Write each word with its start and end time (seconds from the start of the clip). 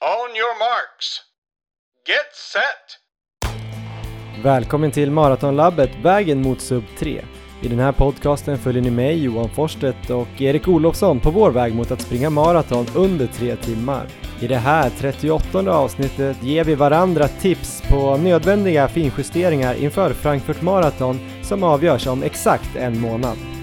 On 0.00 0.36
your 0.36 0.58
marks. 0.58 1.20
Get 2.06 2.34
set! 2.52 2.98
Välkommen 4.44 4.90
till 4.90 5.10
Maratonlabbet, 5.10 5.90
vägen 6.02 6.42
mot 6.42 6.60
sub 6.60 6.84
3. 6.98 7.24
I 7.62 7.68
den 7.68 7.78
här 7.78 7.92
podcasten 7.92 8.58
följer 8.58 8.82
ni 8.82 8.90
mig, 8.90 9.24
Johan 9.24 9.50
Forsstedt 9.50 10.10
och 10.10 10.40
Erik 10.40 10.68
Olofsson 10.68 11.20
på 11.20 11.30
vår 11.30 11.50
väg 11.50 11.74
mot 11.74 11.90
att 11.90 12.00
springa 12.00 12.30
maraton 12.30 12.86
under 12.94 13.26
tre 13.26 13.56
timmar. 13.56 14.06
I 14.40 14.46
det 14.46 14.56
här 14.56 14.90
38 14.90 15.70
avsnittet 15.70 16.42
ger 16.42 16.64
vi 16.64 16.74
varandra 16.74 17.28
tips 17.28 17.82
på 17.90 18.16
nödvändiga 18.16 18.88
finjusteringar 18.88 19.74
inför 19.74 20.12
Frankfurt 20.12 20.62
Marathon 20.62 21.20
som 21.42 21.62
avgörs 21.62 22.06
om 22.06 22.22
exakt 22.22 22.76
en 22.76 23.00
månad. 23.00 23.57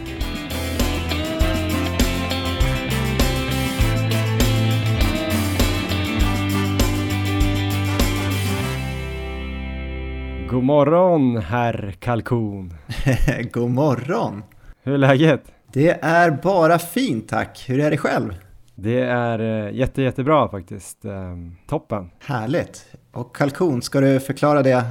Morgon, 10.65 11.37
herr 11.37 11.95
kalkon! 11.99 12.73
God 13.51 13.69
morgon! 13.71 14.43
Hur 14.83 14.93
är 14.93 14.97
läget? 14.97 15.41
Det 15.73 16.03
är 16.03 16.31
bara 16.31 16.79
fint 16.79 17.29
tack. 17.29 17.65
Hur 17.67 17.79
är 17.79 17.91
det 17.91 17.97
själv? 17.97 18.33
Det 18.75 19.01
är 19.01 19.39
eh, 19.39 19.75
jätte, 19.75 20.01
jättebra 20.01 20.49
faktiskt. 20.49 21.05
Ehm, 21.05 21.55
toppen! 21.67 22.09
Härligt! 22.19 22.85
Och 23.11 23.35
kalkon, 23.35 23.81
ska 23.81 24.01
du 24.01 24.19
förklara 24.19 24.63
det 24.63 24.83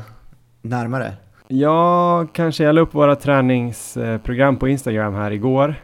närmare? 0.63 1.13
Ja, 1.49 2.27
kanske 2.33 2.65
jag 2.65 2.75
la 2.75 2.81
upp 2.81 2.95
våra 2.95 3.17
träningsprogram 3.17 4.57
på 4.57 4.69
Instagram 4.69 5.15
här 5.15 5.31
igår 5.31 5.75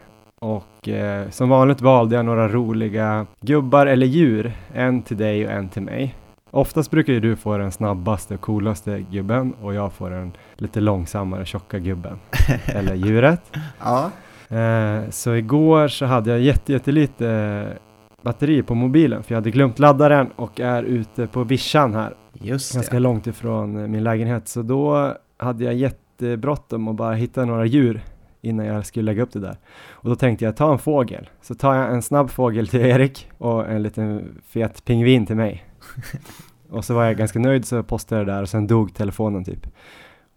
och 0.41 0.89
eh, 0.89 1.31
som 1.31 1.49
vanligt 1.49 1.81
valde 1.81 2.17
jag 2.17 2.25
några 2.25 2.49
roliga 2.49 3.27
gubbar 3.41 3.87
eller 3.87 4.07
djur, 4.07 4.53
en 4.75 5.03
till 5.03 5.17
dig 5.17 5.47
och 5.47 5.53
en 5.53 5.69
till 5.69 5.83
mig. 5.83 6.15
Oftast 6.51 6.91
brukar 6.91 7.13
ju 7.13 7.21
du 7.21 7.37
få 7.37 7.59
den 7.59 7.73
snabbaste 7.73 8.35
och 8.35 8.41
coolaste 8.41 9.05
gubben 9.11 9.55
och 9.63 9.75
jag 9.75 9.93
får 9.93 10.11
den 10.11 10.33
lite 10.55 10.81
långsammare 10.81 11.45
tjocka 11.45 11.79
gubben, 11.79 12.19
eller 12.67 12.95
djuret. 12.95 13.57
Ja, 13.81 14.11
Eh, 14.51 15.11
så 15.11 15.35
igår 15.35 15.89
så 15.89 16.07
hade 16.07 16.31
jag 16.31 16.41
jätte, 16.41 16.73
jättelite 16.73 17.29
eh, 17.31 17.77
batteri 18.23 18.63
på 18.63 18.75
mobilen 18.75 19.23
för 19.23 19.35
jag 19.35 19.37
hade 19.37 19.51
glömt 19.51 19.79
ladda 19.79 20.09
den 20.09 20.27
och 20.37 20.61
är 20.61 20.83
ute 20.83 21.27
på 21.27 21.45
vischan 21.45 21.95
här, 21.95 22.15
just 22.33 22.75
ganska 22.75 22.95
det. 22.95 23.01
långt 23.01 23.27
ifrån 23.27 23.77
eh, 23.77 23.87
min 23.87 24.05
lägenhet. 24.05 24.49
Så 24.49 24.63
då 24.63 25.15
hade 25.37 25.65
jag 25.65 25.75
jättebråttom 25.75 26.89
att 26.89 26.97
bara 26.97 27.15
hitta 27.15 27.45
några 27.45 27.67
djur 27.67 28.01
innan 28.41 28.67
jag 28.67 28.87
skulle 28.87 29.05
lägga 29.05 29.23
upp 29.23 29.33
det 29.33 29.41
där. 29.41 29.57
Och 29.91 30.09
då 30.09 30.17
tänkte 30.17 30.45
jag 30.45 30.57
ta 30.57 30.73
en 30.73 30.79
fågel. 30.79 31.29
Så 31.43 31.55
tar 31.55 31.75
jag 31.75 31.91
en 31.91 32.03
snabb 32.03 32.31
fågel 32.31 32.69
till 32.69 32.81
Erik 32.81 33.29
och 33.39 33.69
en 33.71 33.83
liten 33.83 34.41
fet 34.47 34.85
pingvin 34.85 35.27
till 35.27 35.37
mig. 35.37 35.65
och 36.71 36.85
så 36.85 36.95
var 36.95 37.05
jag 37.05 37.17
ganska 37.17 37.39
nöjd 37.39 37.65
så 37.65 37.83
postade 37.83 38.21
jag 38.21 38.27
det 38.27 38.33
där 38.33 38.43
och 38.43 38.49
sen 38.49 38.67
dog 38.67 38.95
telefonen 38.95 39.45
typ. 39.45 39.67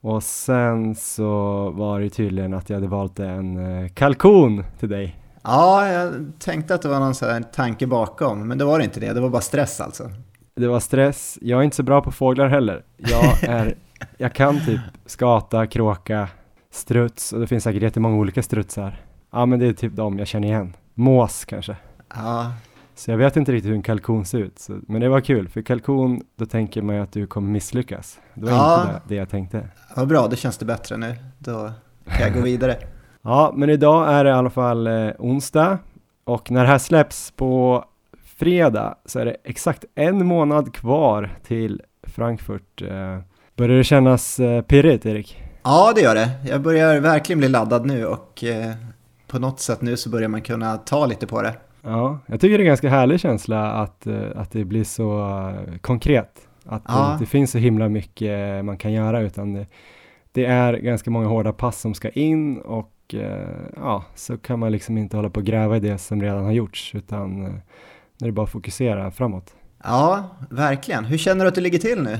Och 0.01 0.23
sen 0.23 0.95
så 0.95 1.69
var 1.69 1.99
det 1.99 2.09
tydligen 2.09 2.53
att 2.53 2.69
jag 2.69 2.77
hade 2.77 2.87
valt 2.87 3.19
en 3.19 3.57
eh, 3.57 3.89
kalkon 3.89 4.63
till 4.79 4.89
dig. 4.89 5.19
Ja, 5.43 5.87
jag 5.87 6.31
tänkte 6.39 6.75
att 6.75 6.81
det 6.81 6.89
var 6.89 6.99
någon 6.99 7.15
sån 7.15 7.29
här 7.29 7.41
tanke 7.41 7.87
bakom, 7.87 8.47
men 8.47 8.57
det 8.57 8.65
var 8.65 8.77
det 8.77 8.83
inte 8.83 8.99
det. 8.99 9.13
Det 9.13 9.21
var 9.21 9.29
bara 9.29 9.41
stress 9.41 9.81
alltså. 9.81 10.09
Det 10.55 10.67
var 10.67 10.79
stress, 10.79 11.37
jag 11.41 11.59
är 11.59 11.63
inte 11.63 11.75
så 11.75 11.83
bra 11.83 12.01
på 12.01 12.11
fåglar 12.11 12.47
heller. 12.47 12.83
Jag, 12.97 13.43
är, 13.43 13.75
jag 14.17 14.35
kan 14.35 14.65
typ 14.65 14.81
skata, 15.05 15.67
kråka, 15.67 16.27
struts 16.71 17.33
och 17.33 17.39
det 17.39 17.47
finns 17.47 17.63
säkert 17.63 17.81
jättemånga 17.81 18.17
olika 18.17 18.43
strutsar. 18.43 19.01
Ja 19.31 19.45
men 19.45 19.59
det 19.59 19.67
är 19.67 19.73
typ 19.73 19.95
de 19.95 20.19
jag 20.19 20.27
känner 20.27 20.47
igen. 20.47 20.75
Mås 20.93 21.45
kanske. 21.45 21.75
Ja, 22.15 22.51
Så 22.95 23.11
jag 23.11 23.17
vet 23.17 23.35
inte 23.37 23.51
riktigt 23.51 23.69
hur 23.69 23.75
en 23.75 23.81
kalkon 23.83 24.25
ser 24.25 24.37
ut. 24.39 24.59
Så, 24.59 24.79
men 24.87 25.01
det 25.01 25.09
var 25.09 25.21
kul, 25.21 25.49
för 25.49 25.61
kalkon, 25.61 26.21
då 26.35 26.45
tänker 26.45 26.81
man 26.81 26.95
ju 26.95 27.01
att 27.01 27.11
du 27.11 27.27
kommer 27.27 27.51
misslyckas. 27.51 28.19
Det 28.33 28.45
var 28.45 28.51
Ja. 28.51 28.81
inte 28.81 28.93
det, 28.93 29.01
det 29.07 29.15
jag 29.15 29.29
tänkte. 29.29 29.67
vad 29.95 30.07
bra. 30.07 30.27
Då 30.27 30.35
känns 30.35 30.57
det 30.57 30.65
bättre 30.65 30.97
nu. 30.97 31.15
Då 31.39 31.71
kan 32.05 32.21
jag 32.21 32.33
gå 32.33 32.41
vidare. 32.43 32.77
Ja, 33.21 33.53
men 33.55 33.69
idag 33.69 34.13
är 34.13 34.23
det 34.23 34.29
i 34.29 34.33
alla 34.33 34.49
fall 34.49 34.87
eh, 34.87 35.09
onsdag 35.19 35.77
och 36.23 36.51
när 36.51 36.61
det 36.61 36.67
här 36.69 36.77
släpps 36.77 37.31
på 37.31 37.85
fredag 38.25 38.95
så 39.05 39.19
är 39.19 39.25
det 39.25 39.35
exakt 39.43 39.85
en 39.95 40.25
månad 40.25 40.73
kvar 40.73 41.29
till 41.47 41.81
Frankfurt. 42.03 42.81
Eh, 42.81 43.19
börjar 43.55 43.77
det 43.77 43.83
kännas 43.83 44.39
eh, 44.39 44.61
pirrigt, 44.61 45.05
Erik? 45.05 45.43
Ja, 45.63 45.91
det 45.95 46.01
gör 46.01 46.15
det. 46.15 46.29
Jag 46.49 46.61
börjar 46.61 46.99
verkligen 46.99 47.39
bli 47.39 47.47
laddad 47.49 47.85
nu 47.85 48.05
och 48.05 48.43
eh, 48.43 48.71
på 49.27 49.39
något 49.39 49.59
sätt 49.59 49.81
nu 49.81 49.97
så 49.97 50.09
börjar 50.09 50.27
man 50.29 50.41
kunna 50.41 50.77
ta 50.77 51.05
lite 51.05 51.27
på 51.27 51.41
det. 51.41 51.53
Ja, 51.85 52.19
jag 52.25 52.39
tycker 52.41 52.57
det 52.57 52.61
är 52.61 52.65
en 52.65 52.67
ganska 52.67 52.89
härlig 52.89 53.19
känsla 53.19 53.71
att, 53.71 54.07
eh, 54.07 54.21
att 54.35 54.51
det 54.51 54.65
blir 54.65 54.83
så 54.83 55.19
eh, 55.49 55.77
konkret. 55.81 56.47
Att 56.65 56.85
det 56.85 56.93
Ja. 56.93 57.13
inte 57.13 57.25
finns 57.25 57.51
så 57.51 57.57
himla 57.57 57.89
mycket 57.89 58.65
man 58.65 58.77
kan 58.77 58.93
göra 58.93 59.21
utan 59.21 59.53
det, 59.53 59.65
det 60.31 60.45
är 60.45 60.73
ganska 60.73 61.11
många 61.11 61.27
hårda 61.27 61.53
pass 61.53 61.81
som 61.81 61.93
ska 61.93 62.09
in 62.09 62.57
och 62.57 62.91
eh, 63.13 63.47
ja, 63.75 64.03
så 64.15 64.37
kan 64.37 64.59
man 64.59 64.71
liksom 64.71 64.97
inte 64.97 65.17
hålla 65.17 65.29
på 65.29 65.39
och 65.39 65.45
gräva 65.45 65.77
i 65.77 65.79
det 65.79 65.97
som 65.97 66.21
redan 66.21 66.43
har 66.45 66.51
gjorts 66.51 66.95
utan 66.95 67.43
när 68.19 68.27
det 68.27 68.31
bara 68.31 68.47
fokusera 68.47 69.11
framåt. 69.11 69.55
Ja, 69.83 70.23
verkligen. 70.49 71.05
Hur 71.05 71.17
känner 71.17 71.45
du 71.45 71.49
att 71.49 71.55
du 71.55 71.61
ligger 71.61 71.79
till 71.79 72.03
nu? 72.03 72.17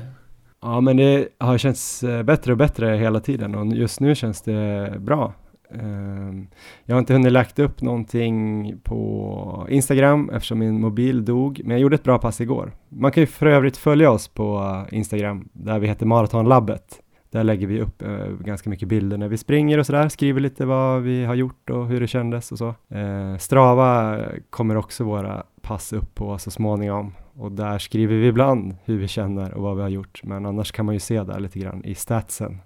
Ja, 0.62 0.82
men 0.82 0.98
det 0.98 1.28
har 1.40 1.58
känts 1.58 2.04
bättre 2.24 2.52
och 2.52 2.58
bättre 2.58 2.96
hela 2.96 3.20
tiden 3.20 3.56
och 3.56 3.68
just 3.68 4.00
nu 4.00 4.16
känns 4.16 4.42
det 4.42 4.94
bra. 5.00 5.34
Ehm, 5.80 6.48
jag 6.86 6.96
har 6.96 7.00
inte 7.00 7.14
hunnit 7.14 7.32
lagt 7.32 7.60
upp 7.60 7.82
någonting 7.82 8.74
på 8.84 9.68
Instagram 9.70 10.30
eftersom 10.30 10.60
min 10.60 10.82
mobil 10.82 11.26
dog, 11.26 11.62
men 11.64 11.72
jag 11.72 11.80
gjorde 11.80 11.96
ett 11.96 12.04
bra 12.04 12.20
pass 12.20 12.42
igår. 12.42 12.72
Man 12.90 13.12
kan 13.12 13.24
ju 13.24 13.28
för 13.28 13.46
övrigt 13.46 13.78
följa 13.78 14.12
oss 14.12 14.28
på 14.28 14.78
Instagram 14.92 15.50
där 15.54 15.80
vi 15.80 15.88
heter 15.88 16.06
Maratonlabbet. 16.06 17.00
Där 17.32 17.44
lägger 17.44 17.68
vi 17.68 17.82
upp 17.82 18.02
eh, 18.02 18.28
ganska 18.40 18.70
mycket 18.70 18.88
bilder 18.88 19.18
när 19.18 19.28
vi 19.28 19.38
springer 19.38 19.78
och 19.78 19.86
sådär, 19.86 20.10
skriver 20.10 20.42
lite 20.42 20.66
vad 20.66 21.02
vi 21.02 21.26
har 21.26 21.36
gjort 21.36 21.70
och 21.70 21.88
hur 21.88 22.02
det 22.02 22.08
kändes 22.08 22.52
och 22.52 22.58
så. 22.58 22.68
Eh, 22.90 23.38
Strava 23.38 24.20
kommer 24.50 24.76
också 24.76 25.04
våra 25.04 25.44
pass 25.62 25.94
upp 25.94 26.16
på 26.16 26.38
så 26.38 26.52
småningom 26.52 27.14
och 27.34 27.52
där 27.52 27.78
skriver 27.78 28.16
vi 28.16 28.28
ibland 28.28 28.76
hur 28.86 28.98
vi 28.98 29.08
känner 29.08 29.54
och 29.54 29.64
vad 29.64 29.76
vi 29.76 29.82
har 29.82 29.90
gjort, 29.90 30.22
men 30.24 30.46
annars 30.46 30.72
kan 30.72 30.86
man 30.86 30.96
ju 30.96 31.00
se 31.00 31.24
där 31.24 31.40
lite 31.40 31.60
grann 31.60 31.86
i 31.86 31.96
statsen. 31.96 32.60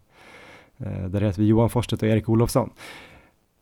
Eh, 0.78 1.10
där 1.10 1.22
heter 1.22 1.42
vi 1.42 1.48
Johan 1.48 1.70
Forsstedt 1.70 2.02
och 2.02 2.10
Erik 2.10 2.30
Olofsson. 2.30 2.70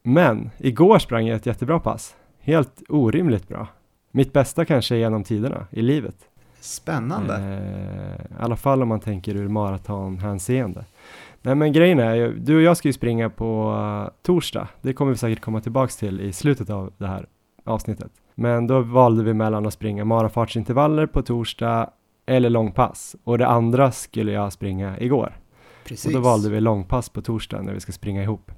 Men 0.04 0.50
igår 0.58 1.00
sprang 1.00 1.28
jag 1.28 1.36
ett 1.36 1.46
jättebra 1.46 1.80
pass. 1.80 2.16
Helt 2.40 2.84
orimligt 2.90 3.48
bra. 3.48 3.68
Mitt 4.12 4.34
bästa 4.34 4.66
kanske 4.66 4.98
genom 4.98 5.24
tiderna 5.24 5.68
i 5.72 5.82
livet. 5.82 6.16
Spännande. 6.60 7.36
Eh, 7.36 8.38
I 8.38 8.44
alla 8.44 8.56
fall 8.56 8.82
om 8.82 8.88
man 8.88 9.00
tänker 9.00 9.36
ur 9.36 9.48
maratonhänseende. 9.48 10.86
Nej 11.42 11.56
men 11.56 11.74
grejen 11.74 12.00
är, 12.00 12.16
ju, 12.16 12.40
du 12.40 12.56
och 12.56 12.62
jag 12.62 12.78
ska 12.78 12.88
ju 12.88 12.94
springa 12.94 13.30
på 13.30 13.76
eh, 13.80 14.14
torsdag. 14.22 14.68
Det 14.82 14.94
kommer 14.94 15.12
vi 15.12 15.18
säkert 15.18 15.42
komma 15.42 15.62
tillbaks 15.62 15.98
till 15.98 16.22
i 16.22 16.34
slutet 16.34 16.70
av 16.70 16.94
det 16.98 17.08
här 17.08 17.26
avsnittet. 17.64 18.12
Men 18.36 18.68
då 18.68 18.82
valde 18.82 19.24
vi 19.24 19.34
mellan 19.34 19.66
att 19.66 19.74
springa 19.74 20.06
marafartsintervaller 20.06 21.06
på 21.06 21.22
torsdag 21.22 21.90
eller 22.26 22.50
långpass. 22.50 23.16
Och 23.24 23.38
det 23.38 23.48
andra 23.48 23.92
skulle 23.92 24.32
jag 24.32 24.54
springa 24.54 25.00
igår. 25.00 25.34
Precis. 25.86 26.06
Och 26.06 26.12
då 26.12 26.20
valde 26.20 26.50
vi 26.50 26.62
långpass 26.62 27.10
på 27.10 27.22
torsdag 27.22 27.62
när 27.62 27.74
vi 27.74 27.80
ska 27.80 27.92
springa 27.92 28.24
ihop. 28.24 28.52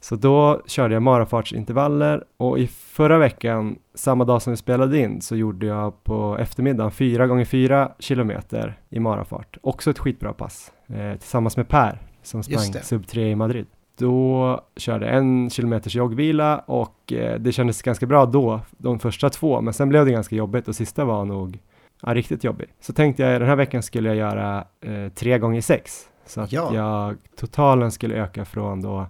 Så 0.00 0.16
då 0.16 0.62
körde 0.66 0.94
jag 0.94 1.02
marafartsintervaller 1.02 2.24
och 2.36 2.58
i 2.58 2.66
förra 2.66 3.18
veckan, 3.18 3.78
samma 3.94 4.24
dag 4.24 4.42
som 4.42 4.50
vi 4.50 4.56
spelade 4.56 4.98
in, 4.98 5.20
så 5.20 5.36
gjorde 5.36 5.66
jag 5.66 6.04
på 6.04 6.36
eftermiddagen 6.40 6.90
4 6.90 7.26
gånger 7.26 7.44
4 7.44 7.92
kilometer 7.98 8.80
i 8.88 9.00
marafart. 9.00 9.56
Också 9.62 9.90
ett 9.90 9.98
skitbra 9.98 10.32
pass, 10.32 10.72
eh, 10.86 11.18
tillsammans 11.18 11.56
med 11.56 11.68
Per 11.68 11.98
som 12.22 12.42
sprang 12.42 12.82
sub 12.82 13.06
3 13.06 13.30
i 13.30 13.34
Madrid. 13.34 13.66
Då 13.98 14.60
körde 14.76 15.06
jag 15.06 15.16
en 15.16 15.50
kilometers 15.50 15.94
joggvila 15.94 16.58
och 16.58 17.12
eh, 17.12 17.38
det 17.38 17.52
kändes 17.52 17.82
ganska 17.82 18.06
bra 18.06 18.26
då, 18.26 18.60
de 18.70 18.98
första 18.98 19.30
två, 19.30 19.60
men 19.60 19.74
sen 19.74 19.88
blev 19.88 20.04
det 20.04 20.12
ganska 20.12 20.36
jobbigt 20.36 20.68
och 20.68 20.76
sista 20.76 21.04
var 21.04 21.24
nog 21.24 21.58
ja, 22.02 22.14
riktigt 22.14 22.44
jobbig. 22.44 22.68
Så 22.80 22.92
tänkte 22.92 23.22
jag 23.22 23.40
den 23.40 23.48
här 23.48 23.56
veckan 23.56 23.82
skulle 23.82 24.08
jag 24.08 24.16
göra 24.16 24.64
eh, 24.80 25.08
3 25.08 25.38
gånger 25.38 25.60
6 25.60 26.08
så 26.28 26.40
att 26.40 26.52
Ja. 26.52 26.74
jag 26.74 27.16
totalen 27.36 27.92
skulle 27.92 28.14
öka 28.14 28.44
från 28.44 28.80
då 28.82 29.06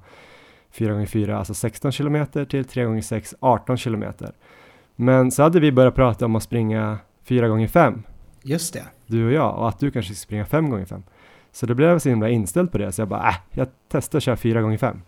4 0.70 0.93
gånger 0.93 1.06
4 1.06 1.38
alltså 1.38 1.55
16 1.55 1.93
kilometer 1.93 2.44
till 2.44 2.65
3 2.65 2.85
gånger 2.85 3.03
6 3.03 3.35
18 3.41 3.76
kilometer. 3.76 4.32
Men 4.97 5.31
så 5.31 5.43
hade 5.43 5.61
vi 5.61 5.73
börjat 5.73 5.94
prata 5.94 6.25
om 6.25 6.37
att 6.37 6.43
springa 6.43 6.99
4 7.25 7.49
gånger 7.49 7.69
5 7.69 8.03
Just 8.43 8.75
det. 8.75 8.85
du 9.06 9.26
och 9.26 9.32
jag, 9.32 9.59
och 9.59 9.69
att 9.69 9.79
du 9.79 9.91
kanske 9.91 10.15
ska 10.15 10.23
springa 10.26 10.47
5 10.47 10.70
gånger 10.70 10.85
5 10.85 11.03
Så 11.53 11.67
det 11.67 11.75
blev 11.75 11.88
jag 11.91 12.03
så 12.03 12.09
himla 12.09 12.29
inställd 12.29 12.73
på 12.73 12.79
det, 12.79 12.93
så 12.93 13.00
jag 13.00 13.09
bara, 13.09 13.29
äh, 13.29 13.35
jag 13.50 13.69
testar 13.88 14.17
att 14.19 14.23
köra 14.23 14.37
4 14.37 14.62
gånger 14.62 14.79
5 14.79 15.03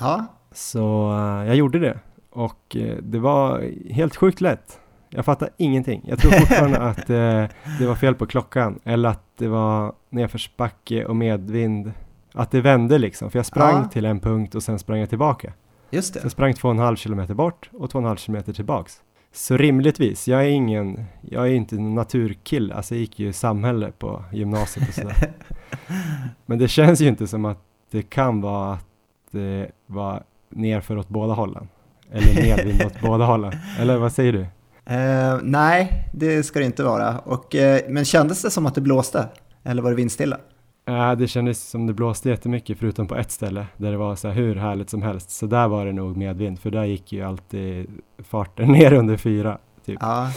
Ja, 0.00 0.26
Så 0.52 1.12
eh, 1.12 1.46
jag 1.46 1.56
gjorde 1.56 1.78
det, 1.78 1.98
och 2.30 2.76
eh, 2.76 2.96
det 3.02 3.18
var 3.18 3.64
helt 3.92 4.16
sjukt 4.16 4.40
lätt. 4.40 4.80
Jag 5.10 5.24
fattar 5.24 5.48
ingenting. 5.56 6.02
Jag 6.06 6.18
tror 6.18 6.30
fortfarande 6.32 6.78
att 6.88 7.10
eh, 7.10 7.44
det 7.78 7.86
var 7.86 7.94
fel 7.94 8.14
på 8.14 8.26
klockan, 8.26 8.78
eller 8.84 9.08
att 9.08 9.22
det 9.38 9.48
var 9.48 9.92
nedförsbacke 10.10 11.04
och 11.04 11.16
medvind. 11.16 11.92
Att 12.32 12.50
det 12.50 12.60
vände 12.60 12.98
liksom, 12.98 13.30
för 13.30 13.38
jag 13.38 13.46
sprang 13.46 13.76
Ja. 13.82 13.88
till 13.88 14.04
en 14.04 14.20
punkt 14.20 14.54
och 14.54 14.62
sen 14.62 14.78
sprang 14.78 14.98
jag 15.00 15.08
tillbaka. 15.08 15.52
just 15.90 16.12
Så 16.14 16.18
jag 16.18 16.24
det. 16.26 16.30
sprang 16.30 16.54
två 16.54 16.68
och 16.68 16.74
en 16.74 16.80
halv 16.80 16.96
kilometer 16.96 17.34
bort 17.34 17.70
och 17.72 17.90
två 17.90 17.98
och 17.98 18.02
en 18.02 18.08
halv 18.08 18.16
kilometer 18.16 18.52
tillbaks. 18.52 19.00
Så 19.32 19.56
rimligtvis, 19.56 20.28
jag 20.28 20.40
är 20.44 20.48
ingen, 20.48 21.04
jag 21.20 21.48
är 21.48 21.52
inte 21.54 21.76
en 21.76 21.94
naturkill, 21.94 22.72
alltså 22.72 22.94
jag 22.94 23.00
gick 23.00 23.18
ju 23.18 23.32
samhälle 23.32 23.92
på 23.98 24.24
gymnasiet 24.32 24.88
och 24.88 24.94
sådär. 24.94 25.16
Men 26.46 26.58
det 26.58 26.68
känns 26.68 27.00
ju 27.00 27.08
inte 27.08 27.26
som 27.26 27.44
att 27.44 27.58
det 27.90 28.02
kan 28.02 28.40
vara 28.40 28.72
att 28.72 28.86
det 29.30 29.70
var 29.86 30.22
nerför 30.48 30.98
åt 30.98 31.08
båda 31.08 31.32
hållen. 31.34 31.68
Eller 32.12 32.42
medvind 32.42 32.82
åt 32.82 33.00
båda 33.00 33.24
hållen. 33.24 33.52
Eller 33.78 33.96
vad 33.98 34.12
säger 34.12 34.32
du? 34.32 34.46
Eh, 34.90 35.38
nej, 35.42 36.08
det 36.12 36.42
ska 36.42 36.58
det 36.58 36.64
inte 36.64 36.82
vara. 36.82 37.18
Och, 37.18 37.54
eh, 37.54 37.80
men 37.88 38.04
kändes 38.04 38.42
det 38.42 38.50
som 38.50 38.66
att 38.66 38.74
det 38.74 38.80
blåste? 38.80 39.28
Eller 39.64 39.82
var 39.82 39.90
det 39.90 39.96
vindstilla? 39.96 40.36
Ja, 40.84 41.14
det 41.14 41.28
kändes 41.28 41.68
som 41.70 41.86
det 41.86 41.92
blåste 41.92 42.28
jättemycket 42.28 42.78
förutom 42.78 43.06
på 43.06 43.16
ett 43.16 43.30
ställe 43.30 43.66
där 43.76 43.90
det 43.90 43.96
var 43.96 44.16
så 44.16 44.28
här 44.28 44.34
hur 44.34 44.56
härligt 44.56 44.90
som 44.90 45.02
helst. 45.02 45.30
Så 45.30 45.46
där 45.46 45.68
var 45.68 45.86
det 45.86 45.92
nog 45.92 46.16
medvind 46.16 46.60
för 46.60 46.70
där 46.70 46.84
gick 46.84 47.12
ju 47.12 47.22
alltid 47.22 47.86
farten 48.18 48.68
ner 48.72 48.92
under 48.92 49.16
fyra. 49.16 49.58
Typ. 49.86 49.98
Ja, 50.00 50.28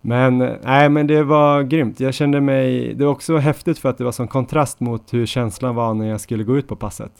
Men 0.00 0.38
nej, 0.62 0.88
men 0.88 1.06
det 1.06 1.22
var 1.22 1.62
grymt. 1.62 2.00
Jag 2.00 2.14
kände 2.14 2.40
mig, 2.40 2.94
det 2.94 3.04
var 3.04 3.12
också 3.12 3.36
häftigt 3.36 3.78
för 3.78 3.88
att 3.88 3.98
det 3.98 4.04
var 4.04 4.12
sån 4.12 4.28
kontrast 4.28 4.80
mot 4.80 5.14
hur 5.14 5.26
känslan 5.26 5.74
var 5.74 5.94
när 5.94 6.06
jag 6.06 6.20
skulle 6.20 6.44
gå 6.44 6.56
ut 6.58 6.68
på 6.68 6.76
passet. 6.76 7.12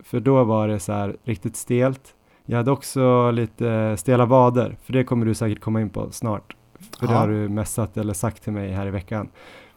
För 0.00 0.20
då 0.20 0.44
var 0.44 0.68
det 0.68 0.78
så 0.78 0.92
här 0.92 1.16
riktigt 1.24 1.56
stelt. 1.56 2.14
Jag 2.46 2.56
hade 2.56 2.70
också 2.70 3.30
lite 3.30 3.96
stela 3.96 4.26
vader, 4.26 4.76
för 4.84 4.92
det 4.92 5.04
kommer 5.04 5.26
du 5.26 5.34
säkert 5.34 5.60
komma 5.60 5.80
in 5.80 5.90
på 5.90 6.10
snart. 6.10 6.56
För 7.00 7.06
det 7.06 7.12
Ja. 7.12 7.18
har 7.18 7.28
du 7.28 7.48
messat 7.48 7.96
eller 7.96 8.12
sagt 8.12 8.42
till 8.42 8.52
mig 8.52 8.72
här 8.72 8.86
i 8.86 8.90
veckan. 8.90 9.28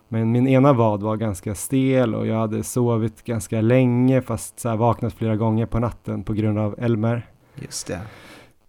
Men 0.08 0.32
min 0.32 0.48
ena 0.48 0.74
vad 0.74 1.02
var 1.02 1.16
ganska 1.18 1.56
stel 1.56 2.16
och 2.16 2.28
jag 2.28 2.36
hade 2.40 2.64
sovit 2.64 3.24
ganska 3.24 3.62
länge 3.62 4.22
fast 4.22 4.60
så 4.60 4.76
vaknat 4.76 5.14
flera 5.14 5.36
gånger 5.36 5.66
på 5.66 5.80
natten 5.80 6.24
på 6.24 6.34
grund 6.34 6.60
av 6.60 6.76
Elmer. 6.78 7.26
just 7.56 7.88
det. 7.88 8.00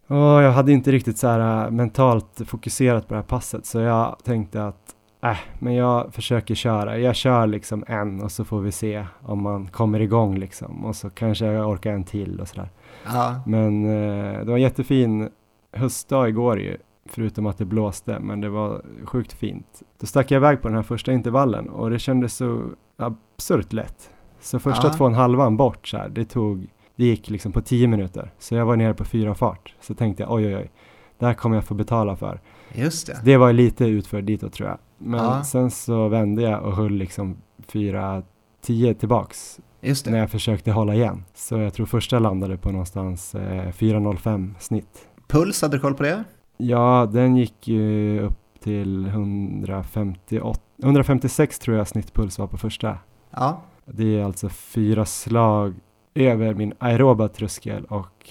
Och 0.07 0.17
jag 0.43 0.53
hade 0.53 0.73
inte 0.73 0.93
riktigt 0.93 1.19
så 1.19 1.29
här 1.29 1.65
äh, 1.65 1.71
mentalt 1.71 2.41
fokuserat 2.47 3.09
på 3.09 3.15
det 3.15 3.21
här 3.21 3.27
passet 3.27 3.67
så 3.67 3.79
jag 3.81 4.17
tänkte 4.25 4.65
att 4.67 4.95
äh, 5.23 5.37
men 5.59 5.75
jag 5.75 6.15
försöker 6.15 6.55
köra. 6.55 6.99
Jag 6.99 7.15
kör 7.17 7.47
liksom 7.47 7.85
en 7.87 8.23
och 8.23 8.33
så 8.33 8.45
får 8.45 8.61
vi 8.61 8.73
se 8.73 9.07
om 9.23 9.43
man 9.43 9.67
kommer 9.69 10.01
igång 10.01 10.39
liksom 10.39 10.85
och 10.85 10.97
så 10.97 11.11
kanske 11.11 11.47
jag 11.47 11.69
orkar 11.71 11.93
en 11.93 12.05
till 12.05 12.41
och 12.41 12.49
sådär. 12.49 12.69
Ja, 13.05 13.41
Men 13.47 13.85
eh, 13.85 14.39
det 14.39 14.45
var 14.45 14.55
en 14.57 14.63
jättefin 14.63 15.29
höstdag 15.73 16.29
igår 16.29 16.61
ju, 16.61 16.77
förutom 17.07 17.47
att 17.47 17.59
det 17.59 17.65
blåste, 17.65 18.19
men 18.21 18.41
det 18.41 18.49
var 18.49 18.83
sjukt 19.05 19.33
fint. 19.33 19.83
Då 20.01 20.07
stack 20.07 20.31
jag 20.31 20.39
iväg 20.39 20.63
på 20.63 20.69
den 20.69 20.77
här 20.77 20.83
första 20.83 21.13
intervallen 21.13 21.69
och 21.69 21.91
det 21.91 21.99
kändes 21.99 22.35
så 22.37 22.63
absurt 22.97 23.73
lätt. 23.73 24.11
Så 24.41 24.59
första 24.59 24.87
Ja. 24.87 24.93
två 24.93 25.05
och 25.05 25.11
en 25.11 25.17
halvan 25.17 25.57
bort 25.57 25.89
så 25.89 25.97
här, 25.97 26.09
det 26.09 26.25
tog, 26.25 26.67
det 26.97 27.05
gick 27.05 27.31
liksom 27.31 27.53
på 27.53 27.61
tio 27.61 27.87
minuter. 27.87 28.31
Så 28.39 28.55
jag 28.55 28.67
var 28.67 28.77
nere 28.77 28.95
på 28.95 29.05
fyra 29.05 29.35
fart. 29.35 29.75
Så 29.81 29.95
tänkte 29.95 30.23
jag 30.23 30.33
oj 30.33 30.47
oj 30.47 30.57
oj, 30.57 30.71
det 31.19 31.27
här 31.27 31.35
kommer 31.35 31.57
jag 31.57 31.65
få 31.65 31.75
betala 31.75 32.17
för. 32.17 32.41
just 32.73 33.07
det. 33.07 33.21
Det 33.25 33.37
var 33.37 33.53
lite 33.53 33.85
utför 33.85 34.23
ditåt 34.23 34.53
tror 34.53 34.69
jag. 34.69 34.79
Men 34.99 35.25
Ja. 35.25 35.45
sen 35.45 35.71
så 35.71 36.09
vände 36.09 36.43
jag 36.43 36.63
och 36.63 36.73
höll 36.77 36.93
liksom 36.93 37.37
fyra 37.69 38.23
tio 38.63 38.95
tillbaks 38.95 39.61
när 39.83 40.19
jag 40.19 40.31
försökte 40.31 40.73
hålla 40.73 40.95
igen. 40.95 41.25
Så 41.35 41.59
jag 41.59 41.75
tror 41.75 41.87
första 41.87 42.19
landade 42.19 42.57
på 42.57 42.71
någonstans 42.71 43.35
eh, 43.35 43.41
4.05 43.41 44.55
snitt. 44.59 45.09
Puls, 45.29 45.63
hade 45.63 45.77
du 45.77 45.81
koll 45.81 45.95
på 45.95 46.03
det? 46.03 46.25
Ja, 46.57 47.09
den 47.13 47.37
gick 47.37 47.69
ju 47.69 48.21
upp 48.21 48.39
till 48.63 49.07
158, 49.07 50.61
156 50.83 51.59
tror 51.59 51.77
jag 51.77 51.89
snittpuls 51.89 52.39
var 52.39 52.47
på 52.47 52.57
första. 52.59 52.99
Ja, 53.31 53.63
Det 53.87 54.19
är 54.21 54.25
alltså 54.25 54.49
fyra 54.49 55.05
slag 55.05 55.75
över 56.15 56.55
min 56.55 56.73
aeroba 56.79 57.29
tröskel 57.29 57.85
och 57.85 58.29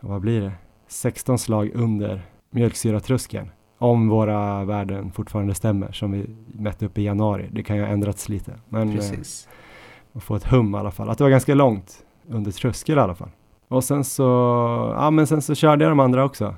vad 0.00 0.20
blir 0.20 0.40
det? 0.40 0.52
16 0.88 1.38
slag 1.38 1.70
under 1.74 2.22
mjölksyratröskeln. 2.50 3.50
Om 3.78 4.08
våra 4.08 4.64
värden 4.64 5.12
fortfarande 5.12 5.54
stämmer 5.54 5.92
som 5.92 6.12
vi 6.12 6.26
mätte 6.46 6.86
upp 6.86 6.98
i 6.98 7.02
januari. 7.02 7.48
Det 7.52 7.62
kan 7.62 7.76
ju 7.76 7.82
ha 7.82 7.88
ändrats 7.88 8.28
lite. 8.28 8.52
Men 8.68 8.88
eh, 8.88 8.94
precis. 8.94 9.48
Och 10.12 10.22
få 10.22 10.34
ett 10.36 10.44
hum 10.44 10.74
i 10.74 10.78
alla 10.78 10.90
fall. 10.90 11.10
Att 11.10 11.18
det 11.18 11.24
var 11.24 11.30
ganska 11.30 11.54
långt 11.54 12.04
under 12.28 12.50
tröskel 12.50 12.98
i 12.98 13.00
alla 13.00 13.14
fall. 13.14 13.28
Och 13.68 13.84
sen 13.84 14.04
så, 14.04 14.22
ja 14.96 15.10
men 15.10 15.26
sen 15.26 15.42
så 15.42 15.54
körde 15.54 15.84
jag 15.84 15.90
de 15.90 16.00
andra 16.00 16.24
också. 16.24 16.54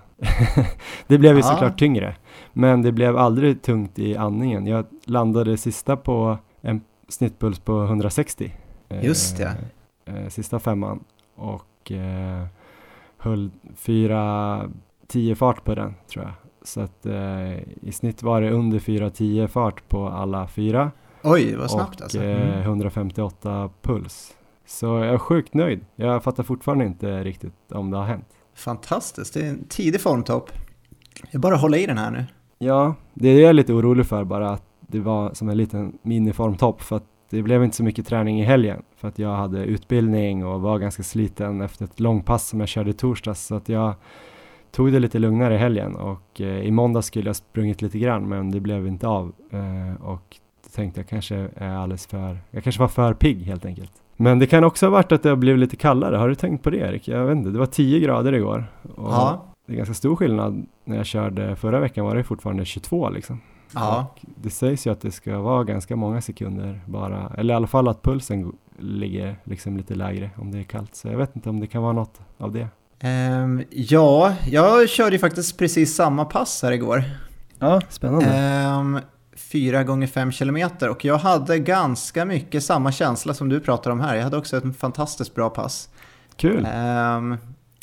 det 1.06 1.18
blev 1.18 1.32
ju 1.36 1.40
Ja. 1.40 1.46
såklart 1.46 1.78
tyngre. 1.78 2.16
Men 2.52 2.82
det 2.82 2.92
blev 2.92 3.16
aldrig 3.16 3.62
tungt 3.62 3.98
i 3.98 4.16
andningen. 4.16 4.66
Jag 4.66 4.84
landade 5.04 5.56
sista 5.56 5.96
på 5.96 6.38
en 6.60 6.80
snittpuls 7.08 7.58
på 7.60 7.82
160. 7.84 8.52
eh, 8.88 9.04
Just 9.04 9.36
det. 9.38 9.56
Eh, 10.04 10.28
sista 10.28 10.58
femman. 10.58 11.04
Och 11.36 11.92
eh, 11.92 12.46
höll 13.18 13.50
fyra 13.76 14.60
10 15.06 15.34
fart 15.34 15.64
på 15.64 15.74
den 15.74 15.94
tror 16.12 16.24
jag. 16.24 16.32
Så 16.62 16.80
att 16.80 17.06
eh, 17.06 17.58
i 17.82 17.92
snitt 17.92 18.22
var 18.22 18.40
det 18.40 18.50
under 18.50 18.78
4-10 18.78 19.46
fart 19.46 19.88
på 19.88 20.08
alla 20.08 20.46
fyra 20.48 20.90
Oj, 21.24 21.56
vad 21.56 21.70
snabbt 21.70 21.96
och 21.96 22.02
alltså. 22.02 22.22
eh, 22.22 22.42
Mm. 22.52 22.60
158 22.60 23.70
puls. 23.82 24.34
Så 24.66 24.86
jag 24.86 25.06
är 25.06 25.18
sjukt 25.18 25.54
nöjd. 25.54 25.80
Jag 25.96 26.22
fattar 26.22 26.42
fortfarande 26.42 26.84
inte 26.84 27.24
riktigt 27.24 27.72
om 27.72 27.90
det 27.90 27.96
har 27.96 28.04
hänt. 28.04 28.28
Fantastiskt, 28.54 29.34
det 29.34 29.40
är 29.40 29.48
en 29.50 29.64
tidig 29.68 30.00
formtopp. 30.00 30.50
Jag 31.30 31.40
bara 31.40 31.56
hålla 31.56 31.76
i 31.76 31.86
den 31.86 31.98
här 31.98 32.10
nu. 32.10 32.24
Ja, 32.58 32.94
det 33.14 33.28
är 33.28 33.40
jag 33.40 33.54
lite 33.56 33.72
orolig 33.72 34.06
för 34.06 34.24
bara 34.24 34.50
att 34.50 34.62
det 34.80 35.00
var 35.00 35.34
som 35.34 35.48
en 35.48 35.56
liten 35.56 35.98
miniformtopp 36.02 36.82
för 36.82 36.96
att 36.96 37.04
det 37.30 37.42
blev 37.42 37.64
inte 37.64 37.76
så 37.76 37.84
mycket 37.84 38.06
träning 38.06 38.40
i 38.40 38.44
helgen 38.44 38.82
för 38.96 39.08
att 39.08 39.18
jag 39.18 39.36
hade 39.36 39.64
utbildning 39.64 40.46
och 40.46 40.60
var 40.60 40.78
ganska 40.78 41.02
sliten 41.02 41.60
efter 41.60 41.84
ett 41.84 42.00
långpass 42.00 42.48
som 42.48 42.60
jag 42.60 42.68
körde 42.68 42.90
i 42.90 42.92
torsdags 42.92 43.46
så 43.46 43.54
att 43.54 43.68
jag 43.68 43.94
tog 44.70 44.92
det 44.92 44.98
lite 44.98 45.18
lugnare 45.18 45.54
i 45.54 45.58
helgen 45.58 45.96
och 45.96 46.40
eh, 46.40 46.46
i 46.60 46.70
måndag 46.70 47.02
skulle 47.02 47.28
jag 47.28 47.36
sprungit 47.36 47.82
lite 47.82 47.98
grann 47.98 48.28
men 48.28 48.50
det 48.50 48.60
blev 48.60 48.86
inte 48.86 49.06
av 49.08 49.32
eh, 49.50 50.04
och 50.06 50.36
tänkte 50.74 51.00
jag 51.00 51.08
kanske 51.08 51.48
är 51.56 51.76
alldeles 51.76 52.06
för, 52.06 52.38
jag 52.50 52.64
kanske 52.64 52.80
var 52.80 52.88
för 52.88 53.14
pigg 53.14 53.42
helt 53.42 53.64
enkelt. 53.64 53.92
Men 54.16 54.38
det 54.38 54.46
kan 54.46 54.64
också 54.64 54.86
ha 54.86 54.90
varit 54.90 55.12
att 55.12 55.22
det 55.22 55.28
har 55.28 55.36
blivit 55.36 55.60
lite 55.60 55.76
kallare. 55.76 56.16
Har 56.16 56.28
du 56.28 56.34
tänkt 56.34 56.62
på 56.62 56.70
det 56.70 56.76
Erik? 56.76 57.08
Jag 57.08 57.24
vet 57.24 57.36
inte, 57.36 57.50
det 57.50 57.58
var 57.58 57.66
10 57.66 58.00
grader 58.00 58.32
igår. 58.32 58.66
Och 58.96 59.12
ja. 59.12 59.44
Det 59.66 59.72
är 59.72 59.76
ganska 59.76 59.94
stor 59.94 60.16
skillnad. 60.16 60.66
När 60.84 60.96
jag 60.96 61.06
körde 61.06 61.56
förra 61.56 61.80
veckan 61.80 62.04
var 62.04 62.16
det 62.16 62.24
fortfarande 62.24 62.64
22 62.64 63.10
liksom. 63.10 63.40
Ja. 63.74 64.06
Och 64.12 64.20
det 64.42 64.50
sägs 64.50 64.86
ju 64.86 64.90
att 64.90 65.00
det 65.00 65.10
ska 65.10 65.38
vara 65.38 65.64
ganska 65.64 65.96
många 65.96 66.20
sekunder 66.20 66.80
bara, 66.86 67.32
eller 67.38 67.54
i 67.54 67.56
alla 67.56 67.66
fall 67.66 67.88
att 67.88 68.02
pulsen 68.02 68.52
ligger 68.78 69.36
liksom 69.44 69.76
lite 69.76 69.94
lägre 69.94 70.30
om 70.36 70.50
det 70.50 70.58
är 70.58 70.62
kallt. 70.62 70.94
Så 70.94 71.08
jag 71.08 71.18
vet 71.18 71.36
inte 71.36 71.50
om 71.50 71.60
det 71.60 71.66
kan 71.66 71.82
vara 71.82 71.92
något 71.92 72.20
av 72.38 72.52
det. 72.52 72.68
Um, 73.08 73.64
ja, 73.70 74.34
jag 74.46 74.88
körde 74.88 75.12
ju 75.12 75.18
faktiskt 75.18 75.58
precis 75.58 75.94
samma 75.94 76.24
pass 76.24 76.62
här 76.62 76.72
igår. 76.72 77.04
Ja, 77.58 77.80
spännande. 77.88 78.66
Um, 78.78 79.00
4 79.54 79.84
gånger 79.84 80.06
5 80.06 80.32
kilometer 80.32 80.88
och 80.88 81.04
jag 81.04 81.18
hade 81.18 81.58
ganska 81.58 82.24
mycket 82.24 82.64
samma 82.64 82.92
känsla 82.92 83.34
som 83.34 83.48
du 83.48 83.60
pratar 83.60 83.90
om 83.90 84.00
här. 84.00 84.16
Jag 84.16 84.24
hade 84.24 84.36
också 84.36 84.56
ett 84.56 84.76
fantastiskt 84.76 85.34
bra 85.34 85.50
pass. 85.50 85.88
Kul! 86.36 86.66
Um, 87.16 87.36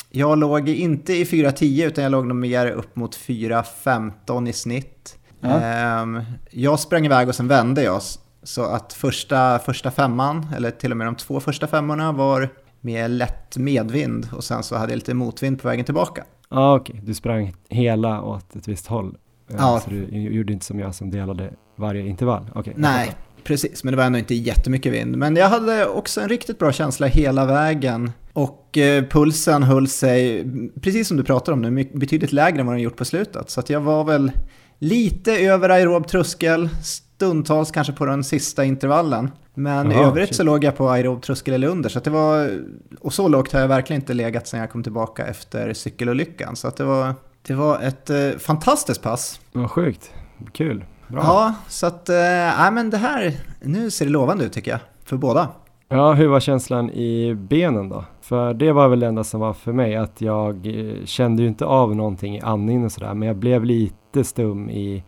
jag 0.09 0.37
låg 0.37 0.69
inte 0.69 1.13
i 1.13 1.23
4.10 1.23 1.87
utan 1.87 2.03
jag 2.03 2.11
låg 2.11 2.27
nog 2.27 2.37
mer 2.37 2.71
upp 2.71 2.95
mot 2.95 3.17
4.15 3.17 4.49
i 4.49 4.53
snitt. 4.53 5.17
Ja. 5.39 6.01
Um, 6.01 6.21
jag 6.49 6.79
sprang 6.79 7.05
iväg 7.05 7.29
och 7.29 7.35
sen 7.35 7.47
vände 7.47 7.83
jag. 7.83 8.01
Så 8.43 8.63
att 8.63 8.93
första, 8.93 9.59
första 9.59 9.91
femman, 9.91 10.47
eller 10.55 10.71
till 10.71 10.91
och 10.91 10.97
med 10.97 11.07
de 11.07 11.15
två 11.15 11.39
första 11.39 11.67
femmorna 11.67 12.11
var 12.11 12.49
med 12.81 13.11
lätt 13.11 13.57
medvind 13.57 14.27
och 14.31 14.43
sen 14.43 14.63
så 14.63 14.75
hade 14.75 14.91
jag 14.91 14.97
lite 14.97 15.13
motvind 15.13 15.61
på 15.61 15.67
vägen 15.67 15.85
tillbaka. 15.85 16.23
Ah, 16.49 16.75
okej. 16.75 16.93
Okay. 16.93 17.05
Du 17.05 17.13
sprang 17.13 17.53
hela 17.69 18.21
åt 18.21 18.55
ett 18.55 18.67
visst 18.67 18.87
håll? 18.87 19.17
Eh, 19.51 19.55
Ja. 19.57 19.81
Så 19.83 19.89
du 19.89 20.05
gjorde 20.05 20.53
inte 20.53 20.65
som 20.65 20.79
jag 20.79 20.95
som 20.95 21.11
delade 21.11 21.53
varje 21.75 22.07
intervall. 22.07 22.49
Jag 22.55 22.73
Nej, 22.75 23.11
precis. 23.43 23.83
Men 23.83 23.91
det 23.93 23.97
var 23.97 24.03
ändå 24.03 24.19
inte 24.19 24.35
jättemycket 24.35 24.93
vind. 24.93 25.17
Men 25.17 25.35
jag 25.35 25.49
hade 25.49 25.85
också 25.87 26.21
en 26.21 26.29
riktigt 26.29 26.59
bra 26.59 26.71
känsla 26.71 27.07
hela 27.07 27.45
vägen. 27.45 28.11
Och 28.33 28.77
eh, 28.77 29.03
pulsen 29.03 29.63
höll 29.63 29.87
sig, 29.87 30.45
precis 30.81 31.07
som 31.07 31.17
du 31.17 31.23
pratar 31.23 31.53
om 31.53 31.61
nu, 31.61 31.89
betydligt 31.93 32.31
lägre 32.31 32.59
än 32.59 32.65
vad 32.65 32.75
den 32.75 32.81
gjort 32.81 32.95
på 32.95 33.05
slutet. 33.05 33.49
Så 33.49 33.61
jag 33.67 33.81
var 33.81 34.03
väl 34.03 34.31
lite 34.79 35.31
över 35.37 35.69
aerob 35.69 36.07
tröskel, 36.07 36.69
stundtals 36.83 37.71
kanske 37.71 37.93
på 37.93 38.05
den 38.05 38.23
sista 38.23 38.65
intervallen. 38.65 39.31
Men 39.53 39.91
i 39.91 39.95
övrigt 39.95 40.27
shit. 40.27 40.35
så 40.37 40.43
låg 40.43 40.63
jag 40.63 40.75
på 40.77 40.89
aerob 40.89 41.21
tröskel 41.21 41.53
eller 41.53 41.67
under. 41.67 41.89
Så 41.89 41.99
det 41.99 42.09
var, 42.09 42.59
och 42.99 43.13
så 43.13 43.27
lågt 43.27 43.53
har 43.53 43.59
jag 43.59 43.67
verkligen 43.67 44.01
inte 44.01 44.13
legat 44.13 44.47
sedan 44.47 44.59
jag 44.59 44.71
kom 44.71 44.83
tillbaka 44.83 45.25
efter 45.25 45.73
cykelolyckan. 45.73 46.55
Så 46.55 46.69
det 46.69 46.83
var, 46.83 47.15
det 47.47 47.53
var 47.53 47.79
ett 47.79 48.09
eh, 48.09 48.29
fantastiskt 48.39 49.03
pass. 49.03 49.41
Vad 49.51 49.71
sjukt. 49.71 50.13
Kul. 50.53 50.85
Bra. 51.07 51.21
Ja, 51.23 51.53
så 51.67 51.87
att, 51.87 52.09
äh, 52.09 52.15
nej 52.15 52.71
men 52.71 52.89
det 52.89 52.97
här, 52.97 53.33
nu 53.61 53.91
ser 53.91 54.05
det 54.05 54.11
lovande 54.11 54.45
ut 54.45 54.53
tycker 54.53 54.71
jag, 54.71 54.79
för 55.05 55.17
båda. 55.17 55.47
Ja, 55.89 56.13
hur 56.13 56.27
var 56.27 56.39
känslan 56.39 56.89
i 56.89 57.35
benen 57.35 57.89
då? 57.89 58.05
För 58.21 58.53
det 58.53 58.71
var 58.71 58.87
väl 58.87 58.99
det 58.99 59.07
enda 59.07 59.23
som 59.23 59.39
var 59.39 59.53
för 59.53 59.73
mig, 59.73 59.95
att 59.95 60.21
jag 60.21 60.67
eh, 60.67 61.05
kände 61.05 61.41
ju 61.41 61.47
inte 61.47 61.65
av 61.65 61.95
någonting 61.95 62.35
i 62.37 62.41
andningen 62.41 62.85
och 62.85 62.91
sådär, 62.91 63.13
men 63.13 63.27
jag 63.27 63.37
blev 63.37 63.65
lite 63.65 64.23
stum 64.23 64.69
i 64.69 65.03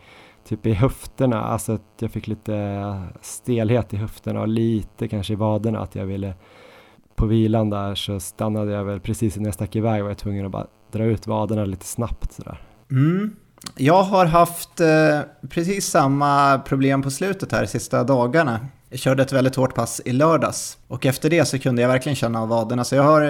typ 0.48 0.66
i 0.66 0.72
höfterna, 0.72 1.42
alltså 1.42 1.72
att 1.72 1.82
jag 1.98 2.10
fick 2.10 2.26
lite 2.26 3.02
stelhet 3.20 3.94
i 3.94 3.96
höfterna 3.96 4.40
och 4.40 4.48
lite 4.48 5.08
kanske 5.08 5.32
i 5.32 5.36
vaderna, 5.36 5.80
att 5.80 5.94
jag 5.94 6.06
ville 6.06 6.34
på 7.16 7.26
vilan 7.26 7.70
där 7.70 7.94
så 7.94 8.20
stannade 8.20 8.72
jag 8.72 8.84
väl 8.84 9.00
precis 9.00 9.36
innan 9.36 9.44
jag 9.44 9.54
stack 9.54 9.76
iväg 9.76 10.00
och 10.00 10.04
var 10.04 10.10
jag 10.10 10.18
tvungen 10.18 10.46
att 10.46 10.52
bara 10.52 10.66
dra 10.92 11.04
ut 11.04 11.26
vaderna 11.26 11.64
lite 11.64 11.86
snabbt 11.86 12.32
sådär. 12.32 12.62
Mm. 12.90 13.36
Jag 13.76 14.02
har 14.02 14.26
haft 14.26 14.80
eh, 14.80 15.20
precis 15.48 15.86
samma 15.86 16.58
problem 16.58 17.02
på 17.02 17.10
slutet 17.10 17.52
här 17.52 17.60
de 17.60 17.66
sista 17.66 18.04
dagarna. 18.04 18.60
Jag 18.90 18.98
körde 18.98 19.22
ett 19.22 19.32
väldigt 19.32 19.56
hårt 19.56 19.74
pass 19.74 20.00
i 20.04 20.12
lördags 20.12 20.78
och 20.88 21.06
efter 21.06 21.30
det 21.30 21.44
så 21.44 21.58
kunde 21.58 21.82
jag 21.82 21.88
verkligen 21.88 22.16
känna 22.16 22.42
av 22.42 22.48
vaderna. 22.48 22.84
Så 22.84 22.94
jag 22.94 23.02
har, 23.02 23.22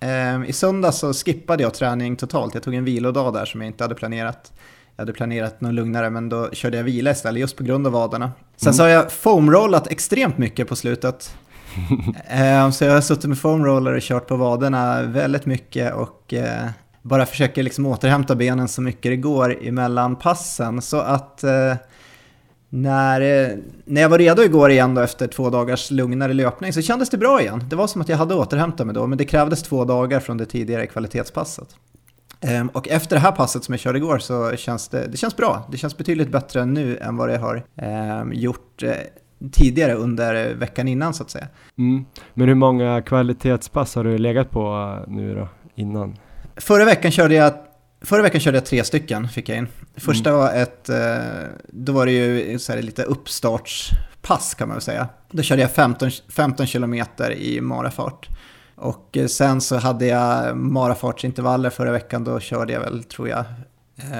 eh, 0.00 0.48
I 0.48 0.52
söndags 0.52 0.98
så 0.98 1.12
skippade 1.12 1.62
jag 1.62 1.74
träning 1.74 2.16
totalt. 2.16 2.54
Jag 2.54 2.62
tog 2.62 2.74
en 2.74 2.84
vilodag 2.84 3.34
där 3.34 3.44
som 3.44 3.60
jag 3.60 3.68
inte 3.68 3.84
hade 3.84 3.94
planerat. 3.94 4.52
Jag 4.96 5.02
hade 5.02 5.12
planerat 5.12 5.60
något 5.60 5.74
lugnare 5.74 6.10
men 6.10 6.28
då 6.28 6.50
körde 6.52 6.76
jag 6.76 6.84
vila 6.84 7.10
istället 7.10 7.40
just 7.40 7.56
på 7.56 7.64
grund 7.64 7.86
av 7.86 7.92
vaderna. 7.92 8.32
Sen 8.56 8.68
mm. 8.68 8.74
så 8.74 8.82
har 8.82 8.88
jag 8.88 9.12
foamrollat 9.12 9.86
extremt 9.86 10.38
mycket 10.38 10.68
på 10.68 10.76
slutet. 10.76 11.36
Ehm, 12.28 12.72
så 12.72 12.84
jag 12.84 12.92
har 12.92 13.00
suttit 13.00 13.24
med 13.24 13.38
foamroller 13.38 13.92
och 13.92 14.02
kört 14.02 14.28
på 14.28 14.36
vaderna 14.36 15.02
väldigt 15.02 15.46
mycket 15.46 15.94
och 15.94 16.34
eh, 16.34 16.68
bara 17.02 17.26
försöker 17.26 17.62
liksom 17.62 17.86
återhämta 17.86 18.34
benen 18.34 18.68
så 18.68 18.82
mycket 18.82 19.12
det 19.12 19.16
går 19.16 19.66
emellan 19.66 20.16
passen. 20.16 20.82
Så 20.82 21.00
att 21.00 21.44
eh, 21.44 21.74
när, 22.68 23.20
eh, 23.20 23.56
när 23.84 24.00
jag 24.00 24.08
var 24.08 24.18
redo 24.18 24.42
igår 24.42 24.70
igen 24.70 24.94
då 24.94 25.00
efter 25.00 25.26
två 25.26 25.50
dagars 25.50 25.90
lugnare 25.90 26.32
löpning 26.32 26.72
så 26.72 26.82
kändes 26.82 27.10
det 27.10 27.18
bra 27.18 27.40
igen. 27.40 27.64
Det 27.70 27.76
var 27.76 27.86
som 27.86 28.00
att 28.00 28.08
jag 28.08 28.16
hade 28.16 28.34
återhämtat 28.34 28.86
mig 28.86 28.94
då, 28.94 29.06
men 29.06 29.18
det 29.18 29.24
krävdes 29.24 29.62
två 29.62 29.84
dagar 29.84 30.20
från 30.20 30.36
det 30.36 30.46
tidigare 30.46 30.86
kvalitetspasset. 30.86 31.68
Ehm, 32.40 32.68
och 32.68 32.88
efter 32.88 33.16
det 33.16 33.20
här 33.20 33.32
passet 33.32 33.64
som 33.64 33.72
jag 33.72 33.80
körde 33.80 33.98
igår 33.98 34.18
så 34.18 34.56
känns 34.56 34.88
det, 34.88 35.06
det 35.06 35.16
känns 35.16 35.36
bra. 35.36 35.68
Det 35.70 35.76
känns 35.76 35.96
betydligt 35.96 36.32
bättre 36.32 36.64
nu 36.64 36.98
än 36.98 37.16
vad 37.16 37.28
det 37.28 37.38
har 37.38 37.64
ehm, 37.76 38.32
gjort 38.32 38.82
tidigare 39.52 39.94
under 39.94 40.54
veckan 40.54 40.88
innan 40.88 41.14
så 41.14 41.22
att 41.22 41.30
säga. 41.30 41.48
Mm. 41.78 42.04
Men 42.34 42.48
hur 42.48 42.54
många 42.54 43.02
kvalitetspass 43.02 43.94
har 43.94 44.04
du 44.04 44.18
legat 44.18 44.50
på 44.50 44.98
nu 45.08 45.34
då, 45.34 45.48
innan? 45.74 46.16
Förra 46.56 46.84
veckan 46.84 47.10
körde 47.10 47.34
jag 47.34 47.52
Förra 48.00 48.22
veckan 48.22 48.40
körde 48.40 48.56
jag 48.56 48.66
tre 48.66 48.84
stycken, 48.84 49.28
fick 49.28 49.48
jag 49.48 49.58
in. 49.58 49.68
Första 49.96 50.30
mm. 50.30 50.40
var 50.40 50.52
ett, 50.52 50.88
eh, 50.88 51.16
då 51.68 51.92
var 51.92 52.06
det 52.06 52.12
ju 52.12 52.58
så 52.58 52.72
här 52.72 52.82
lite 52.82 53.02
uppstartspass 53.02 54.54
kan 54.54 54.68
man 54.68 54.74
väl 54.74 54.82
säga. 54.82 55.08
Då 55.30 55.42
körde 55.42 55.62
jag 55.62 55.70
15, 55.70 56.10
15 56.28 56.66
kilometer 56.66 57.32
i 57.32 57.60
marafart. 57.60 58.28
Och 58.74 59.16
eh, 59.16 59.26
sen 59.26 59.60
så 59.60 59.76
hade 59.76 60.06
jag 60.06 60.56
marafartsintervaller 60.56 61.70
förra 61.70 61.92
veckan, 61.92 62.24
då 62.24 62.40
körde 62.40 62.72
jag 62.72 62.80
väl, 62.80 63.04
tror 63.04 63.28
jag, 63.28 63.44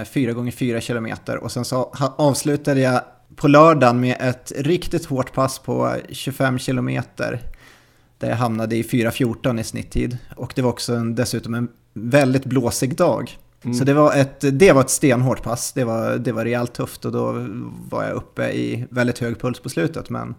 4 0.06 0.32
gånger 0.32 0.52
4 0.52 0.80
kilometer. 0.80 1.36
Och 1.36 1.52
sen 1.52 1.64
så 1.64 1.92
avslutade 2.16 2.80
jag 2.80 3.00
på 3.36 3.48
lördagen 3.48 4.00
med 4.00 4.16
ett 4.20 4.52
riktigt 4.56 5.06
hårt 5.06 5.32
pass 5.32 5.58
på 5.58 5.96
25 6.08 6.58
kilometer. 6.58 7.40
Där 8.18 8.28
jag 8.28 8.36
hamnade 8.36 8.76
i 8.76 8.82
4.14 8.82 9.60
i 9.60 9.64
snitttid. 9.64 10.18
Och 10.36 10.52
det 10.56 10.62
var 10.62 10.70
också 10.70 10.94
en, 10.94 11.14
dessutom 11.14 11.54
en 11.54 11.68
väldigt 11.94 12.44
blåsig 12.44 12.96
dag. 12.96 13.38
Mm. 13.62 13.74
Så 13.74 13.84
det 13.84 13.94
var, 13.94 14.14
ett, 14.14 14.58
det 14.58 14.72
var 14.72 14.80
ett 14.80 14.90
stenhårt 14.90 15.42
pass. 15.42 15.72
Det 15.72 15.84
var, 15.84 16.16
det 16.16 16.32
var 16.32 16.44
rejält 16.44 16.74
tufft 16.74 17.04
och 17.04 17.12
då 17.12 17.46
var 17.90 18.04
jag 18.04 18.12
uppe 18.12 18.48
i 18.50 18.86
väldigt 18.90 19.18
hög 19.18 19.40
puls 19.40 19.60
på 19.60 19.68
slutet. 19.68 20.10
Men 20.10 20.34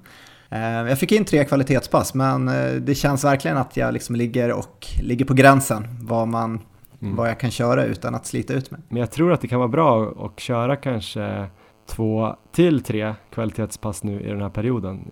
eh, 0.50 0.62
jag 0.62 1.00
fick 1.00 1.12
in 1.12 1.25
tre 1.25 1.46
kvalitetspass, 1.46 2.13
men 2.13 2.48
eh, 2.48 2.72
det 2.74 2.96
känns 2.96 3.24
verkligen 3.24 3.58
att 3.58 3.77
jag 3.77 3.94
liksom 3.94 4.15
ligger, 4.15 4.51
och, 4.51 4.88
ligger 5.01 5.25
på 5.25 5.34
gränsen 5.34 5.88
vad, 6.01 6.27
man, 6.27 6.60
mm. 7.01 7.15
vad 7.15 7.29
jag 7.29 7.39
kan 7.39 7.51
köra 7.51 7.86
utan 7.86 8.15
att 8.15 8.25
slita 8.25 8.53
ut 8.53 8.72
mig. 8.72 8.82
Men 8.89 9.00
jag 9.00 9.12
tror 9.12 9.34
att 9.34 9.41
det 9.41 9.48
kan 9.48 9.60
vara 9.60 9.70
bra 9.70 10.13
att 10.25 10.39
köra 10.39 10.75
kanske 10.75 11.48
två 11.88 12.36
till 12.51 12.84
tre 12.84 13.13
kvalitetspass 13.29 14.03
nu 14.03 14.22
i 14.22 14.27
den 14.27 14.41
här 14.41 14.50
perioden. 14.50 15.08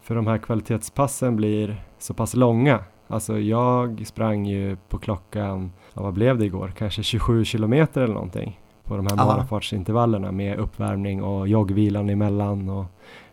För 0.00 0.14
de 0.14 0.26
här 0.26 0.38
kvalitetspassen 0.38 1.36
blir 1.36 1.84
så 1.98 2.14
pass 2.14 2.34
långa. 2.34 2.78
Alltså 3.08 3.38
jag 3.38 4.06
sprang 4.06 4.46
ju 4.46 4.76
på 4.88 4.98
klockan, 4.98 5.72
ja, 5.94 6.02
vad 6.02 6.14
blev 6.14 6.38
det 6.38 6.44
igår, 6.44 6.72
kanske 6.78 7.02
27 7.02 7.44
kilometer 7.44 8.00
eller 8.02 8.14
någonting 8.14 8.60
på 8.84 8.96
de 8.96 9.06
här 9.06 9.16
marafartsintervallerna 9.16 10.32
med 10.32 10.58
uppvärmning 10.58 11.22
och 11.22 11.48
joggvilan 11.48 12.10
emellan 12.10 12.68
och 12.68 12.84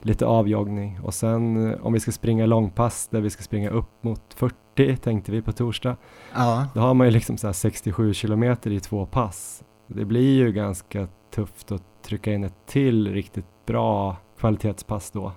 lite 0.01 0.25
avjoggning. 0.25 0.99
Och 1.03 1.13
sen 1.13 1.75
om 1.81 1.93
vi 1.93 1.99
ska 1.99 2.11
springa 2.11 2.45
långpass 2.45 3.07
där 3.07 3.21
vi 3.21 3.29
ska 3.29 3.43
springa 3.43 3.69
upp 3.69 4.03
mot 4.03 4.33
40 4.35 4.95
tänkte 4.95 5.31
vi 5.31 5.41
på 5.41 5.51
torsdag. 5.51 5.95
Ja. 6.35 6.67
Då 6.73 6.79
har 6.79 6.93
man 6.93 7.07
ju 7.07 7.11
liksom 7.11 7.38
så 7.38 7.53
67 7.53 8.13
kilometer 8.13 8.71
i 8.71 8.79
två 8.79 9.05
pass. 9.05 9.63
Det 9.88 10.05
blir 10.05 10.38
ju 10.38 10.51
ganska 10.51 11.07
tufft 11.31 11.71
att 11.71 11.83
trycka 12.10 12.34
in 12.34 12.44
ett 12.44 12.66
till 12.66 13.13
riktigt 13.13 13.66
bra 13.66 14.18
kvalitetspass 14.39 15.12
då. 15.12 15.32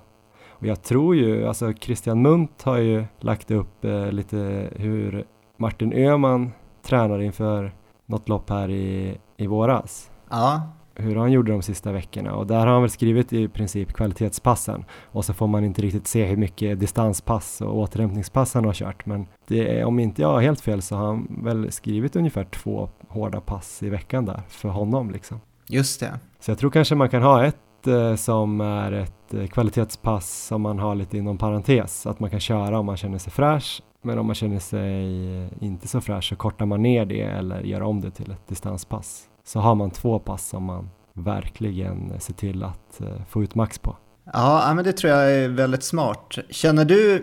Och 0.48 0.66
jag 0.66 0.82
tror 0.82 1.16
ju, 1.16 1.46
alltså 1.46 1.72
Christian 1.72 2.22
Munt 2.22 2.62
har 2.62 2.78
ju 2.78 3.04
lagt 3.20 3.50
upp 3.50 3.84
eh, 3.84 4.12
lite 4.12 4.70
hur 4.76 5.24
Martin 5.56 5.92
Öhman 5.92 6.52
tränar 6.82 7.18
inför 7.18 7.72
något 8.06 8.28
lopp 8.28 8.50
här 8.50 8.70
i, 8.70 9.18
i 9.36 9.46
våras. 9.46 10.10
Ja. 10.30 10.62
Hur 10.94 11.16
han 11.16 11.32
gjorde 11.32 11.52
de 11.52 11.62
sista 11.62 11.92
veckorna 11.92 12.34
och 12.34 12.46
där 12.46 12.58
har 12.58 12.66
han 12.66 12.82
väl 12.82 12.90
skrivit 12.90 13.32
i 13.32 13.48
princip 13.48 13.92
kvalitetspassen 13.92 14.84
och 15.04 15.24
så 15.24 15.34
får 15.34 15.46
man 15.46 15.64
inte 15.64 15.82
riktigt 15.82 16.06
se 16.06 16.24
hur 16.24 16.36
mycket 16.36 16.80
distanspass 16.80 17.60
och 17.60 17.78
återhämtningspass 17.78 18.54
han 18.54 18.64
har 18.64 18.72
kört 18.72 19.06
men 19.06 19.26
det 19.46 19.78
är, 19.78 19.84
om 19.84 19.98
inte 19.98 20.22
jag 20.22 20.28
har 20.28 20.40
helt 20.40 20.60
fel 20.60 20.82
så 20.82 20.96
har 20.96 21.06
han 21.06 21.42
väl 21.44 21.72
skrivit 21.72 22.16
ungefär 22.16 22.44
två 22.44 22.88
hårda 23.08 23.40
pass 23.40 23.82
i 23.82 23.88
veckan 23.88 24.24
där 24.24 24.42
för 24.48 24.68
honom 24.68 25.10
liksom. 25.10 25.40
Just 25.68 26.00
det. 26.00 26.20
Så 26.42 26.50
jag 26.50 26.58
tror 26.58 26.70
kanske 26.70 26.94
man 26.94 27.08
kan 27.08 27.22
ha 27.22 27.44
ett 27.44 27.86
eh, 27.86 28.14
som 28.14 28.60
är 28.60 28.92
ett 28.92 29.34
eh, 29.34 29.46
kvalitetspass 29.46 30.46
som 30.46 30.62
man 30.62 30.78
har 30.78 30.94
lite 30.94 31.18
inom 31.18 31.38
parentes, 31.38 32.06
att 32.06 32.20
man 32.20 32.30
kan 32.30 32.40
köra 32.40 32.78
om 32.78 32.86
man 32.86 32.96
känner 32.96 33.18
sig 33.18 33.32
fräsch. 33.32 33.82
Men 34.02 34.18
om 34.18 34.26
man 34.26 34.34
känner 34.34 34.58
sig 34.58 35.42
eh, 35.42 35.48
inte 35.60 35.88
så 35.88 36.00
fräsch 36.00 36.28
så 36.28 36.36
kortar 36.36 36.66
man 36.66 36.82
ner 36.82 37.06
det 37.06 37.20
eller 37.20 37.60
gör 37.60 37.82
om 37.82 38.00
det 38.00 38.10
till 38.10 38.30
ett 38.30 38.48
distanspass. 38.48 39.22
Så 39.44 39.60
har 39.60 39.74
man 39.74 39.90
två 39.90 40.18
pass 40.18 40.48
som 40.48 40.64
man 40.64 40.90
verkligen 41.14 42.10
eh, 42.10 42.18
ser 42.18 42.34
till 42.34 42.62
att 42.62 43.00
eh, 43.00 43.24
få 43.28 43.42
ut 43.42 43.54
max 43.54 43.78
på. 43.78 43.96
Ja, 44.32 44.72
men 44.74 44.84
det 44.84 44.92
tror 44.92 45.12
jag 45.12 45.32
är 45.32 45.48
väldigt 45.48 45.84
smart. 45.84 46.38
Känner 46.50 46.84
du, 46.84 47.14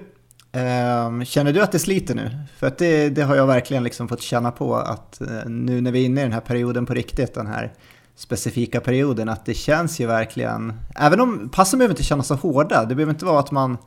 eh, 0.51 1.23
känner 1.23 1.53
du 1.53 1.61
att 1.61 1.71
det 1.71 1.79
sliter 1.79 2.15
nu? 2.15 2.31
För 2.57 2.67
att 2.67 2.77
det, 2.77 3.09
det 3.09 3.21
har 3.21 3.35
jag 3.35 3.47
verkligen 3.47 3.83
liksom 3.83 4.07
fått 4.07 4.21
känna 4.21 4.51
på 4.51 4.75
att 4.75 5.21
nu 5.45 5.81
när 5.81 5.91
vi 5.91 6.01
är 6.01 6.05
inne 6.05 6.21
i 6.21 6.23
den 6.23 6.33
här 6.33 6.41
perioden 6.41 6.85
på 6.85 6.93
riktigt, 6.93 7.33
den 7.33 7.47
här 7.47 7.73
specifika 8.19 8.81
perioden 8.81 9.29
att 9.29 9.45
det 9.45 9.53
känns 9.53 9.99
ju 9.99 10.07
verkligen, 10.07 10.73
även 10.95 11.21
om 11.21 11.49
passen 11.49 11.79
behöver 11.79 11.93
inte 11.93 12.03
kännas 12.03 12.27
så 12.27 12.35
hårda, 12.35 12.85
det 12.85 12.95
behöver 12.95 13.13
inte 13.13 13.25
vara 13.25 13.39
att 13.39 13.51
man 13.51 13.77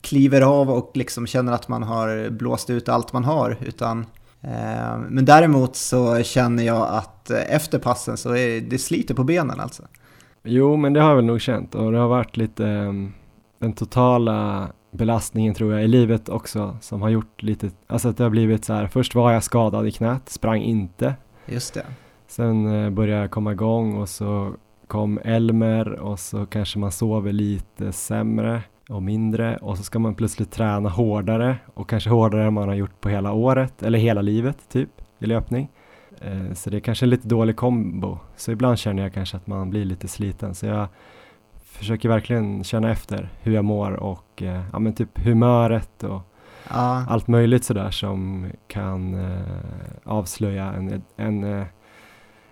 kliver 0.00 0.40
av 0.40 0.70
och 0.70 0.90
liksom 0.94 1.26
känner 1.26 1.52
att 1.52 1.68
man 1.68 1.82
har 1.82 2.30
blåst 2.30 2.70
ut 2.70 2.88
allt 2.88 3.12
man 3.12 3.24
har, 3.24 3.56
utan 3.60 4.06
eh, 4.40 4.98
men 5.08 5.24
däremot 5.24 5.76
så 5.76 6.22
känner 6.22 6.62
jag 6.62 6.88
att 6.88 7.30
efter 7.30 7.78
passen 7.78 8.16
så 8.16 8.36
är 8.36 8.60
det 8.60 8.78
sliter 8.78 9.14
på 9.14 9.24
benen 9.24 9.60
alltså. 9.60 9.82
Jo, 10.44 10.76
men 10.76 10.92
det 10.92 11.00
har 11.00 11.08
jag 11.08 11.16
väl 11.16 11.24
nog 11.24 11.40
känt 11.40 11.74
och 11.74 11.92
det 11.92 11.98
har 11.98 12.08
varit 12.08 12.36
lite 12.36 12.64
um, 12.64 13.12
den 13.58 13.72
totala 13.72 14.68
belastningen 14.90 15.54
tror 15.54 15.72
jag 15.72 15.84
i 15.84 15.88
livet 15.88 16.28
också 16.28 16.76
som 16.80 17.02
har 17.02 17.08
gjort 17.08 17.42
lite, 17.42 17.70
alltså 17.86 18.08
att 18.08 18.16
det 18.16 18.22
har 18.22 18.30
blivit 18.30 18.64
så 18.64 18.72
här, 18.72 18.86
först 18.86 19.14
var 19.14 19.32
jag 19.32 19.44
skadad 19.44 19.86
i 19.86 19.90
knät, 19.90 20.28
sprang 20.28 20.62
inte. 20.62 21.14
Just 21.46 21.74
det. 21.74 21.84
Sen 22.28 22.66
eh, 22.66 22.90
började 22.90 23.20
jag 23.20 23.30
komma 23.30 23.52
igång 23.52 23.96
och 23.96 24.08
så 24.08 24.52
kom 24.86 25.20
Elmer 25.24 25.92
och 25.92 26.20
så 26.20 26.46
kanske 26.46 26.78
man 26.78 26.92
sover 26.92 27.32
lite 27.32 27.92
sämre 27.92 28.62
och 28.88 29.02
mindre 29.02 29.56
och 29.56 29.76
så 29.76 29.82
ska 29.82 29.98
man 29.98 30.14
plötsligt 30.14 30.50
träna 30.50 30.88
hårdare 30.88 31.56
och 31.74 31.88
kanske 31.88 32.10
hårdare 32.10 32.46
än 32.46 32.54
man 32.54 32.68
har 32.68 32.74
gjort 32.74 33.00
på 33.00 33.08
hela 33.08 33.32
året 33.32 33.82
eller 33.82 33.98
hela 33.98 34.22
livet 34.22 34.68
typ 34.68 34.88
i 35.18 35.26
löpning. 35.26 35.68
Eh, 36.20 36.54
så 36.54 36.70
det 36.70 36.76
är 36.76 36.80
kanske 36.80 37.06
en 37.06 37.10
lite 37.10 37.28
dålig 37.28 37.56
kombo. 37.56 38.18
Så 38.36 38.52
ibland 38.52 38.78
känner 38.78 39.02
jag 39.02 39.12
kanske 39.12 39.36
att 39.36 39.46
man 39.46 39.70
blir 39.70 39.84
lite 39.84 40.08
sliten. 40.08 40.54
Så 40.54 40.66
jag 40.66 40.86
försöker 41.64 42.08
verkligen 42.08 42.64
känna 42.64 42.90
efter 42.90 43.28
hur 43.42 43.54
jag 43.54 43.64
mår 43.64 43.92
och 43.92 44.42
eh, 44.42 44.62
ja, 44.72 44.78
men 44.78 44.92
typ 44.92 45.18
humöret 45.18 46.02
och 46.04 46.20
ja. 46.70 47.04
allt 47.08 47.28
möjligt 47.28 47.64
sådär 47.64 47.90
som 47.90 48.46
kan 48.66 49.16
avslöja 50.04 50.72
en, 50.72 51.02
en 51.16 51.64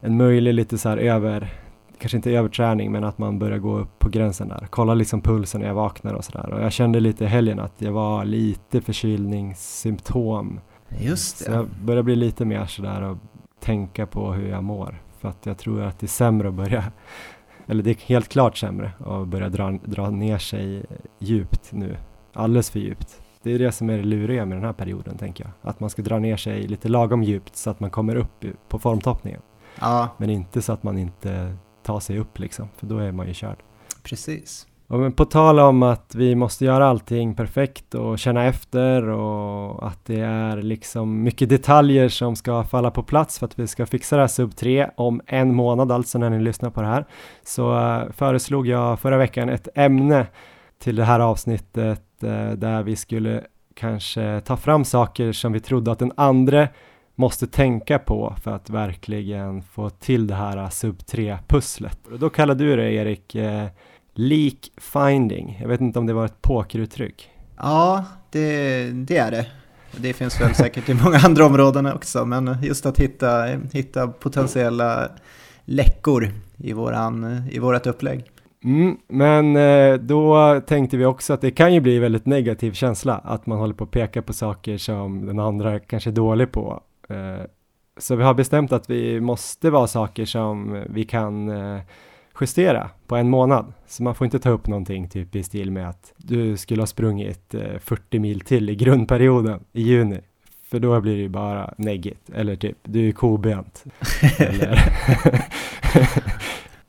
en 0.01 0.17
möjlig 0.17 0.55
lite 0.55 0.79
så 0.79 0.89
här 0.89 0.97
över, 0.97 1.53
kanske 1.99 2.17
inte 2.17 2.31
överträning, 2.31 2.93
men 2.93 3.05
att 3.05 3.19
man 3.19 3.39
börjar 3.39 3.59
gå 3.59 3.79
upp 3.79 3.99
på 3.99 4.09
gränsen 4.09 4.49
där. 4.49 4.67
Kolla 4.71 4.95
liksom 4.95 5.21
pulsen 5.21 5.61
när 5.61 5.69
jag 5.69 5.75
vaknar 5.75 6.15
och 6.15 6.25
sådär. 6.25 6.53
Och 6.53 6.63
jag 6.63 6.73
kände 6.73 7.01
lite 7.01 7.25
i 7.25 7.27
helgen 7.27 7.61
att 7.61 7.75
jag 7.79 7.93
var 7.93 8.25
lite 8.25 8.81
förkylningssymptom. 8.81 10.61
Just 11.01 11.39
det. 11.39 11.45
Så 11.45 11.51
jag 11.51 11.67
börjar 11.85 12.03
bli 12.03 12.17
lite 12.17 12.45
mer 12.45 12.67
sådär 12.67 13.03
och 13.03 13.19
tänka 13.61 14.07
på 14.07 14.33
hur 14.33 14.49
jag 14.49 14.65
mår. 14.65 15.03
För 15.21 15.29
att 15.29 15.47
jag 15.47 15.59
tror 15.59 15.83
att 15.83 15.99
det 15.99 16.07
är 16.07 16.09
sämre 16.09 16.49
att 16.49 16.55
börja, 16.55 16.85
eller 17.67 17.83
det 17.83 17.91
är 17.91 18.07
helt 18.07 18.29
klart 18.29 18.57
sämre 18.57 18.93
att 19.07 19.29
börja 19.29 19.49
dra, 19.49 19.71
dra 19.85 20.11
ner 20.11 20.39
sig 20.39 20.85
djupt 21.19 21.73
nu. 21.73 21.97
Alldeles 22.33 22.71
för 22.71 22.81
djupt. 22.81 23.21
Det 23.43 23.53
är 23.53 23.59
det 23.59 23.73
som 23.73 23.91
är 23.91 23.97
det 23.97 24.05
luriga 24.05 24.47
med 24.47 24.57
den 24.57 24.65
här 24.65 24.73
perioden 24.73 25.19
tänker 25.19 25.45
jag. 25.45 25.71
Att 25.71 25.81
man 25.81 25.91
ska 25.91 26.03
dra 26.03 26.19
ner 26.19 26.37
sig 26.37 26.63
lite 26.69 26.89
lagom 26.89 27.23
djupt 27.23 27.57
så 27.57 27.71
att 27.71 27.81
man 27.81 27.91
kommer 27.91 28.17
upp 28.17 28.45
på 28.69 28.79
formtoppningen. 28.79 29.41
Ja. 29.81 30.09
Men 30.17 30.31
inte 30.31 30.63
så 30.63 30.73
att 30.73 30.83
man 30.83 30.99
inte 30.99 31.57
tar 31.83 32.01
sig 32.01 32.19
upp 32.19 32.39
liksom, 32.39 32.69
för 32.77 32.87
då 32.87 32.99
är 32.99 33.13
man 33.13 33.29
ju 33.29 33.35
körd. 33.35 33.57
Precis. 34.03 34.67
Och 34.89 34.99
men 34.99 35.13
på 35.13 35.25
tal 35.25 35.61
om 35.61 35.83
att 35.83 36.15
vi 36.15 36.35
måste 36.35 36.65
göra 36.65 36.87
allting 36.87 37.35
perfekt 37.35 37.95
och 37.95 38.19
känna 38.19 38.45
efter 38.45 39.09
och 39.09 39.87
att 39.87 40.05
det 40.05 40.21
är 40.21 40.57
liksom 40.57 41.23
mycket 41.23 41.49
detaljer 41.49 42.09
som 42.09 42.37
ska 42.37 42.65
falla 42.65 42.91
på 42.91 43.03
plats 43.03 43.39
för 43.39 43.47
att 43.47 43.59
vi 43.59 43.67
ska 43.67 43.87
fixa 43.87 44.17
det 44.17 44.23
här 44.23 44.29
sub 44.29 44.57
3 44.57 44.91
om 44.97 45.21
en 45.27 45.55
månad, 45.55 45.93
alltså 45.93 46.19
när 46.19 46.31
ni 46.31 46.41
lyssnar 46.41 46.71
på 46.71 46.83
det 46.83 46.87
här, 46.87 47.05
så 47.45 47.75
uh, 47.75 48.13
föreslog 48.13 48.67
jag 48.67 49.01
förra 49.01 49.17
veckan 49.17 49.49
ett 49.49 49.69
ämne 49.75 50.27
till 50.79 50.97
det 50.97 51.05
här 51.05 51.21
avsnittet 51.21 52.03
uh, 52.25 52.51
där 52.51 52.83
vi 52.83 52.97
skulle 52.97 53.45
kanske 53.75 54.41
ta 54.41 54.57
fram 54.57 54.85
saker 54.85 55.33
som 55.33 55.53
vi 55.53 55.61
trodde 55.61 55.93
att 55.93 55.99
den 55.99 56.13
andra 56.17 56.69
måste 57.17 57.47
tänka 57.47 57.99
på 57.99 58.35
för 58.43 58.51
att 58.51 58.71
verkligen 58.71 59.63
få 59.63 59.91
till 59.91 60.27
det 60.27 60.35
här 60.35 60.71
sub 60.71 60.99
3-pusslet. 60.99 61.99
Då 62.19 62.31
kallade 62.31 62.65
du 62.65 62.77
det, 62.77 62.93
Erik, 62.93 63.35
eh, 63.35 63.67
leak 64.15 64.71
finding. 64.77 65.59
Jag 65.61 65.69
vet 65.69 65.81
inte 65.81 65.99
om 65.99 66.07
det 66.07 66.13
var 66.13 66.25
ett 66.25 66.43
pokeruttryck. 66.43 67.31
Ja, 67.57 68.05
det, 68.31 68.91
det 68.91 69.17
är 69.17 69.31
det. 69.31 69.47
Det 69.97 70.13
finns 70.13 70.41
väl 70.41 70.55
säkert 70.55 70.89
i 70.89 70.95
många 70.95 71.19
andra 71.19 71.47
områden 71.47 71.87
också, 71.87 72.25
men 72.25 72.57
just 72.63 72.87
att 72.87 72.99
hitta, 72.99 73.45
hitta 73.73 74.09
potentiella 74.09 75.09
läckor 75.65 76.31
i, 76.57 76.73
våran, 76.73 77.43
i 77.51 77.59
vårat 77.59 77.87
upplägg. 77.87 78.25
Mm, 78.65 78.97
men 79.09 79.57
eh, 79.57 79.95
då 79.95 80.61
tänkte 80.61 80.97
vi 80.97 81.05
också 81.05 81.33
att 81.33 81.41
det 81.41 81.51
kan 81.51 81.75
ju 81.75 81.81
bli 81.81 81.99
väldigt 81.99 82.27
negativ 82.27 82.73
känsla 82.73 83.15
att 83.25 83.47
man 83.47 83.59
håller 83.59 83.75
på 83.75 83.85
att 83.85 83.91
peka 83.91 84.23
på 84.23 84.33
saker 84.33 84.79
som 84.79 85.27
den 85.27 85.39
andra 85.39 85.79
kanske 85.79 86.11
är 86.11 86.15
dålig 86.15 86.53
på 86.53 86.81
så 87.99 88.17
vi 88.17 88.25
har 88.25 88.35
bestämt 88.35 88.73
att 88.73 88.91
vi 88.91 89.21
måste 89.21 89.71
vara 89.71 89.87
saker 89.87 90.25
som 90.25 90.85
vi 90.91 91.05
kan 91.05 91.49
eh, 91.49 91.81
justera 92.41 92.91
på 93.07 93.17
en 93.17 93.31
månad. 93.31 93.73
Så 93.87 94.03
man 94.03 94.15
får 94.15 94.25
inte 94.25 94.39
ta 94.39 94.51
upp 94.51 94.67
någonting 94.67 95.09
typ 95.09 95.37
i 95.37 95.43
stil 95.43 95.71
med 95.71 95.89
att 95.89 96.13
du 96.17 96.57
skulle 96.57 96.83
ha 96.83 96.87
sprungit 96.87 97.55
40 97.81 98.17
eh, 98.17 98.21
mil 98.21 98.41
till 98.41 98.71
i 98.71 98.75
grundperioden 98.75 99.61
i 99.73 99.83
juni. 99.83 100.21
För 100.71 100.79
då 100.79 101.01
blir 101.01 101.17
det 101.17 101.23
ju 101.23 101.29
bara 101.29 101.75
neggigt. 101.79 102.31
Eller 102.35 102.57
typ, 102.57 102.79
du 102.83 103.09
är 103.09 103.13
kobent. 103.13 103.85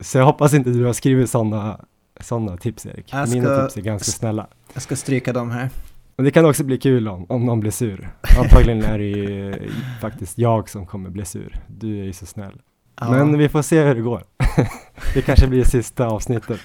så 0.00 0.18
jag 0.18 0.24
hoppas 0.24 0.54
inte 0.54 0.70
du 0.70 0.84
har 0.84 0.92
skrivit 0.92 1.30
sådana 1.30 1.80
sådana 2.20 2.56
tips 2.56 2.86
Erik. 2.86 3.08
Ska, 3.08 3.26
Mina 3.26 3.62
tips 3.62 3.76
är 3.76 3.82
ganska 3.82 4.12
snälla. 4.12 4.46
Jag 4.74 4.82
ska 4.82 4.96
stryka 4.96 5.32
dem 5.32 5.50
här. 5.50 5.70
Men 6.18 6.24
det 6.24 6.30
kan 6.30 6.46
också 6.46 6.64
bli 6.64 6.78
kul 6.78 7.08
om, 7.08 7.26
om 7.28 7.46
någon 7.46 7.60
blir 7.60 7.70
sur. 7.70 8.08
Antagligen 8.38 8.82
är 8.82 8.98
det 8.98 9.04
ju 9.04 9.54
faktiskt 10.00 10.38
jag 10.38 10.68
som 10.68 10.86
kommer 10.86 11.10
bli 11.10 11.24
sur. 11.24 11.60
Du 11.66 12.00
är 12.00 12.04
ju 12.04 12.12
så 12.12 12.26
snäll. 12.26 12.60
Ja. 13.00 13.10
Men 13.10 13.38
vi 13.38 13.48
får 13.48 13.62
se 13.62 13.82
hur 13.82 13.94
det 13.94 14.00
går. 14.00 14.24
det 15.14 15.22
kanske 15.22 15.46
blir 15.46 15.64
sista 15.64 16.06
avsnittet. 16.06 16.60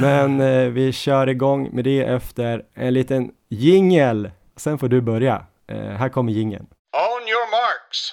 Men 0.00 0.40
eh, 0.40 0.68
vi 0.68 0.92
kör 0.92 1.26
igång 1.26 1.70
med 1.72 1.84
det 1.84 2.04
efter 2.04 2.62
en 2.74 2.94
liten 2.94 3.30
jingel. 3.48 4.30
Sen 4.56 4.78
får 4.78 4.88
du 4.88 5.00
börja. 5.00 5.46
Eh, 5.66 5.76
här 5.76 6.08
kommer 6.08 6.32
jingeln. 6.32 6.66
On 6.92 7.28
your 7.28 7.50
marks. 7.50 8.12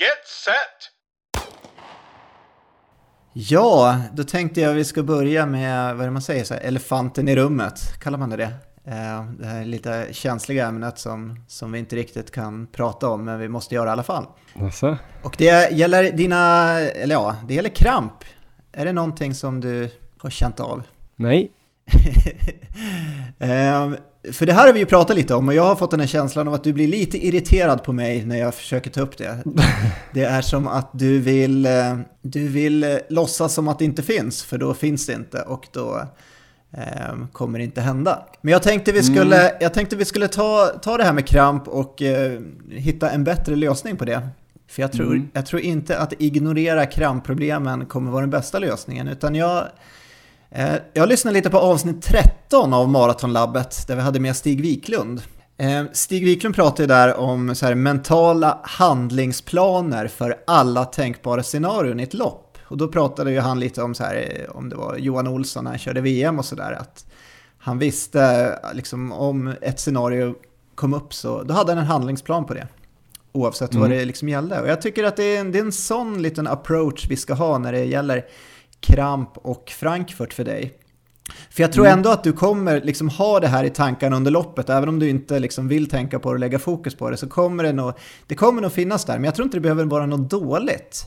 Get 0.00 0.26
set. 0.44 0.90
Ja, 3.32 4.00
då 4.12 4.24
tänkte 4.24 4.60
jag 4.60 4.74
vi 4.74 4.84
ska 4.84 5.02
börja 5.02 5.46
med, 5.46 5.94
vad 5.94 6.00
är 6.00 6.06
det 6.06 6.12
man 6.12 6.22
säger, 6.22 6.44
så 6.44 6.54
här, 6.54 6.60
elefanten 6.60 7.28
i 7.28 7.36
rummet. 7.36 8.00
Kallar 8.00 8.18
man 8.18 8.30
det 8.30 8.36
det? 8.36 8.71
Eh, 8.84 9.24
det 9.38 9.46
här 9.46 9.64
lite 9.64 10.08
känsliga 10.10 10.66
ämnet 10.66 10.98
som, 10.98 11.36
som 11.48 11.72
vi 11.72 11.78
inte 11.78 11.96
riktigt 11.96 12.30
kan 12.30 12.66
prata 12.66 13.08
om, 13.08 13.24
men 13.24 13.38
vi 13.38 13.48
måste 13.48 13.74
göra 13.74 13.88
i 13.88 13.92
alla 13.92 14.02
fall. 14.02 14.26
Alltså. 14.54 14.96
Och 15.22 15.34
det 15.38 15.72
gäller 15.72 16.12
dina, 16.12 16.70
eller 16.80 17.14
ja, 17.14 17.36
det 17.48 17.54
gäller 17.54 17.68
kramp. 17.68 18.12
Är 18.72 18.84
det 18.84 18.92
någonting 18.92 19.34
som 19.34 19.60
du 19.60 19.90
har 20.18 20.30
känt 20.30 20.60
av? 20.60 20.82
Nej. 21.16 21.50
um, 23.38 23.96
för 24.32 24.46
det 24.46 24.52
här 24.52 24.66
har 24.66 24.72
vi 24.72 24.78
ju 24.78 24.86
pratat 24.86 25.16
lite 25.16 25.34
om 25.34 25.48
och 25.48 25.54
jag 25.54 25.64
har 25.64 25.76
fått 25.76 25.90
den 25.90 26.00
här 26.00 26.06
känslan 26.06 26.48
av 26.48 26.54
att 26.54 26.64
du 26.64 26.72
blir 26.72 26.88
lite 26.88 27.26
irriterad 27.26 27.84
på 27.84 27.92
mig 27.92 28.24
när 28.24 28.38
jag 28.38 28.54
försöker 28.54 28.90
ta 28.90 29.00
upp 29.00 29.18
det. 29.18 29.42
Det 30.14 30.24
är 30.24 30.42
som 30.42 30.68
att 30.68 30.90
du 30.92 31.18
vill, 31.18 31.66
eh, 31.66 31.98
du 32.22 32.48
vill 32.48 32.98
låtsas 33.08 33.54
som 33.54 33.68
att 33.68 33.78
det 33.78 33.84
inte 33.84 34.02
finns, 34.02 34.42
för 34.42 34.58
då 34.58 34.74
finns 34.74 35.06
det 35.06 35.12
inte 35.12 35.42
och 35.42 35.68
då 35.72 36.08
kommer 37.32 37.58
inte 37.58 37.80
hända. 37.80 38.26
Men 38.40 38.52
jag 38.52 38.62
tänkte 38.62 38.92
vi 38.92 39.02
skulle, 39.02 39.48
mm. 39.48 39.56
jag 39.60 39.74
tänkte 39.74 39.96
vi 39.96 40.04
skulle 40.04 40.28
ta, 40.28 40.66
ta 40.82 40.96
det 40.96 41.04
här 41.04 41.12
med 41.12 41.26
kramp 41.26 41.68
och 41.68 42.02
eh, 42.02 42.40
hitta 42.70 43.10
en 43.10 43.24
bättre 43.24 43.56
lösning 43.56 43.96
på 43.96 44.04
det. 44.04 44.28
För 44.68 44.82
jag 44.82 44.92
tror, 44.92 45.06
mm. 45.06 45.30
jag 45.32 45.46
tror 45.46 45.62
inte 45.62 45.98
att 45.98 46.12
ignorera 46.18 46.86
krampproblemen 46.86 47.86
kommer 47.86 48.10
vara 48.10 48.20
den 48.20 48.30
bästa 48.30 48.58
lösningen, 48.58 49.08
utan 49.08 49.34
jag 49.34 49.64
eh, 50.50 50.74
jag 50.92 51.08
lyssnade 51.08 51.34
lite 51.34 51.50
på 51.50 51.58
avsnitt 51.58 52.02
13 52.02 52.72
av 52.72 52.88
Maratonlabbet 52.88 53.86
där 53.86 53.96
vi 53.96 54.02
hade 54.02 54.20
med 54.20 54.36
Stig 54.36 54.60
Wiklund. 54.60 55.22
Eh, 55.58 55.84
Stig 55.92 56.24
Wiklund 56.24 56.54
pratade 56.54 56.86
där 56.86 57.14
om 57.14 57.54
så 57.54 57.66
här, 57.66 57.74
mentala 57.74 58.58
handlingsplaner 58.62 60.08
för 60.08 60.36
alla 60.46 60.84
tänkbara 60.84 61.42
scenarion 61.42 62.00
i 62.00 62.02
ett 62.02 62.14
lopp. 62.14 62.51
Och 62.72 62.78
då 62.78 62.88
pratade 62.88 63.32
ju 63.32 63.40
han 63.40 63.60
lite 63.60 63.82
om 63.82 63.94
så 63.94 64.04
här, 64.04 64.46
om 64.50 64.68
det 64.68 64.76
var 64.76 64.96
Johan 64.96 65.28
Olsson 65.28 65.64
när 65.64 65.70
han 65.70 65.78
körde 65.78 66.00
VM 66.00 66.38
och 66.38 66.44
sådär, 66.44 66.72
att 66.72 67.06
han 67.58 67.78
visste 67.78 68.58
liksom 68.74 69.12
om 69.12 69.54
ett 69.60 69.80
scenario 69.80 70.34
kom 70.74 70.94
upp 70.94 71.14
så 71.14 71.42
då 71.42 71.54
hade 71.54 71.72
han 71.72 71.78
en 71.78 71.86
handlingsplan 71.86 72.44
på 72.44 72.54
det. 72.54 72.68
Oavsett 73.32 73.74
mm. 73.74 73.80
vad 73.80 73.90
det 73.90 74.04
liksom 74.04 74.28
gällde. 74.28 74.60
Och 74.60 74.68
jag 74.68 74.82
tycker 74.82 75.04
att 75.04 75.16
det 75.16 75.36
är, 75.36 75.40
en, 75.40 75.52
det 75.52 75.58
är 75.58 75.62
en 75.62 75.72
sån 75.72 76.22
liten 76.22 76.46
approach 76.46 77.06
vi 77.08 77.16
ska 77.16 77.34
ha 77.34 77.58
när 77.58 77.72
det 77.72 77.84
gäller 77.84 78.24
Kramp 78.80 79.30
och 79.34 79.70
Frankfurt 79.70 80.32
för 80.32 80.44
dig. 80.44 80.78
För 81.50 81.62
jag 81.62 81.72
tror 81.72 81.86
mm. 81.86 81.98
ändå 81.98 82.10
att 82.10 82.24
du 82.24 82.32
kommer 82.32 82.80
liksom 82.80 83.08
ha 83.08 83.40
det 83.40 83.48
här 83.48 83.64
i 83.64 83.70
tankarna 83.70 84.16
under 84.16 84.30
loppet, 84.30 84.70
även 84.70 84.88
om 84.88 84.98
du 84.98 85.08
inte 85.08 85.38
liksom 85.38 85.68
vill 85.68 85.88
tänka 85.88 86.18
på 86.18 86.28
det 86.28 86.34
och 86.34 86.40
lägga 86.40 86.58
fokus 86.58 86.94
på 86.94 87.10
det, 87.10 87.16
så 87.16 87.28
kommer 87.28 87.64
det 87.64 87.72
nog, 87.72 87.92
det 88.26 88.34
kommer 88.34 88.62
nog 88.62 88.72
finnas 88.72 89.04
där. 89.04 89.14
Men 89.14 89.24
jag 89.24 89.34
tror 89.34 89.44
inte 89.44 89.56
det 89.56 89.60
behöver 89.60 89.84
vara 89.84 90.06
något 90.06 90.30
dåligt. 90.30 91.06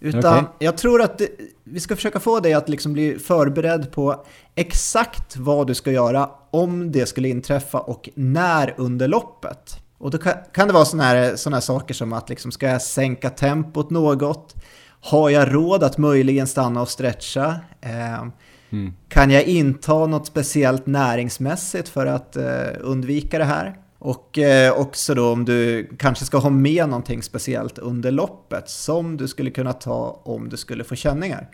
Utan 0.00 0.44
okay. 0.44 0.44
jag 0.58 0.76
tror 0.76 1.02
att 1.02 1.18
det, 1.18 1.28
vi 1.64 1.80
ska 1.80 1.96
försöka 1.96 2.20
få 2.20 2.40
dig 2.40 2.54
att 2.54 2.68
liksom 2.68 2.92
bli 2.92 3.18
förberedd 3.18 3.92
på 3.92 4.24
exakt 4.54 5.36
vad 5.36 5.66
du 5.66 5.74
ska 5.74 5.92
göra 5.92 6.30
om 6.50 6.92
det 6.92 7.06
skulle 7.06 7.28
inträffa 7.28 7.78
och 7.78 8.08
när 8.14 8.74
under 8.76 9.08
loppet. 9.08 9.80
Och 9.98 10.10
då 10.10 10.18
kan, 10.18 10.32
kan 10.52 10.68
det 10.68 10.74
vara 10.74 10.84
sådana 10.84 11.04
här, 11.04 11.36
såna 11.36 11.56
här 11.56 11.60
saker 11.60 11.94
som 11.94 12.12
att 12.12 12.28
liksom, 12.28 12.52
ska 12.52 12.66
jag 12.66 12.82
sänka 12.82 13.30
tempot 13.30 13.90
något? 13.90 14.54
Har 15.00 15.30
jag 15.30 15.54
råd 15.54 15.82
att 15.82 15.98
möjligen 15.98 16.46
stanna 16.46 16.82
och 16.82 16.88
stretcha? 16.88 17.56
Eh, 17.80 18.22
mm. 18.70 18.92
Kan 19.08 19.30
jag 19.30 19.44
inta 19.44 20.06
något 20.06 20.26
speciellt 20.26 20.86
näringsmässigt 20.86 21.88
för 21.88 22.06
att 22.06 22.36
eh, 22.36 22.66
undvika 22.80 23.38
det 23.38 23.44
här? 23.44 23.76
Och 24.06 24.38
eh, 24.38 24.72
också 24.72 25.14
då 25.14 25.32
om 25.32 25.44
du 25.44 25.90
kanske 25.98 26.24
ska 26.24 26.38
ha 26.38 26.50
med 26.50 26.88
någonting 26.88 27.22
speciellt 27.22 27.78
under 27.78 28.10
loppet 28.10 28.70
som 28.70 29.16
du 29.16 29.28
skulle 29.28 29.50
kunna 29.50 29.72
ta 29.72 30.22
om 30.24 30.48
du 30.48 30.56
skulle 30.56 30.84
få 30.84 30.94
känningar. 30.94 31.50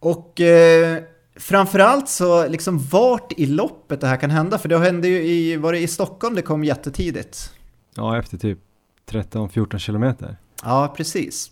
Och 0.00 0.40
eh, 0.40 1.02
framförallt 1.36 2.08
så 2.08 2.48
liksom 2.48 2.78
vart 2.78 3.32
i 3.36 3.46
loppet 3.46 4.00
det 4.00 4.06
här 4.06 4.16
kan 4.16 4.30
hända, 4.30 4.58
för 4.58 4.68
det 4.68 4.78
hände 4.78 5.08
ju 5.08 5.22
i, 5.22 5.56
var 5.56 5.72
det 5.72 5.78
i 5.78 5.86
Stockholm 5.86 6.34
det 6.34 6.42
kom 6.42 6.64
jättetidigt? 6.64 7.52
Ja, 7.94 8.18
efter 8.18 8.38
typ 8.38 8.58
13-14 9.10 9.78
kilometer. 9.78 10.36
Ja, 10.64 10.94
precis. 10.96 11.50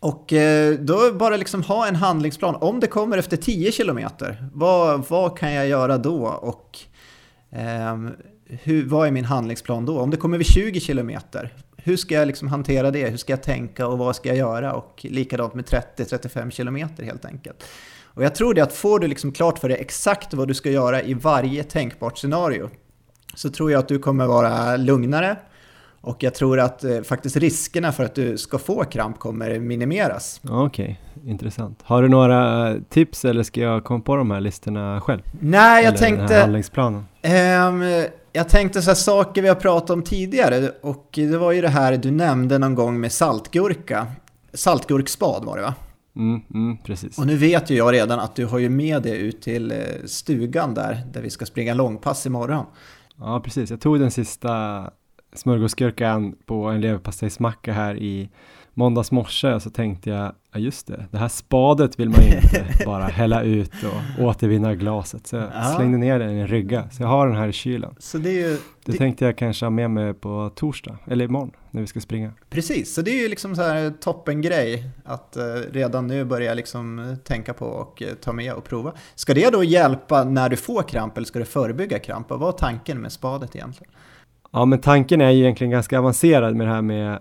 Och 0.00 0.32
eh, 0.32 0.74
då 0.74 1.12
bara 1.12 1.36
liksom 1.36 1.62
ha 1.62 1.86
en 1.86 1.96
handlingsplan. 1.96 2.54
Om 2.54 2.80
det 2.80 2.86
kommer 2.86 3.18
efter 3.18 3.36
10 3.36 3.72
kilometer, 3.72 4.48
vad, 4.52 5.08
vad 5.08 5.38
kan 5.38 5.52
jag 5.52 5.68
göra 5.68 5.98
då? 5.98 6.26
Och 6.26 6.78
eh, 7.50 7.96
hur, 8.48 8.86
vad 8.86 9.06
är 9.06 9.10
min 9.10 9.24
handlingsplan 9.24 9.86
då? 9.86 10.00
Om 10.00 10.10
det 10.10 10.16
kommer 10.16 10.38
vid 10.38 10.46
20 10.46 10.80
kilometer, 10.80 11.52
hur 11.76 11.96
ska 11.96 12.14
jag 12.14 12.26
liksom 12.26 12.48
hantera 12.48 12.90
det? 12.90 13.08
Hur 13.08 13.16
ska 13.16 13.32
jag 13.32 13.42
tänka 13.42 13.86
och 13.86 13.98
vad 13.98 14.16
ska 14.16 14.28
jag 14.28 14.38
göra? 14.38 14.74
Och 14.74 15.06
likadant 15.08 15.54
med 15.54 15.64
30-35 15.64 16.50
kilometer 16.50 17.04
helt 17.04 17.24
enkelt. 17.24 17.64
Och 18.04 18.24
jag 18.24 18.34
tror 18.34 18.54
det 18.54 18.60
att 18.60 18.72
får 18.72 18.98
du 18.98 19.06
liksom 19.08 19.32
klart 19.32 19.58
för 19.58 19.68
dig 19.68 19.78
exakt 19.80 20.34
vad 20.34 20.48
du 20.48 20.54
ska 20.54 20.70
göra 20.70 21.02
i 21.02 21.14
varje 21.14 21.62
tänkbart 21.62 22.18
scenario 22.18 22.70
så 23.34 23.50
tror 23.50 23.70
jag 23.70 23.78
att 23.78 23.88
du 23.88 23.98
kommer 23.98 24.26
vara 24.26 24.76
lugnare 24.76 25.36
och 26.00 26.22
jag 26.22 26.34
tror 26.34 26.60
att 26.60 26.84
eh, 26.84 27.00
faktiskt 27.00 27.36
riskerna 27.36 27.92
för 27.92 28.04
att 28.04 28.14
du 28.14 28.38
ska 28.38 28.58
få 28.58 28.84
kramp 28.84 29.18
kommer 29.18 29.58
minimeras. 29.58 30.40
Okej, 30.48 31.00
okay. 31.16 31.30
intressant. 31.30 31.80
Har 31.82 32.02
du 32.02 32.08
några 32.08 32.74
tips 32.88 33.24
eller 33.24 33.42
ska 33.42 33.60
jag 33.60 33.84
komma 33.84 34.00
på 34.00 34.16
de 34.16 34.30
här 34.30 34.40
listorna 34.40 35.00
själv? 35.00 35.22
Nej, 35.40 35.84
jag 35.84 35.88
eller 35.88 35.98
tänkte... 35.98 36.22
Den 36.22 36.32
här 36.32 36.40
handlingsplanen? 36.40 37.06
Um, 37.22 38.04
jag 38.36 38.48
tänkte 38.48 38.82
så 38.82 38.90
här 38.90 38.94
saker 38.94 39.42
vi 39.42 39.48
har 39.48 39.54
pratat 39.54 39.90
om 39.90 40.02
tidigare 40.02 40.70
och 40.80 41.08
det 41.12 41.38
var 41.38 41.52
ju 41.52 41.60
det 41.60 41.68
här 41.68 41.96
du 41.96 42.10
nämnde 42.10 42.58
någon 42.58 42.74
gång 42.74 43.00
med 43.00 43.12
saltgurka. 43.12 44.06
Saltgurkspad 44.52 45.44
var 45.44 45.56
det 45.56 45.62
va? 45.62 45.74
Mm, 46.16 46.40
mm, 46.54 46.78
precis. 46.78 47.18
Och 47.18 47.26
nu 47.26 47.36
vet 47.36 47.70
ju 47.70 47.76
jag 47.76 47.92
redan 47.92 48.20
att 48.20 48.36
du 48.36 48.46
har 48.46 48.58
ju 48.58 48.68
med 48.68 49.02
det 49.02 49.16
ut 49.16 49.42
till 49.42 49.72
eh, 49.72 49.78
stugan 50.04 50.74
där, 50.74 51.02
där 51.12 51.22
vi 51.22 51.30
ska 51.30 51.46
springa 51.46 51.74
långpass 51.74 52.26
imorgon. 52.26 52.66
Ja, 53.18 53.40
precis. 53.44 53.70
Jag 53.70 53.80
tog 53.80 54.00
den 54.00 54.10
sista 54.10 54.84
smörgåsgurkan 55.34 56.34
på 56.46 56.64
en 56.64 56.80
leverpastejsmacka 56.80 57.72
här 57.72 57.96
i 57.96 58.30
måndags 58.78 59.10
morse 59.12 59.60
så 59.60 59.70
tänkte 59.70 60.10
jag, 60.10 60.32
ja 60.52 60.58
just 60.60 60.86
det, 60.86 61.06
det 61.10 61.18
här 61.18 61.28
spadet 61.28 62.00
vill 62.00 62.08
man 62.08 62.20
ju 62.22 62.36
inte 62.36 62.66
bara 62.86 63.04
hälla 63.04 63.42
ut 63.42 63.72
och 64.18 64.24
återvinna 64.24 64.74
glaset. 64.74 65.26
Så 65.26 65.36
jag 65.36 65.44
Ja. 65.54 65.74
slängde 65.76 65.98
ner 65.98 66.18
den 66.18 66.30
i 66.30 66.40
en 66.40 66.46
rygga, 66.46 66.90
så 66.90 67.02
jag 67.02 67.08
har 67.08 67.26
den 67.26 67.36
här 67.36 67.48
i 67.48 67.52
kylen. 67.52 67.94
Så 67.98 68.18
det 68.18 68.30
är 68.30 68.48
ju, 68.48 68.48
Det 68.84 68.92
det, 68.92 68.98
tänkte 68.98 69.24
jag 69.24 69.38
kanske 69.38 69.64
ha 69.66 69.70
med 69.70 69.90
mig 69.90 70.14
på 70.14 70.50
torsdag, 70.54 70.98
eller 71.06 71.24
imorgon, 71.24 71.50
när 71.70 71.80
vi 71.80 71.86
ska 71.86 72.00
springa. 72.00 72.30
precis, 72.50 72.94
så 72.94 73.02
det 73.02 73.10
är 73.10 73.22
ju 73.22 73.28
liksom 73.28 73.56
så 73.56 73.62
här 73.62 73.90
toppen 74.00 74.42
grej 74.42 74.90
att 75.04 75.36
eh, 75.36 75.42
redan 75.72 76.06
nu 76.06 76.24
börja 76.24 76.54
liksom 76.54 76.98
eh, 76.98 77.14
tänka 77.16 77.54
på 77.54 77.66
och 77.66 78.02
eh, 78.02 78.08
ta 78.14 78.32
med 78.32 78.52
och 78.52 78.64
prova. 78.64 78.92
Ska 79.14 79.34
det 79.34 79.50
då 79.52 79.64
hjälpa 79.64 80.24
när 80.24 80.48
du 80.48 80.56
får 80.56 80.82
kramp 80.82 81.16
eller 81.16 81.26
ska 81.26 81.38
det 81.38 81.44
förebygga 81.44 81.98
kramp? 81.98 82.30
Och 82.32 82.40
vad 82.40 82.54
är 82.54 82.58
tanken 82.58 83.00
med 83.00 83.12
spadet 83.12 83.56
egentligen? 83.56 83.92
Ja, 84.52 84.64
men 84.64 84.78
tanken 84.80 85.20
är 85.20 85.30
ju 85.30 85.40
egentligen 85.42 85.70
ganska 85.70 85.98
avancerad 85.98 86.54
med 86.56 86.66
det 86.66 86.72
här 86.72 86.82
med 86.82 87.18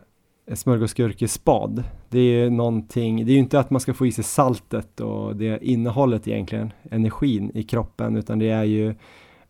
smörgåsgurkespad. 0.53 1.83
Det 2.09 2.19
är 2.19 2.43
ju 2.43 2.49
någonting, 2.49 3.25
det 3.25 3.31
är 3.31 3.33
ju 3.33 3.39
inte 3.39 3.59
att 3.59 3.69
man 3.69 3.81
ska 3.81 3.93
få 3.93 4.05
i 4.05 4.11
sig 4.11 4.23
saltet 4.23 4.99
och 4.99 5.35
det 5.35 5.65
innehållet 5.65 6.27
egentligen, 6.27 6.73
energin 6.91 7.51
i 7.53 7.63
kroppen, 7.63 8.15
utan 8.15 8.39
det 8.39 8.49
är 8.49 8.63
ju 8.63 8.95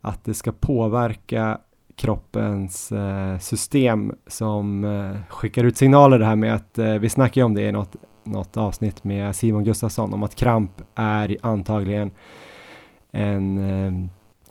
att 0.01 0.23
det 0.23 0.33
ska 0.33 0.51
påverka 0.51 1.57
kroppens 1.95 2.91
eh, 2.91 3.37
system 3.39 4.15
som 4.27 4.83
eh, 4.83 5.21
skickar 5.29 5.63
ut 5.63 5.77
signaler 5.77 6.19
det 6.19 6.25
här 6.25 6.35
med 6.35 6.55
att, 6.55 6.77
eh, 6.77 6.93
vi 6.93 7.09
snackade 7.09 7.39
ju 7.39 7.43
om 7.43 7.53
det 7.53 7.61
i 7.61 7.71
något, 7.71 7.95
något 8.23 8.57
avsnitt 8.57 9.03
med 9.03 9.35
Simon 9.35 9.63
Gustafsson, 9.63 10.13
om 10.13 10.23
att 10.23 10.35
kramp 10.35 10.71
är 10.95 11.37
antagligen 11.41 12.11
en, 13.11 13.57
eh, 13.57 13.93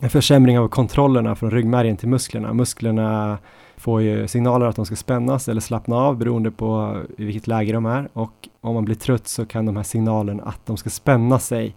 en 0.00 0.10
försämring 0.10 0.58
av 0.58 0.68
kontrollerna 0.68 1.34
från 1.34 1.50
ryggmärgen 1.50 1.96
till 1.96 2.08
musklerna. 2.08 2.52
Musklerna 2.52 3.38
får 3.84 4.02
ju 4.02 4.28
signaler 4.28 4.66
att 4.66 4.76
de 4.76 4.86
ska 4.86 4.96
spännas 4.96 5.48
eller 5.48 5.60
slappna 5.60 5.96
av 5.96 6.18
beroende 6.18 6.50
på 6.50 7.00
i 7.18 7.24
vilket 7.24 7.46
läge 7.46 7.72
de 7.72 7.86
är 7.86 8.08
och 8.12 8.48
om 8.60 8.74
man 8.74 8.84
blir 8.84 8.94
trött 8.94 9.28
så 9.28 9.46
kan 9.46 9.66
de 9.66 9.76
här 9.76 9.82
signalerna 9.82 10.42
att 10.42 10.66
de 10.66 10.76
ska 10.76 10.90
spänna 10.90 11.38
sig 11.38 11.76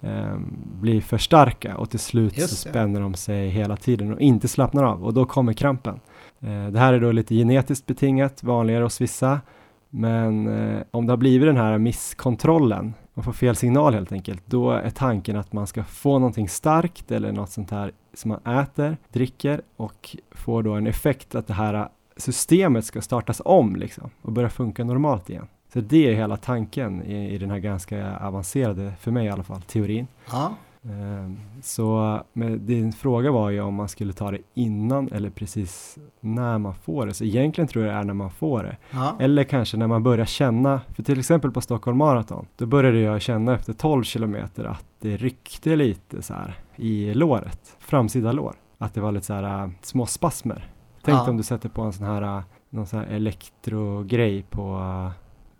eh, 0.00 0.36
bli 0.80 1.00
för 1.00 1.18
starka 1.18 1.76
och 1.76 1.90
till 1.90 1.98
slut 1.98 2.38
Just 2.38 2.48
så 2.48 2.68
det. 2.68 2.70
spänner 2.70 3.00
de 3.00 3.14
sig 3.14 3.48
hela 3.48 3.76
tiden 3.76 4.12
och 4.12 4.20
inte 4.20 4.48
slappnar 4.48 4.84
av 4.84 5.04
och 5.04 5.14
då 5.14 5.24
kommer 5.24 5.52
krampen. 5.52 6.00
Eh, 6.40 6.66
det 6.66 6.78
här 6.78 6.92
är 6.92 7.00
då 7.00 7.12
lite 7.12 7.34
genetiskt 7.34 7.86
betingat, 7.86 8.42
vanligare 8.42 8.82
hos 8.82 9.00
vissa, 9.00 9.40
men 9.90 10.46
eh, 10.46 10.82
om 10.90 11.06
det 11.06 11.12
har 11.12 11.16
blivit 11.16 11.48
den 11.48 11.56
här 11.56 11.78
misskontrollen, 11.78 12.94
man 13.14 13.24
får 13.24 13.32
fel 13.32 13.56
signal 13.56 13.94
helt 13.94 14.12
enkelt, 14.12 14.42
då 14.46 14.70
är 14.70 14.90
tanken 14.90 15.36
att 15.36 15.52
man 15.52 15.66
ska 15.66 15.84
få 15.84 16.18
någonting 16.18 16.48
starkt 16.48 17.10
eller 17.10 17.32
något 17.32 17.50
sånt 17.50 17.70
här 17.70 17.92
som 18.14 18.28
man 18.28 18.56
äter, 18.58 18.96
dricker 19.12 19.62
och 19.76 20.16
får 20.30 20.62
då 20.62 20.74
en 20.74 20.86
effekt 20.86 21.34
att 21.34 21.46
det 21.46 21.54
här 21.54 21.88
systemet 22.16 22.84
ska 22.84 23.00
startas 23.00 23.42
om 23.44 23.76
liksom 23.76 24.10
och 24.22 24.32
börja 24.32 24.50
funka 24.50 24.84
normalt 24.84 25.30
igen. 25.30 25.46
Så 25.72 25.80
det 25.80 26.10
är 26.10 26.14
hela 26.14 26.36
tanken 26.36 27.02
i, 27.02 27.34
i 27.34 27.38
den 27.38 27.50
här 27.50 27.58
ganska 27.58 28.16
avancerade, 28.18 28.92
för 29.00 29.10
mig 29.10 29.26
i 29.26 29.30
alla 29.30 29.42
fall, 29.42 29.62
teorin. 29.62 30.06
Ja, 30.30 30.54
så 31.62 32.20
men 32.32 32.66
din 32.66 32.92
fråga 32.92 33.30
var 33.30 33.50
ju 33.50 33.60
om 33.60 33.74
man 33.74 33.88
skulle 33.88 34.12
ta 34.12 34.30
det 34.30 34.38
innan 34.54 35.08
eller 35.12 35.30
precis 35.30 35.98
när 36.20 36.58
man 36.58 36.74
får 36.74 37.06
det. 37.06 37.14
Så 37.14 37.24
egentligen 37.24 37.68
tror 37.68 37.84
jag 37.84 37.94
det 37.94 37.98
är 37.98 38.04
när 38.04 38.14
man 38.14 38.30
får 38.30 38.62
det. 38.62 38.76
ja. 38.90 39.16
Eller 39.20 39.44
kanske 39.44 39.76
när 39.76 39.86
man 39.86 40.02
börjar 40.02 40.26
känna, 40.26 40.80
för 40.94 41.02
till 41.02 41.18
exempel 41.18 41.50
på 41.50 41.60
Stockholm 41.60 41.98
Marathon, 41.98 42.46
då 42.56 42.66
började 42.66 43.00
jag 43.00 43.22
känna 43.22 43.54
efter 43.54 43.72
12 43.72 44.02
kilometer 44.04 44.64
att 44.64 44.84
det 45.00 45.16
ryckte 45.16 45.76
lite 45.76 46.22
så 46.22 46.34
här 46.34 46.54
i 46.76 47.14
låret, 47.14 47.76
framsida 47.78 48.32
lår. 48.32 48.54
Att 48.78 48.94
det 48.94 49.00
var 49.00 49.12
lite 49.12 49.26
så 49.26 49.32
här 49.34 49.64
äh, 49.64 49.70
små 49.82 50.06
spasmer. 50.06 50.70
Tänk 51.02 51.18
Ja. 51.18 51.30
om 51.30 51.36
du 51.36 51.42
sätter 51.42 51.68
på 51.68 51.82
en 51.82 51.92
sån 51.92 52.06
här, 52.06 52.22
äh, 52.22 52.42
någon 52.70 52.86
sån 52.86 52.98
här 52.98 53.06
elektrogrej 53.06 54.42
på, 54.50 54.80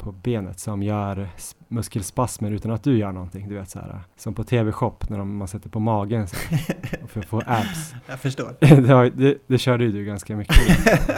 på 0.05 0.13
benet 0.13 0.61
som 0.61 0.83
gör 0.83 1.29
muskelspasmer 1.69 2.51
utan 2.51 2.71
att 2.71 2.83
du 2.83 2.99
gör 2.99 3.13
någonting. 3.13 3.49
Du 3.49 3.55
vet 3.55 3.71
så 3.71 3.79
här, 3.79 4.01
som 4.17 4.35
på 4.35 4.45
TV-shop 4.45 4.97
när 5.09 5.19
de, 5.19 5.37
man 5.37 5.49
sätter 5.49 5.69
på 5.69 5.81
magen 5.81 6.29
så 6.29 6.37
här, 6.37 6.59
för 7.07 7.21
att 7.21 7.27
få 7.27 7.43
abs. 7.47 7.95
Jag 8.07 8.21
förstår. 8.21 8.57
det, 8.61 9.11
det, 9.11 9.39
det 9.47 9.59
körde 9.59 9.85
ju 9.85 9.93
du 9.93 10.05
ganska 10.05 10.37
mycket 10.37 10.57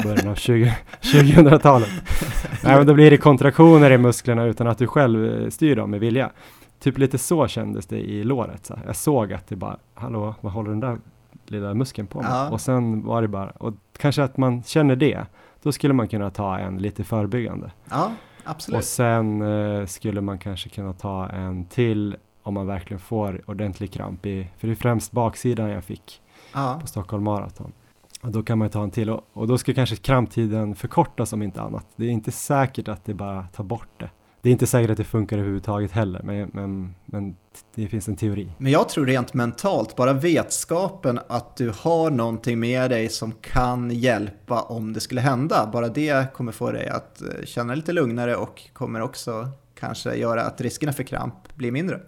i 0.00 0.02
början 0.02 0.28
av 0.28 0.34
20 0.34 0.76
2000-talet. 1.00 1.88
Nej, 2.64 2.76
men 2.76 2.86
då 2.86 2.94
blir 2.94 3.10
det 3.10 3.16
kontraktioner 3.16 3.90
i 3.90 3.98
musklerna 3.98 4.44
utan 4.44 4.66
att 4.66 4.78
du 4.78 4.86
själv 4.86 5.42
eh, 5.42 5.48
styr 5.48 5.76
dem 5.76 5.90
med 5.90 6.00
vilja. 6.00 6.30
Typ 6.80 6.98
lite 6.98 7.18
så 7.18 7.48
kändes 7.48 7.86
det 7.86 7.98
i 7.98 8.24
låret. 8.24 8.66
Så 8.66 8.76
här. 8.76 8.82
Jag 8.86 8.96
såg 8.96 9.32
att 9.32 9.48
det 9.48 9.56
bara, 9.56 9.76
hallå, 9.94 10.34
vad 10.40 10.52
håller 10.52 10.70
den 10.70 10.80
där 10.80 10.98
lilla 11.46 11.74
muskeln 11.74 12.06
på 12.06 12.20
med? 12.20 12.30
Ja. 12.30 12.50
Och 12.50 12.60
sen 12.60 13.04
var 13.04 13.22
det 13.22 13.28
bara, 13.28 13.50
och 13.50 13.74
kanske 13.98 14.22
att 14.22 14.36
man 14.36 14.62
känner 14.62 14.96
det, 14.96 15.26
då 15.62 15.72
skulle 15.72 15.94
man 15.94 16.08
kunna 16.08 16.30
ta 16.30 16.58
en 16.58 16.78
lite 16.78 17.04
förebyggande. 17.04 17.70
Ja, 17.90 18.12
Och 18.46 18.50
absolut. 18.50 18.84
sen 18.84 19.42
eh, 19.42 19.86
skulle 19.86 20.20
man 20.20 20.38
kanske 20.38 20.68
kunna 20.68 20.92
ta 20.92 21.28
en 21.28 21.64
till 21.64 22.16
om 22.42 22.54
man 22.54 22.66
verkligen 22.66 23.00
får 23.00 23.42
ordentlig 23.46 23.92
kramp 23.92 24.26
i, 24.26 24.48
för 24.58 24.66
det 24.66 24.72
är 24.72 24.74
främst 24.74 25.12
baksidan 25.12 25.70
jag 25.70 25.84
fick 25.84 26.22
Ja, 26.52 26.78
på 26.80 26.86
Stockholm 26.86 27.24
Marathon. 27.24 27.72
Och 28.22 28.30
då 28.30 28.42
kan 28.42 28.58
man 28.58 28.68
ta 28.68 28.82
en 28.82 28.90
till 28.90 29.10
och, 29.10 29.20
och 29.32 29.46
då 29.46 29.58
ska 29.58 29.74
kanske 29.74 29.96
kramptiden 29.96 30.74
förkortas 30.74 31.32
om 31.32 31.42
inte 31.42 31.62
annat. 31.62 31.86
Det 31.96 32.04
är 32.04 32.10
inte 32.10 32.32
säkert 32.32 32.88
att 32.88 33.04
det 33.04 33.14
bara 33.14 33.42
tar 33.42 33.64
bort 33.64 33.88
det. 33.96 34.10
Det 34.46 34.50
är 34.50 34.52
inte 34.52 34.66
säkert 34.66 34.90
att 34.90 34.96
det 34.96 35.04
funkar 35.04 35.36
överhuvudtaget 35.38 35.90
heller, 35.92 36.20
men, 36.24 36.50
men, 36.52 36.94
men 37.04 37.36
det 37.74 37.86
finns 37.88 38.08
en 38.08 38.16
teori. 38.16 38.48
men 38.58 38.72
jag 38.72 38.88
tror 38.88 39.06
rent 39.06 39.34
mentalt, 39.34 39.96
bara 39.96 40.12
vetskapen 40.12 41.20
att 41.28 41.56
du 41.56 41.72
har 41.80 42.10
någonting 42.10 42.60
med 42.60 42.90
dig 42.90 43.08
som 43.08 43.32
kan 43.32 43.90
hjälpa 43.90 44.60
om 44.62 44.92
det 44.92 45.00
skulle 45.00 45.20
hända, 45.20 45.70
bara 45.72 45.88
det 45.88 46.32
kommer 46.34 46.52
få 46.52 46.70
dig 46.72 46.88
att 46.88 47.22
eh, 47.22 47.28
känna 47.44 47.74
lite 47.74 47.92
lugnare 47.92 48.36
och 48.36 48.62
kommer 48.72 49.00
också 49.02 49.48
kanske 49.78 50.14
göra 50.14 50.42
att 50.42 50.60
riskerna 50.60 50.92
för 50.92 51.02
kramp 51.02 51.34
blir 51.54 51.72
mindre. 51.72 52.00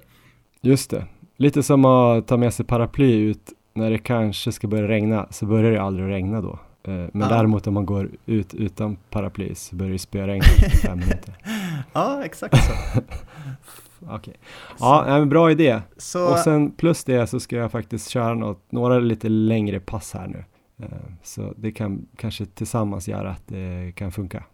Just 0.61 0.91
det, 0.91 1.05
lite 1.37 1.63
som 1.63 1.85
att 1.85 2.27
ta 2.29 2.37
med 2.37 2.55
sig 2.55 2.67
paraply 2.67 3.15
ut 3.15 3.53
när 3.75 3.91
det 3.91 3.99
kanske 3.99 4.53
ska 4.53 4.67
börja 4.69 4.89
regna, 4.89 5.27
så 5.31 5.47
börjar 5.47 5.71
det 5.71 5.83
aldrig 5.83 6.09
regna 6.09 6.41
då. 6.41 6.59
Eh, 6.83 6.93
Men 6.95 7.11
Ja. 7.21 7.29
däremot 7.29 7.67
om 7.67 7.75
man 7.75 7.87
går 7.87 8.11
ut 8.27 8.55
utan 8.55 8.97
paraply 9.11 9.55
så 9.55 9.77
börjar 9.77 9.93
det 9.93 9.99
spöregna 9.99 10.45
efter 10.45 10.89
fem 10.89 10.99
minuter. 10.99 11.35
Ja, 11.93 12.25
exakt 12.25 12.57
så. 12.65 12.73
Okej. 14.11 14.35
Ja, 14.79 15.05
nej, 15.07 15.19
men 15.19 15.29
bra 15.29 15.51
idé. 15.51 15.81
Så, 15.97 16.31
Och 16.33 16.39
sen 16.39 16.71
plus 16.71 17.05
det 17.05 17.27
så 17.27 17.41
ska 17.41 17.57
jag 17.57 17.73
faktiskt 17.73 18.09
köra 18.11 18.35
något, 18.35 18.73
några 18.73 18.99
lite 18.99 19.29
längre 19.29 19.81
pass 19.81 20.15
här 20.15 20.27
nu. 20.27 20.45
Eh, 20.85 20.89
Så 21.23 21.53
det 21.57 21.73
kan 21.73 22.07
kanske 22.17 22.47
tillsammans 22.47 23.09
göra 23.09 23.31
att 23.31 23.43
det 23.47 23.93
kan 23.97 24.13
funka. 24.13 24.45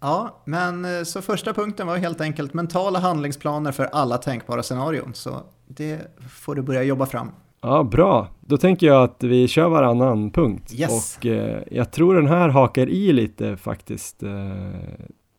ja, 0.00 0.42
men 0.44 0.84
eh, 0.84 1.02
så 1.02 1.22
första 1.22 1.52
punkten 1.54 1.86
var 1.86 1.96
helt 1.96 2.20
enkelt 2.20 2.54
mentala 2.54 2.98
handlingsplaner 2.98 3.72
för 3.72 3.84
alla 3.84 4.18
tänkbara 4.18 4.62
scenarion. 4.62 5.14
Så 5.14 5.42
det 5.68 6.00
får 6.28 6.54
du 6.54 6.62
börja 6.62 6.82
jobba 6.82 7.06
fram. 7.06 7.30
Ja, 7.60 7.82
bra. 7.82 8.28
Då 8.40 8.56
tänker 8.56 8.86
jag 8.86 9.02
att 9.02 9.22
vi 9.22 9.48
kör 9.48 9.68
varannan 9.68 10.30
punkt. 10.30 10.72
Yes. 10.74 11.16
Och 11.18 11.26
eh, 11.26 11.62
jag 11.70 11.92
tror 11.92 12.14
den 12.14 12.26
här 12.26 12.48
hakar 12.48 12.86
i 12.88 13.12
lite 13.12 13.56
faktiskt 13.56 14.22
eh, 14.22 14.30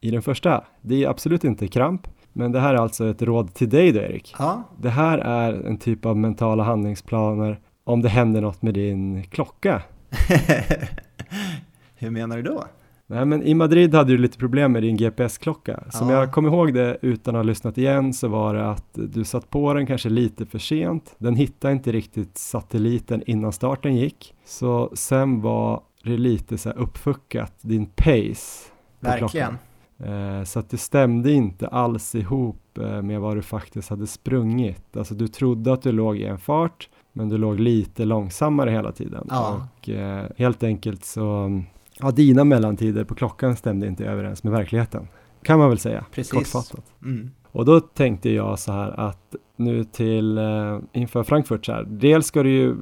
i 0.04 0.12
den 0.12 0.22
första. 0.22 0.63
Det 0.82 1.04
är 1.04 1.10
absolut 1.10 1.44
inte 1.44 1.68
kramp, 1.68 2.08
men 2.34 2.52
det 2.52 2.60
här 2.60 2.74
är 2.74 2.78
alltså 2.78 3.10
ett 3.10 3.22
råd 3.22 3.54
till 3.54 3.70
dig 3.70 3.92
då 3.92 4.00
Erik. 4.00 4.36
Ja, 4.39 4.63
Det 4.82 4.89
här 4.89 5.18
är 5.18 5.54
en 5.54 5.78
typ 5.78 6.06
av 6.06 6.18
mentala 6.18 6.63
handlingsplaner 6.63 7.60
om 7.84 8.02
det 8.02 8.10
händer 8.10 8.42
något 8.42 8.62
med 8.62 8.74
din 8.74 9.24
klocka. 9.24 9.82
hur 11.96 12.10
menar 12.10 12.38
du 12.38 12.44
då? 12.44 12.63
Nej 13.08 13.26
men 13.26 13.44
i 13.44 13.54
Madrid 13.54 13.96
hade 13.96 14.12
du 14.12 14.18
lite 14.18 14.38
problem 14.38 14.72
med 14.72 14.84
din 14.84 14.98
GPS-klocka. 14.98 15.84
Som 15.89 16.10
Ja. 16.10 16.20
jag 16.20 16.32
kommer 16.32 16.50
ihåg 16.50 16.74
det 16.74 16.98
utan 17.02 17.36
att 17.36 17.39
ha 17.39 17.44
lyssnat 17.44 17.78
igen 17.78 18.13
så 18.13 18.28
var 18.28 18.54
det 18.54 18.70
att 18.70 18.86
du 18.94 19.24
satt 19.24 19.50
på 19.50 19.74
den 19.74 19.86
kanske 19.86 20.10
lite 20.10 20.46
för 20.46 20.60
sent. 20.60 21.16
Den 21.18 21.36
hittade 21.36 21.74
inte 21.74 21.92
riktigt 21.92 22.38
satelliten 22.38 23.24
innan 23.26 23.52
starten 23.54 23.96
gick. 23.96 24.34
Så 24.46 24.92
sen 24.94 25.42
var 25.42 25.82
det 26.04 26.18
lite 26.18 26.58
så 26.58 26.70
här 26.70 26.78
uppfuckat, 26.78 27.54
din 27.62 27.86
pace. 27.86 28.70
Verkligen. 29.00 29.30
klockan. 29.30 29.58
Eh, 30.06 30.44
så 30.44 30.60
att 30.60 30.70
det 30.70 30.78
stämde 30.78 31.32
inte 31.32 31.68
alls 31.68 32.16
ihop 32.16 32.78
eh, 32.78 33.02
med 33.02 33.22
vad 33.22 33.36
du 33.36 33.42
faktiskt 33.42 33.89
hade 33.89 34.08
sprungit. 34.08 34.98
Alltså 34.98 35.13
du 35.13 35.28
trodde 35.28 35.74
att 35.74 35.82
du 35.82 35.92
låg 35.92 36.18
i 36.18 36.26
en 36.26 36.39
fart 36.39 36.89
men 37.13 37.30
du 37.30 37.38
låg 37.38 37.60
lite 37.60 38.06
långsammare 38.06 38.72
hela 38.72 38.92
tiden. 38.92 39.28
Ja. 39.30 39.68
Och 39.80 39.89
eh, 39.89 40.26
helt 40.38 40.63
enkelt 40.63 41.06
så, 41.06 41.62
ja 42.00 42.12
dina 42.12 42.44
mellantider 42.44 43.04
på 43.04 43.16
klockan 43.16 43.56
stämde 43.56 43.88
inte 43.88 44.06
överens 44.06 44.44
med 44.44 44.54
verkligheten. 44.54 45.08
Kan 45.44 45.60
man 45.60 45.70
väl 45.70 45.80
säga, 45.80 46.06
Precis. 46.12 46.32
kortfattat. 46.32 46.86
Mm. 47.02 47.32
Och 47.52 47.66
då 47.66 47.80
tänkte 47.80 48.30
jag 48.30 48.60
så 48.60 48.72
här 48.72 49.00
att 49.00 49.36
nu 49.56 49.84
till 49.84 50.38
eh, 50.38 50.80
inför 50.94 51.24
Frankfurt 51.24 51.66
så 51.66 51.72
här, 51.72 51.84
dels 51.84 52.28
ska 52.28 52.44
du 52.44 52.52
ju 52.52 52.76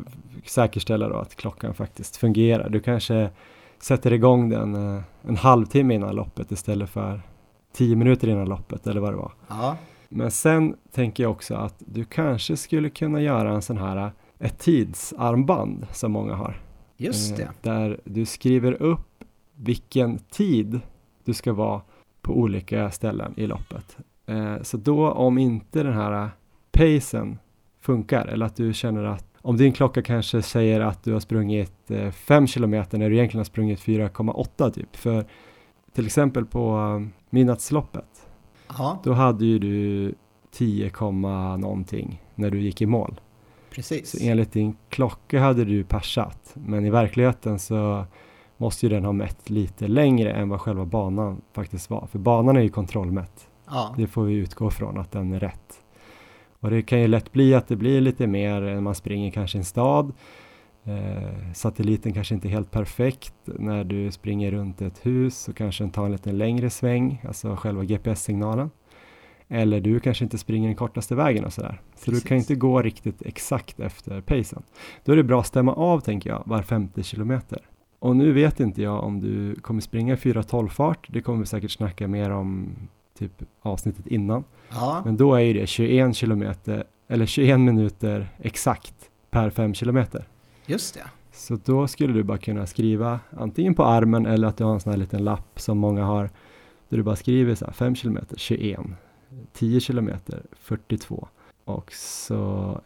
säkerställa 0.46 1.10
då 1.10 1.16
att 1.16 1.36
klockan 1.36 1.74
faktiskt 1.74 2.18
fungerar. 2.18 2.70
Du 2.70 2.80
kanske 2.80 3.30
sätter 3.82 4.13
igång 4.13 4.50
den 4.50 4.76
eh, 4.96 5.02
en 5.28 5.38
halvtimme 5.38 5.94
innan 5.94 6.15
loppet 6.15 6.52
istället 6.52 6.89
för 6.89 7.22
tio 7.74 7.96
minuter 7.96 8.28
innan 8.28 8.50
loppet 8.50 8.88
eller 8.88 9.02
vad 9.02 9.13
det 9.13 9.17
var. 9.17 9.32
Ja, 9.48 9.78
Men 10.10 10.32
sen 10.32 10.76
tänker 10.91 11.24
jag 11.24 11.32
också 11.32 11.56
att 11.56 11.76
du 11.80 12.04
kanske 12.04 12.58
skulle 12.58 12.89
kunna 12.89 13.22
göra 13.22 13.52
en 13.54 13.62
sån 13.62 13.78
här 13.78 13.98
eh, 13.98 14.10
ett 14.39 14.60
tidsarmband 14.60 15.88
som 15.91 16.12
många 16.12 16.36
har. 16.36 16.62
just 16.98 17.32
Eh, 17.32 17.38
det. 17.38 17.70
Där 17.70 18.00
du 18.04 18.26
skriver 18.26 18.82
upp 18.82 19.24
vilken 19.56 20.20
tid 20.20 20.80
du 21.26 21.34
ska 21.34 21.54
vara 21.54 21.82
på 22.22 22.34
olika 22.34 22.91
ställen 22.91 23.34
i 23.38 23.48
loppet. 23.48 23.98
Så 24.62 24.78
då 24.78 25.12
om 25.12 25.38
inte 25.38 25.84
den 25.84 25.94
här 25.94 26.30
pacen 26.72 27.39
funkar 27.80 28.26
eller 28.26 28.46
att 28.46 28.56
du 28.56 28.74
känner 28.74 29.04
att 29.04 29.31
om 29.42 29.58
din 29.58 29.74
klocka 29.74 30.02
kanske 30.02 30.42
säger 30.42 30.82
att 30.82 31.04
du 31.04 31.14
har 31.14 31.20
sprungit 31.20 31.92
5 32.14 32.44
eh, 32.44 32.48
kilometer 32.48 32.98
när 32.98 33.10
du 33.10 33.16
egentligen 33.16 33.40
har 33.40 33.46
sprungit 33.46 33.80
4,8 33.80 34.72
typ. 34.72 34.96
För 34.96 35.26
till 35.94 36.06
exempel 36.06 36.46
på 36.46 36.76
um, 36.76 37.12
midnattsloppet. 37.30 38.28
Aha. 38.68 39.00
Då 39.04 39.14
hade 39.14 39.46
ju 39.46 39.60
du 39.60 40.14
10, 40.52 40.92
någonting 41.58 42.22
när 42.36 42.50
du 42.50 42.62
gick 42.62 42.82
i 42.82 42.86
mål. 42.86 43.22
Precis. 43.72 44.12
Så 44.12 44.18
enligt 44.22 44.52
din 44.52 44.78
klocka 44.90 45.40
hade 45.40 45.66
du 45.66 45.84
persat. 45.84 46.52
Men 46.54 46.86
i 46.86 46.90
verkligheten 46.90 47.60
så 47.60 48.06
måste 48.58 48.86
ju 48.86 48.90
den 48.90 49.06
ha 49.06 49.12
mätt 49.12 49.50
lite 49.50 49.88
längre 49.88 50.32
än 50.32 50.50
vad 50.50 50.62
själva 50.62 50.86
banan 50.86 51.42
faktiskt 51.54 51.90
var. 51.90 52.08
För 52.12 52.20
banan 52.20 52.58
är 52.58 52.62
ju 52.62 52.70
kontrollmätt. 52.70 53.48
Ja. 53.68 53.96
Det 53.98 54.08
får 54.08 54.24
vi 54.24 54.34
utgå 54.34 54.70
från 54.70 54.98
att 54.98 55.12
den 55.12 55.34
är 55.34 55.40
rätt. 55.40 55.81
Och 56.62 56.71
det 56.71 56.82
kan 56.82 57.00
ju 57.00 57.08
lätt 57.08 57.32
bli 57.32 57.54
att 57.54 57.67
det 57.67 57.76
blir 57.76 58.02
lite 58.02 58.28
mer 58.28 58.62
när 58.62 58.82
man 58.82 58.95
springer 58.95 59.32
kanske 59.32 59.58
i 59.58 59.60
en 59.60 59.65
stad. 59.65 60.13
Eh, 60.84 61.54
satelliten 61.54 62.13
kanske 62.13 62.36
inte 62.36 62.47
är 62.47 62.50
helt 62.50 62.71
perfekt. 62.71 63.34
När 63.45 63.84
du 63.84 64.12
springer 64.12 64.52
runt 64.52 64.82
ett 64.82 65.06
hus 65.06 65.38
så 65.38 65.54
kanske 65.54 65.84
den 65.84 65.91
tar 65.91 66.06
en 66.06 66.12
lite 66.12 66.32
längre 66.32 66.69
sväng, 66.69 67.21
alltså 67.28 67.56
själva 67.56 67.84
GPS-signalen. 67.84 68.69
Eller 69.47 69.82
du 69.82 70.00
kanske 70.00 70.24
inte 70.24 70.38
springer 70.38 70.67
den 70.67 70.76
kortaste 70.76 71.15
vägen 71.15 71.45
och 71.45 71.54
sådär. 71.54 71.82
Så 71.95 72.06
Precis. 72.06 72.24
du 72.24 72.28
kan 72.28 72.38
inte 72.38 72.56
gå 72.56 72.82
riktigt 72.82 73.21
exakt 73.21 73.80
efter 73.80 74.21
pacen. 74.21 74.63
Då 75.06 75.12
är 75.12 75.15
det 75.15 75.24
bra 75.24 75.39
att 75.39 75.47
stämma 75.47 75.74
av, 75.74 76.00
tänker 76.00 76.30
jag, 76.30 76.43
var 76.45 76.62
50 76.62 77.04
kilometer. 77.04 77.60
Och 78.00 78.15
nu 78.15 78.32
vet 78.32 78.60
inte 78.60 78.82
jag 78.82 79.04
om 79.04 79.19
du 79.19 79.56
kommer 79.56 79.82
springa 79.82 80.15
4.12 80.15 80.67
fart. 80.67 81.08
Det 81.10 81.21
kommer 81.21 81.39
vi 81.39 81.45
säkert 81.45 81.71
snacka 81.71 82.08
mer 82.08 82.30
om 82.30 82.76
typ 83.22 83.44
avsnittet 83.62 84.08
innan. 84.08 84.44
Ja. 84.70 85.02
Men 85.06 85.18
då 85.18 85.36
är 85.36 85.40
ju 85.40 85.54
det 85.54 85.68
21 85.68 86.16
kilometer, 86.16 86.84
eller 87.08 87.26
21 87.26 87.60
minuter 87.60 88.30
exakt 88.40 89.10
per 89.30 89.50
5 89.50 89.74
kilometer. 89.74 90.28
Just 90.66 90.94
det. 90.94 91.04
Så 91.32 91.58
då 91.66 91.88
skulle 91.88 92.14
du 92.14 92.24
bara 92.24 92.38
kunna 92.38 92.68
skriva 92.68 93.20
antingen 93.38 93.76
på 93.76 93.86
armen 93.86 94.26
eller 94.26 94.48
att 94.48 94.58
du 94.58 94.64
har 94.64 94.74
en 94.74 94.80
sån 94.80 94.92
här 94.92 95.00
liten 95.00 95.24
lapp 95.24 95.60
som 95.60 95.78
många 95.78 96.04
har. 96.04 96.30
Där 96.90 96.98
du 96.98 97.04
bara 97.04 97.16
skriver 97.16 97.56
så 97.56 97.66
här 97.66 97.74
5 97.74 97.96
kilometer 97.96 98.38
21, 98.38 98.80
10 99.54 99.80
kilometer 99.80 100.42
42 100.60 101.28
och 101.66 101.94
så 101.94 102.36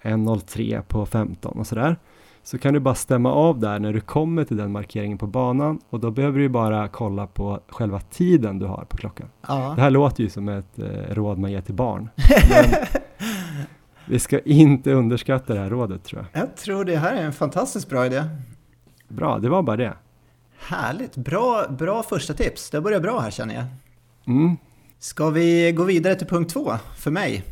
1.03 0.02 0.82
på 0.82 1.06
15 1.06 1.60
och 1.60 1.67
sådär 1.67 1.98
så 2.45 2.58
kan 2.58 2.73
du 2.73 2.79
bara 2.79 2.95
stämma 2.95 3.31
av 3.34 3.60
där 3.60 3.79
när 3.79 3.93
du 3.93 4.01
kommer 4.01 4.43
till 4.43 4.58
den 4.58 4.71
markeringen 4.71 5.17
på 5.17 5.27
banan 5.27 5.79
och 5.89 5.99
då 5.99 6.12
behöver 6.12 6.39
du 6.39 6.49
bara 6.49 6.88
kolla 6.88 7.27
på 7.27 7.60
själva 7.67 7.99
tiden 7.99 8.60
du 8.60 8.65
har 8.65 8.86
på 8.89 8.97
klockan. 8.97 9.29
Ja. 9.47 9.73
Det 9.75 9.81
här 9.81 9.89
låter 9.89 10.23
ju 10.23 10.29
som 10.29 10.49
ett 10.49 10.79
eh, 10.79 11.13
råd 11.13 11.38
man 11.38 11.51
ger 11.51 11.62
till 11.62 11.73
barn. 11.75 12.10
Vi 14.08 14.19
ska 14.19 14.39
inte 14.39 14.91
underskatta 14.93 15.53
det 15.53 15.60
här 15.60 15.69
rådet 15.69 16.03
tror 16.03 16.25
jag. 16.31 16.41
Jag 16.41 16.55
tror 16.55 16.86
det 16.86 16.97
här 16.97 17.15
är 17.15 17.25
en 17.25 17.34
fantastiskt 17.34 17.89
bra 17.89 18.05
idé. 18.05 18.23
Bra, 19.08 19.39
det 19.39 19.49
var 19.49 19.63
bara 19.63 19.77
det. 19.77 19.93
Härligt, 20.60 21.15
bra, 21.15 21.67
bra 21.69 22.03
första 22.03 22.34
tips. 22.34 22.69
Det 22.69 22.81
börjar 22.81 22.99
bra 22.99 23.19
här 23.19 23.31
känner 23.31 23.55
jag. 23.55 23.65
Mm. 24.27 24.58
Ska 24.99 25.29
vi 25.29 25.71
gå 25.71 25.84
vidare 25.84 26.15
till 26.15 26.27
punkt 26.27 26.53
två 26.53 26.73
för 26.97 27.12
mig? 27.12 27.43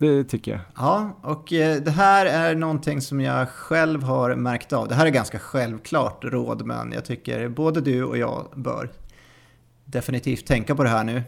Det 0.00 0.24
tycker 0.24 0.50
jag. 0.50 0.60
Ja, 0.76 1.18
och 1.22 1.52
eh, 1.52 1.82
det 1.82 1.90
här 1.90 2.26
är 2.26 2.54
någonting 2.54 3.00
som 3.00 3.20
jag 3.20 3.48
själv 3.48 4.02
har 4.02 4.34
märkt 4.34 4.72
av. 4.72 4.88
Det 4.88 4.94
här 4.94 5.06
är 5.06 5.10
ganska 5.10 5.38
självklart 5.38 6.24
råd, 6.24 6.66
men 6.66 6.92
jag 6.92 7.04
tycker 7.04 7.48
både 7.48 7.80
du 7.80 8.04
och 8.04 8.18
jag 8.18 8.46
bör 8.54 8.90
definitivt 9.84 10.46
tänka 10.46 10.74
på 10.74 10.82
det 10.82 10.88
här 10.88 11.04
nu. 11.04 11.22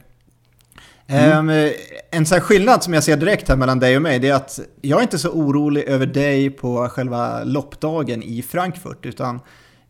Mm. 1.06 1.48
Um, 1.48 1.72
en 2.10 2.26
sån 2.26 2.40
skillnad 2.40 2.82
som 2.82 2.94
jag 2.94 3.04
ser 3.04 3.16
direkt 3.16 3.48
här 3.48 3.56
mellan 3.56 3.78
dig 3.78 3.96
och 3.96 4.02
mig, 4.02 4.18
det 4.18 4.28
är 4.28 4.34
att 4.34 4.60
jag 4.80 4.98
är 4.98 5.02
inte 5.02 5.18
så 5.18 5.30
orolig 5.30 5.84
över 5.84 6.06
dig 6.06 6.50
på 6.50 6.88
själva 6.88 7.44
loppdagen 7.44 8.22
i 8.22 8.42
Frankfurt, 8.42 9.06
utan 9.06 9.40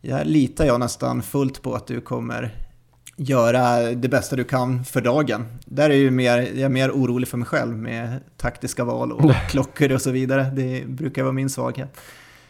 jag 0.01 0.27
litar 0.27 0.65
jag 0.65 0.79
nästan 0.79 1.21
fullt 1.21 1.61
på 1.61 1.75
att 1.75 1.87
du 1.87 2.01
kommer 2.01 2.62
göra 3.15 3.91
det 3.91 4.09
bästa 4.09 4.35
du 4.35 4.43
kan 4.43 4.85
för 4.85 5.01
dagen. 5.01 5.45
Där 5.65 5.89
är 5.89 5.95
ju 5.95 6.11
mer, 6.11 6.37
jag 6.37 6.59
är 6.59 6.69
mer 6.69 6.91
orolig 6.91 7.27
för 7.27 7.37
mig 7.37 7.47
själv 7.47 7.77
med 7.77 8.19
taktiska 8.37 8.83
val 8.83 9.11
och 9.11 9.31
klockor 9.49 9.91
och 9.91 10.01
så 10.01 10.11
vidare. 10.11 10.51
Det 10.55 10.87
brukar 10.87 11.23
vara 11.23 11.33
min 11.33 11.49
svaghet. 11.49 11.97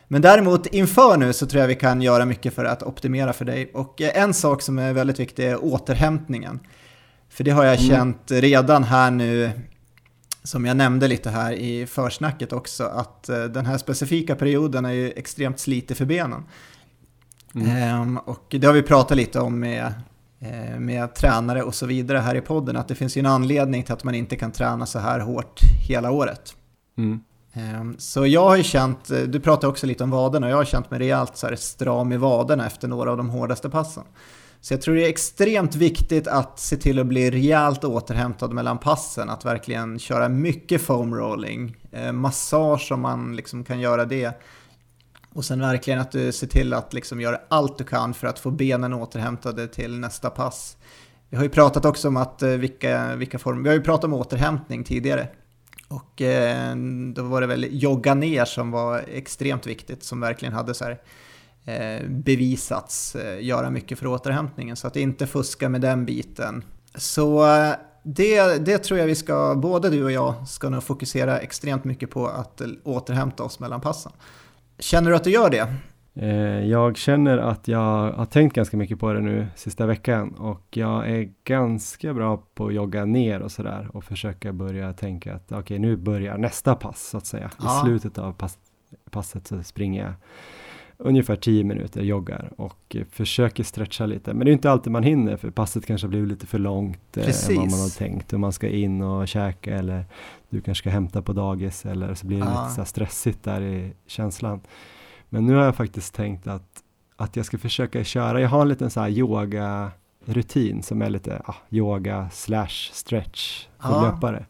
Men 0.08 0.22
däremot 0.22 0.66
inför 0.66 1.18
nu 1.18 1.34
så 1.34 1.46
tror 1.46 1.62
jag 1.62 1.68
vi 1.68 1.76
kan 1.76 2.02
göra 2.02 2.26
mycket 2.26 2.54
för 2.54 2.66
att 2.66 2.84
optimera 2.84 3.34
för 3.34 3.46
dig. 3.46 3.72
Och 3.74 4.02
en 4.02 4.34
sak 4.34 4.62
som 4.62 4.80
är 4.80 4.94
väldigt 4.94 5.20
viktig 5.20 5.46
är 5.46 5.64
återhämtningen. 5.64 6.60
För 7.30 7.44
det 7.44 7.52
har 7.52 7.66
jag 7.66 7.76
mm. 7.76 7.90
känt 7.90 8.32
redan 8.32 8.84
här 8.84 9.12
nu, 9.12 9.52
som 10.44 10.66
jag 10.66 10.78
nämnde 10.78 11.08
lite 11.08 11.30
här 11.30 11.52
i 11.52 11.86
försnacket 11.86 12.54
också, 12.54 12.84
att 12.84 13.30
eh, 13.30 13.44
den 13.44 13.66
här 13.66 13.78
specifika 13.78 14.36
perioden 14.36 14.86
är 14.86 14.92
ju 14.92 15.12
extremt 15.12 15.60
slitig 15.60 15.98
för 15.98 16.06
benen. 16.06 16.44
Mm. 17.56 17.68
Ehm, 17.68 18.18
och 18.18 18.46
det 18.50 18.68
har 18.68 18.74
vi 18.74 18.82
pratat 18.82 19.18
lite 19.18 19.40
om 19.40 19.60
med 19.60 19.86
Eh, 19.86 19.92
med 20.80 21.16
tränare 21.16 21.64
och 21.64 21.76
så 21.76 21.86
vidare 21.86 22.18
här 22.18 22.36
i 22.36 22.42
podden, 22.42 22.78
att 22.78 22.88
det 22.88 22.96
finns 22.96 23.18
ju 23.18 23.20
en 23.20 23.26
anledning 23.26 23.84
till 23.84 23.94
att 23.94 24.04
man 24.04 24.16
inte 24.16 24.36
kan 24.36 24.52
träna 24.52 24.86
så 24.86 25.00
här 25.00 25.20
hårt 25.20 25.60
hela 25.88 26.12
året. 26.12 26.56
Mm. 26.98 27.20
Ehm, 27.54 27.96
så 27.98 28.28
jag 28.28 28.50
har 28.50 28.56
ju 28.56 28.64
känt, 28.64 29.12
eh, 29.12 29.20
du 29.20 29.40
pratade 29.40 29.68
också 29.68 29.88
lite 29.88 30.04
om 30.04 30.10
vaderna, 30.10 30.50
jag 30.50 30.58
har 30.58 30.66
känt 30.66 30.92
mig 30.92 31.00
rejält 31.00 31.38
så 31.38 31.48
här 31.48 31.56
stram 31.56 32.12
i 32.12 32.18
vaderna 32.18 32.66
efter 32.66 32.88
några 32.88 33.12
av 33.12 33.18
de 33.18 33.30
hårdaste 33.30 33.70
passen. 33.70 34.04
Så 34.62 34.74
jag 34.74 34.82
tror 34.82 34.96
det 34.96 35.06
är 35.06 35.10
extremt 35.10 35.76
viktigt 35.76 36.28
att 36.28 36.60
se 36.60 36.78
till 36.78 37.00
att 37.00 37.06
bli 37.06 37.32
rejält 37.32 37.84
återhämtad 37.84 38.54
mellan 38.54 38.78
passen, 38.78 39.30
att 39.30 39.46
verkligen 39.46 40.00
köra 40.00 40.30
mycket 40.30 40.82
foam 40.82 41.16
rolling, 41.16 41.76
eh, 41.92 42.12
massage 42.12 42.92
om 42.92 43.02
man 43.02 43.36
liksom 43.36 43.64
kan 43.64 43.80
göra 43.80 44.06
det. 44.06 44.42
Och 45.36 45.46
sen 45.46 45.60
verkligen 45.60 46.00
att 46.00 46.12
du 46.12 46.32
ser 46.32 46.48
till 46.48 46.74
att 46.74 46.94
liksom 46.94 47.22
göra 47.22 47.40
allt 47.50 47.78
du 47.78 47.84
kan 47.84 48.14
för 48.14 48.28
att 48.28 48.40
få 48.40 48.52
benen 48.52 48.94
återhämtade 48.94 49.68
till 49.68 50.00
nästa 50.00 50.30
pass. 50.30 50.78
Vi 51.30 51.38
har 51.38 51.44
ju 51.44 51.50
pratat 51.50 51.86
också 51.86 52.08
om 52.08 52.18
att 52.18 52.44
eh, 52.44 52.50
vilka, 52.50 53.16
vilka 53.16 53.40
former, 53.40 53.62
vi 53.62 53.70
har 53.70 53.76
ju 53.76 53.82
pratat 53.82 54.04
om 54.04 54.14
återhämtning 54.14 54.84
tidigare. 54.84 55.28
Och 55.88 56.22
eh, 56.22 56.76
då 57.14 57.24
var 57.24 57.42
det 57.42 57.48
väl 57.48 57.68
jogga 57.72 58.14
ner 58.14 58.46
som 58.46 58.72
var 58.72 59.04
extremt 59.08 59.68
viktigt, 59.68 60.04
som 60.04 60.20
verkligen 60.20 60.54
hade 60.54 60.74
så 60.74 60.86
här, 60.86 61.02
eh, 61.66 62.10
bevisats 62.10 63.16
eh, 63.16 63.46
göra 63.46 63.70
mycket 63.70 64.00
för 64.00 64.08
återhämtningen. 64.08 64.76
Så 64.76 64.88
att 64.88 64.96
inte 64.96 65.28
fuska 65.28 65.70
med 65.70 65.82
den 65.82 66.06
biten. 66.06 66.64
Så 66.96 67.56
eh, 67.56 67.74
det, 68.04 68.66
det 68.66 68.78
tror 68.78 69.00
jag 69.00 69.06
vi 69.06 69.16
ska, 69.16 69.56
både 69.56 69.90
du 69.90 70.04
och 70.04 70.12
jag, 70.12 70.48
ska 70.48 70.70
nog 70.70 70.84
fokusera 70.84 71.40
extremt 71.40 71.84
mycket 71.84 72.10
på 72.10 72.28
att 72.28 72.62
eh, 72.62 72.68
återhämta 72.84 73.44
oss 73.44 73.60
mellan 73.60 73.82
passen. 73.82 74.12
Känner 74.84 75.10
du 75.10 75.16
att 75.16 75.24
du 75.24 75.30
gör 75.30 75.50
det? 75.50 75.74
Eh, 76.16 76.66
jag 76.70 76.98
känner 76.98 77.38
att 77.38 77.68
jag 77.68 78.12
har 78.12 78.26
tänkt 78.26 78.56
ganska 78.56 78.78
mycket 78.78 79.00
på 79.00 79.14
det 79.14 79.22
nu 79.22 79.48
sista 79.56 79.86
veckan 79.86 80.36
och 80.36 80.68
jag 80.70 81.10
är 81.10 81.30
ganska 81.44 82.14
bra 82.14 82.44
på 82.54 82.68
att 82.68 82.74
jogga 82.74 83.06
ner 83.06 83.40
och 83.42 83.52
sådär 83.52 83.90
och 83.94 84.04
försöka 84.04 84.54
börja 84.54 84.94
tänka 84.94 85.36
att 85.36 85.46
okej 85.46 85.60
okay, 85.60 85.80
nu 85.80 85.96
börjar 85.96 86.38
nästa 86.38 86.76
pass 86.76 87.10
så 87.10 87.18
att 87.18 87.26
säga. 87.26 87.52
Ja. 87.60 87.80
I 87.80 87.86
slutet 87.86 88.18
av 88.18 88.34
pass, 88.34 88.58
passet 89.12 89.48
så 89.48 89.64
springer 89.64 90.04
jag 90.04 90.14
ungefär 91.04 91.36
10 91.36 91.64
minuter, 91.64 92.02
joggar 92.02 92.52
och 92.58 92.96
försöker 93.10 93.64
stretcha 93.64 94.06
lite. 94.06 94.34
Men 94.34 94.46
det 94.46 94.52
är 94.52 94.54
inte 94.54 94.72
alltid 94.72 94.92
man 94.92 95.04
hinner 95.04 95.38
för 95.38 95.50
passet 95.50 95.86
kanske 95.86 96.08
blir 96.08 96.26
lite 96.26 96.48
för 96.48 96.60
långt 96.60 97.18
eh, 97.18 97.28
än 97.50 97.58
vad 97.58 97.72
man 97.72 97.80
har 97.80 97.98
tänkt 97.98 98.34
och 98.34 98.40
man 98.40 98.54
ska 98.54 98.68
in 98.68 99.02
och 99.02 99.28
käka 99.28 99.78
eller 99.78 100.06
du 100.50 100.62
kanske 100.62 100.82
ska 100.82 100.90
hämta 100.90 101.22
på 101.22 101.34
dagis 101.34 101.86
eller 101.86 102.14
så 102.14 102.28
blir 102.28 102.38
det 102.38 102.46
ah. 102.46 102.64
lite 102.64 102.76
så 102.76 102.86
stressigt 102.86 103.44
där 103.44 103.62
i 103.62 103.94
känslan. 104.08 104.62
Men 105.30 105.46
nu 105.46 105.56
har 105.56 105.64
jag 105.64 105.76
faktiskt 105.76 106.14
tänkt 106.14 106.48
att, 106.48 106.84
att 107.16 107.36
jag 107.36 107.46
ska 107.46 107.58
försöka 107.58 108.04
köra, 108.04 108.42
jag 108.42 108.50
har 108.50 108.62
en 108.62 108.70
liten 108.70 108.90
så 108.90 109.00
här 109.00 109.10
yoga 109.10 109.92
rutin 110.26 110.84
som 110.84 111.02
är 111.02 111.10
lite 111.10 111.42
ah, 111.46 111.56
yoga 111.70 112.30
slash 112.30 112.92
stretch 112.92 113.68
för 113.80 113.94
ah. 113.94 114.02
löpare. 114.02 114.46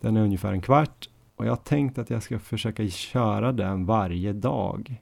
Den 0.00 0.16
är 0.16 0.20
ungefär 0.20 0.52
en 0.52 0.60
kvart 0.60 1.08
och 1.36 1.46
jag 1.46 1.50
har 1.50 1.56
tänkt 1.56 1.98
att 1.98 2.10
jag 2.10 2.22
ska 2.22 2.38
försöka 2.38 2.88
köra 2.88 3.52
den 3.52 3.86
varje 3.86 4.32
dag. 4.32 5.00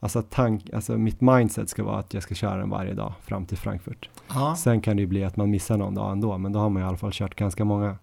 Alltså, 0.00 0.22
tank, 0.22 0.70
alltså 0.72 0.98
mitt 0.98 1.20
mindset 1.20 1.68
ska 1.68 1.84
vara 1.84 1.98
att 1.98 2.14
jag 2.14 2.22
ska 2.22 2.34
köra 2.34 2.56
den 2.56 2.70
varje 2.70 2.94
dag 2.94 3.12
fram 3.22 3.46
till 3.46 3.58
Frankfurt. 3.58 4.10
Ja. 4.28 4.56
Sen 4.56 4.80
kan 4.80 4.96
det 4.96 5.00
ju 5.00 5.06
bli 5.06 5.24
att 5.24 5.36
man 5.36 5.50
missar 5.50 5.76
någon 5.76 5.94
dag 5.94 6.12
ändå, 6.12 6.38
men 6.38 6.52
då 6.52 6.58
har 6.58 6.68
man 6.68 6.82
i 6.82 6.86
alla 6.86 6.96
fall 6.96 7.12
kört 7.12 7.34
ganska 7.34 7.64
många, 7.64 7.96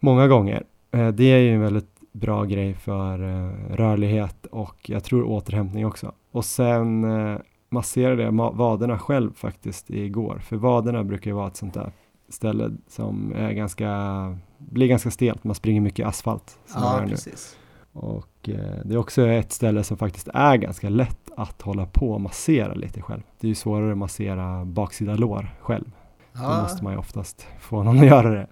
många 0.00 0.28
gånger. 0.28 0.64
Eh, 0.90 1.08
det 1.08 1.24
är 1.24 1.38
ju 1.38 1.54
en 1.54 1.60
väldigt 1.60 2.00
bra 2.12 2.44
grej 2.44 2.74
för 2.74 3.22
eh, 3.22 3.76
rörlighet 3.76 4.46
och 4.46 4.76
jag 4.90 5.04
tror 5.04 5.24
återhämtning 5.24 5.86
också. 5.86 6.12
Och 6.30 6.44
sen 6.44 7.04
eh, 7.04 7.38
masserade 7.68 8.22
jag 8.22 8.32
vaderna 8.54 8.98
själv 8.98 9.32
faktiskt 9.34 9.90
igår, 9.90 10.38
för 10.38 10.56
vaderna 10.56 11.04
brukar 11.04 11.30
ju 11.30 11.34
vara 11.34 11.48
ett 11.48 11.56
sånt 11.56 11.74
där 11.74 11.92
ställe 12.28 12.70
som 12.88 13.32
är 13.36 13.52
ganska, 13.52 14.38
blir 14.58 14.86
ganska 14.86 15.10
stelt, 15.10 15.44
man 15.44 15.54
springer 15.54 15.80
mycket 15.80 16.06
asfalt. 16.06 16.58
Ja, 16.74 17.04
precis. 17.08 17.56
Och 17.92 18.48
eh, 18.48 18.80
det 18.84 18.94
är 18.94 18.96
också 18.96 19.26
ett 19.26 19.52
ställe 19.52 19.84
som 19.84 19.96
faktiskt 19.96 20.28
är 20.34 20.56
ganska 20.56 20.88
lätt 20.88 21.30
att 21.36 21.62
hålla 21.62 21.86
på 21.86 22.12
och 22.12 22.20
massera 22.20 22.74
lite 22.74 23.02
själv. 23.02 23.22
Det 23.40 23.46
är 23.46 23.48
ju 23.48 23.54
svårare 23.54 23.92
att 23.92 23.98
massera 23.98 24.64
baksida 24.64 25.14
lår 25.14 25.54
själv. 25.60 25.84
Då 26.32 26.40
Ja. 26.42 26.62
måste 26.62 26.84
man 26.84 26.92
ju 26.92 26.98
oftast 26.98 27.46
få 27.60 27.82
någon 27.82 27.98
att 27.98 28.06
göra 28.06 28.30
det. 28.30 28.46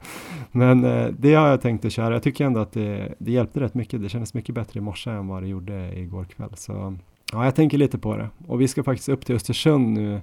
Men 0.53 0.85
eh, 0.85 1.07
det 1.19 1.35
har 1.35 1.49
jag 1.49 1.61
tänkt 1.61 1.85
att 1.85 1.93
köra. 1.93 2.15
Jag 2.15 2.23
tycker 2.23 2.45
ändå 2.45 2.61
att 2.61 2.73
det, 2.73 3.15
det 3.19 3.33
hjälpte 3.33 3.61
rätt 3.61 3.75
mycket. 3.75 4.03
Det 4.03 4.09
kändes 4.09 4.35
mycket 4.35 4.55
bättre 4.55 4.79
i 4.79 4.81
morse 4.81 5.11
än 5.11 5.29
vad 5.29 5.43
det 5.43 5.49
gjorde 5.49 5.99
igår 5.99 6.25
kväll. 6.25 6.51
Så 6.57 6.97
ja, 7.33 7.45
jag 7.45 7.55
tänker 7.55 7.79
lite 7.79 7.99
på 7.99 8.17
det. 8.17 8.29
Och 8.47 8.61
vi 8.61 8.69
ska 8.69 8.83
faktiskt 8.83 9.09
upp 9.09 9.27
till 9.27 9.35
Östersund 9.35 9.89
nu 9.89 10.15
eh, 10.15 10.21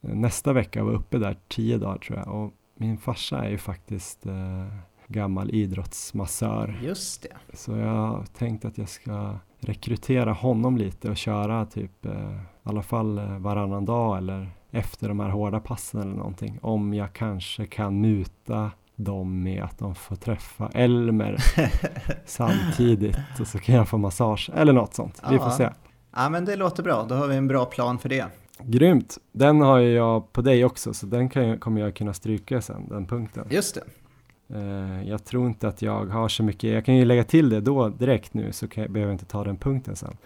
nästa 0.00 0.52
vecka 0.52 0.80
och 0.80 0.86
vara 0.86 0.96
uppe 0.96 1.18
där 1.18 1.36
tio 1.48 1.78
dagar 1.78 1.98
tror 1.98 2.18
jag. 2.18 2.28
Och 2.28 2.52
min 2.76 2.98
farsa 2.98 3.44
är 3.44 3.50
ju 3.50 3.58
faktiskt 3.58 4.26
eh, 4.26 4.66
gammal 5.14 5.50
idrottsmassör. 5.50 6.80
Just 6.82 7.22
det. 7.22 7.56
Så 7.56 7.76
jag 7.76 7.88
har 7.88 8.24
tänkt 8.38 8.64
att 8.64 8.78
jag 8.78 8.88
ska 8.88 9.38
rekrytera 9.60 10.32
honom 10.32 10.76
lite 10.76 11.10
och 11.10 11.16
köra 11.16 11.66
typ 11.66 12.06
eh, 12.06 12.12
i 12.12 12.68
alla 12.68 12.82
fall 12.82 13.18
eh, 13.18 13.38
varannan 13.38 13.84
dag 13.84 14.18
eller 14.18 14.50
efter 14.70 15.08
de 15.08 15.20
här 15.20 15.28
hårda 15.28 15.60
passen 15.60 16.00
eller 16.00 16.14
någonting. 16.14 16.58
Om 16.62 16.94
jag 16.94 17.12
kanske 17.12 17.66
kan 17.66 18.00
muta 18.00 18.70
dem 18.96 19.42
med 19.42 19.62
att 19.62 19.78
de 19.78 19.94
får 19.94 20.16
träffa 20.16 20.70
Elmer 20.74 21.36
samtidigt 22.24 23.16
och 23.40 23.46
så 23.46 23.58
kan 23.58 23.74
jag 23.74 23.88
få 23.88 23.98
massage 23.98 24.50
eller 24.54 24.72
något 24.72 24.94
sånt. 24.94 25.22
Vi 25.30 25.38
får 25.38 25.50
se. 25.50 25.68
Ja, 26.16 26.28
men 26.28 26.44
det 26.44 26.56
låter 26.56 26.82
bra. 26.82 27.06
Då 27.08 27.14
har 27.14 27.26
vi 27.26 27.36
en 27.36 27.48
bra 27.48 27.64
plan 27.64 27.98
för 27.98 28.08
det. 28.08 28.26
Grymt! 28.62 29.18
Den 29.32 29.60
har 29.60 29.78
jag 29.78 30.32
på 30.32 30.42
dig 30.42 30.64
också 30.64 30.94
så 30.94 31.06
den 31.06 31.28
kan 31.28 31.48
jag, 31.48 31.60
kommer 31.60 31.80
jag 31.80 31.96
kunna 31.96 32.14
stryka 32.14 32.62
sen, 32.62 32.88
den 32.88 33.06
punkten. 33.06 33.46
Just 33.50 33.74
det. 33.74 33.80
Eh, 34.54 35.08
jag 35.08 35.24
tror 35.24 35.46
inte 35.46 35.68
att 35.68 35.82
jag 35.82 36.06
har 36.06 36.28
så 36.28 36.42
mycket, 36.42 36.70
jag 36.70 36.84
kan 36.84 36.96
ju 36.96 37.04
lägga 37.04 37.24
till 37.24 37.48
det 37.48 37.60
då 37.60 37.88
direkt 37.88 38.34
nu 38.34 38.52
så 38.52 38.66
jag, 38.74 38.90
behöver 38.90 39.00
jag 39.00 39.14
inte 39.14 39.24
ta 39.24 39.44
den 39.44 39.56
punkten 39.56 39.96
sen. 39.96 40.16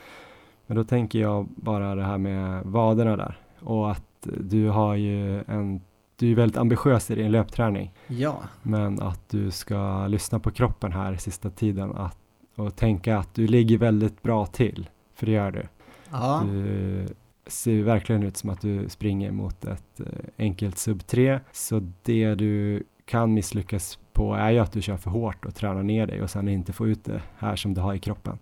Men 0.67 0.77
då 0.77 0.85
tänker 0.85 1.19
jag 1.19 1.49
bara 1.57 1.95
det 1.95 2.05
här 2.05 2.19
med 2.19 2.65
vaderna 2.65 3.17
där 3.17 3.39
och 3.61 3.91
att 3.91 4.29
du 4.41 4.69
har 4.69 4.95
ju 4.95 5.45
en, 5.47 5.81
du 6.17 6.31
är 6.31 6.35
väldigt 6.35 6.57
ambitiös 6.57 7.11
i 7.11 7.15
din 7.15 7.33
löpträning 7.33 7.93
Ja. 8.07 8.43
men 8.63 9.03
att 9.03 9.29
du 9.29 9.51
ska 9.51 10.07
lyssna 10.07 10.39
på 10.39 10.51
kroppen 10.51 10.93
här 10.93 11.17
sista 11.17 11.51
tiden 11.51 11.93
att, 11.93 12.19
och 12.57 12.77
tänka 12.77 13.19
att 13.19 13.35
du 13.35 13.47
ligger 13.47 13.79
väldigt 13.79 14.23
bra 14.23 14.47
till, 14.47 14.89
för 15.15 15.27
det 15.27 15.33
gör 15.33 15.51
du. 15.51 15.63
Ja. 16.11 16.43
Du 16.47 17.07
ser 17.47 17.83
verkligen 17.83 18.23
ut 18.23 18.37
som 18.37 18.51
att 18.51 18.61
du 18.61 18.89
springer 18.89 19.31
mot 19.31 19.65
ett 19.65 20.01
eh, 20.01 20.07
enkelt 20.39 20.79
sub 20.79 21.07
3. 21.07 21.41
Så 21.53 21.93
det 22.03 22.35
du 22.35 22.83
kan 23.05 23.35
misslyckas 23.35 23.99
på 24.19 24.35
är 24.35 24.51
ju 24.51 24.59
att 24.59 24.73
du 24.73 24.83
kör 24.83 24.97
för 24.97 25.11
hårt 25.11 25.45
och 25.45 25.55
tränar 25.55 25.83
ner 25.83 26.07
dig 26.07 26.23
och 26.23 26.31
sen 26.31 26.49
inte 26.49 26.73
får 26.73 26.89
ut 26.89 27.05
det 27.05 27.23
här 27.39 27.57
som 27.57 27.75
du 27.75 27.81
har 27.81 27.95
i 27.95 27.99
kroppen. 27.99 28.39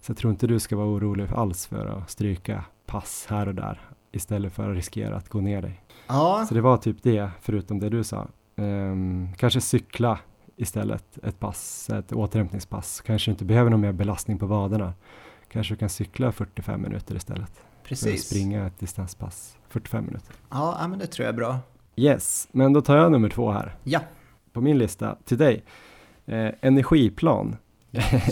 Så 0.00 0.10
jag 0.10 0.16
tror 0.16 0.30
inte 0.30 0.46
du 0.46 0.60
ska 0.60 0.76
vara 0.76 0.86
orolig 0.86 1.28
alls 1.34 1.66
för 1.66 1.86
att 1.86 2.10
stryka 2.10 2.64
pass 2.86 3.26
här 3.28 3.48
och 3.48 3.54
där 3.54 3.80
istället 4.12 4.52
för 4.52 4.70
att 4.70 4.76
riskera 4.76 5.16
att 5.16 5.28
gå 5.28 5.40
ner 5.40 5.62
dig. 5.62 5.80
Ja. 6.06 6.46
Så 6.48 6.54
det 6.54 6.60
var 6.60 6.76
typ 6.76 7.02
det, 7.02 7.30
förutom 7.40 7.80
det 7.80 7.88
du 7.88 8.04
sa. 8.04 8.28
Ehm, 8.56 9.28
kanske 9.36 9.60
cykla 9.60 10.18
istället 10.56 11.18
ett 11.22 11.40
pass, 11.40 11.90
ett 11.90 12.12
återhämtningspass. 12.12 13.00
Kanske 13.00 13.30
inte 13.30 13.44
behöver 13.44 13.70
någon 13.70 13.80
mer 13.80 13.92
belastning 13.92 14.38
på 14.38 14.46
vaderna. 14.46 14.94
Kanske 15.52 15.74
du 15.74 15.78
kan 15.78 15.88
cykla 15.88 16.32
45 16.32 16.82
minuter 16.82 17.14
istället. 17.16 17.52
För 17.82 17.88
Precis. 17.88 18.28
springa 18.28 18.66
ett 18.66 18.78
distanspass 18.78 19.56
45 19.68 20.06
minuter. 20.06 20.34
Ja, 20.50 20.76
ja, 20.80 20.88
men 20.88 20.98
det 20.98 21.06
tror 21.06 21.24
jag 21.24 21.32
är 21.32 21.36
bra. 21.36 21.58
Yes, 21.96 22.48
men 22.52 22.72
då 22.72 22.80
tar 22.82 22.96
jag 22.96 23.12
nummer 23.12 23.28
två 23.28 23.50
här 23.52 23.76
Ja. 23.84 24.00
På 24.60 24.64
min 24.64 24.78
lista 24.78 25.16
till 25.24 25.38
dig. 25.38 25.64
Eh, 26.26 26.48
energiplan. 26.60 27.56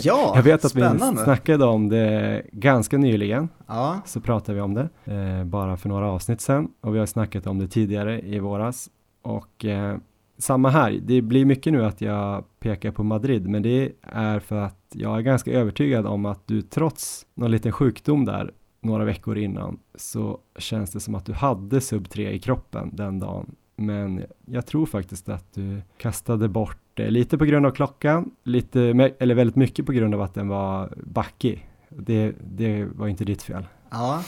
Ja, 0.01 0.33
jag 0.35 0.43
vet 0.43 0.65
att 0.65 0.71
spännande. 0.71 1.19
vi 1.19 1.23
snackade 1.23 1.65
om 1.65 1.89
det 1.89 2.43
ganska 2.51 2.97
nyligen. 2.97 3.49
Ja, 3.67 4.01
så 4.05 4.21
pratade 4.21 4.55
vi 4.55 4.61
om 4.61 4.73
det 4.73 4.89
eh, 5.05 5.43
bara 5.43 5.77
för 5.77 5.89
några 5.89 6.11
avsnitt 6.11 6.41
sedan 6.41 6.71
och 6.81 6.95
vi 6.95 6.99
har 6.99 7.05
snackat 7.05 7.47
om 7.47 7.59
det 7.59 7.67
tidigare 7.67 8.21
i 8.21 8.39
våras 8.39 8.89
och 9.21 9.65
eh, 9.65 9.97
samma 10.37 10.69
här, 10.69 10.99
det 11.01 11.21
blir 11.21 11.45
mycket 11.45 11.73
nu 11.73 11.85
att 11.85 12.01
jag 12.01 12.43
pekar 12.59 12.91
på 12.91 13.03
Madrid 13.03 13.47
men 13.47 13.61
det 13.61 13.91
är 14.01 14.39
för 14.39 14.55
att 14.55 14.85
jag 14.93 15.17
är 15.17 15.21
ganska 15.21 15.51
övertygad 15.51 16.05
om 16.05 16.25
att 16.25 16.47
du 16.47 16.61
trots 16.61 17.25
någon 17.33 17.51
liten 17.51 17.71
sjukdom 17.71 18.25
där 18.25 18.51
några 18.81 19.05
veckor 19.05 19.37
innan 19.37 19.79
så 19.95 20.39
känns 20.57 20.91
det 20.91 20.99
som 20.99 21.15
att 21.15 21.25
du 21.25 21.33
hade 21.33 21.81
sub 21.81 22.09
3 22.09 22.31
i 22.31 22.39
kroppen 22.39 22.89
den 22.93 23.19
dagen 23.19 23.55
men 23.79 24.23
jag 24.45 24.65
tror 24.65 24.85
faktiskt 24.85 25.29
att 25.29 25.53
du 25.53 25.81
kastade 25.97 26.47
bort 26.47 26.77
det 26.93 27.09
lite 27.09 27.37
på 27.37 27.45
grund 27.45 27.65
av 27.65 27.71
klockan, 27.71 28.31
lite, 28.43 28.81
eller 29.19 29.35
väldigt 29.35 29.55
mycket 29.55 29.85
på 29.85 29.91
grund 29.91 30.15
av 30.15 30.21
att 30.21 30.33
den 30.33 30.47
var 30.47 30.93
backig. 31.03 31.69
Det, 31.89 32.33
det 32.43 32.85
var 32.85 33.07
inte 33.07 33.25
ditt 33.25 33.43
fel 33.43 33.65
ja, 33.91 34.23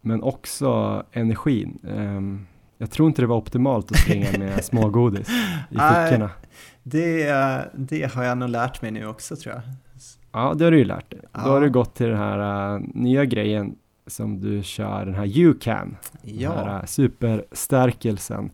men 0.00 0.22
också 0.22 1.02
energin. 1.12 1.78
Ehm, 1.88 2.46
jag 2.78 2.90
tror 2.90 3.08
inte 3.08 3.22
det 3.22 3.26
var 3.26 3.36
optimalt 3.36 3.90
att 3.90 3.98
springa 3.98 4.38
med 4.38 4.64
smågodis 4.64 5.28
i 5.70 5.74
fickorna. 5.74 6.30
det, 6.82 7.30
det 7.74 8.14
har 8.14 8.24
jag 8.24 8.38
nog 8.38 8.48
lärt 8.48 8.82
mig 8.82 8.90
nu 8.90 9.06
också 9.06 9.36
tror 9.36 9.54
jag. 9.54 9.62
Ja, 10.32 10.54
det 10.54 10.64
har 10.64 10.70
du 10.72 10.78
ju 10.78 10.84
lärt 10.84 11.10
dig. 11.10 11.20
Då 11.22 11.28
Ja. 11.32 11.40
har 11.40 11.60
du 11.60 11.70
gått 11.70 11.94
till 11.94 12.06
den 12.06 12.16
här 12.18 12.74
äh, 12.74 12.80
nya 12.94 13.24
grejen 13.24 13.76
som 14.06 14.40
du 14.40 14.62
kör, 14.62 15.04
den 15.06 15.14
här. 15.14 15.26
Den 15.26 15.96
Ja, 16.22 16.52
här 16.52 16.78
äh, 16.78 16.84
superstärkelsen 16.84 18.50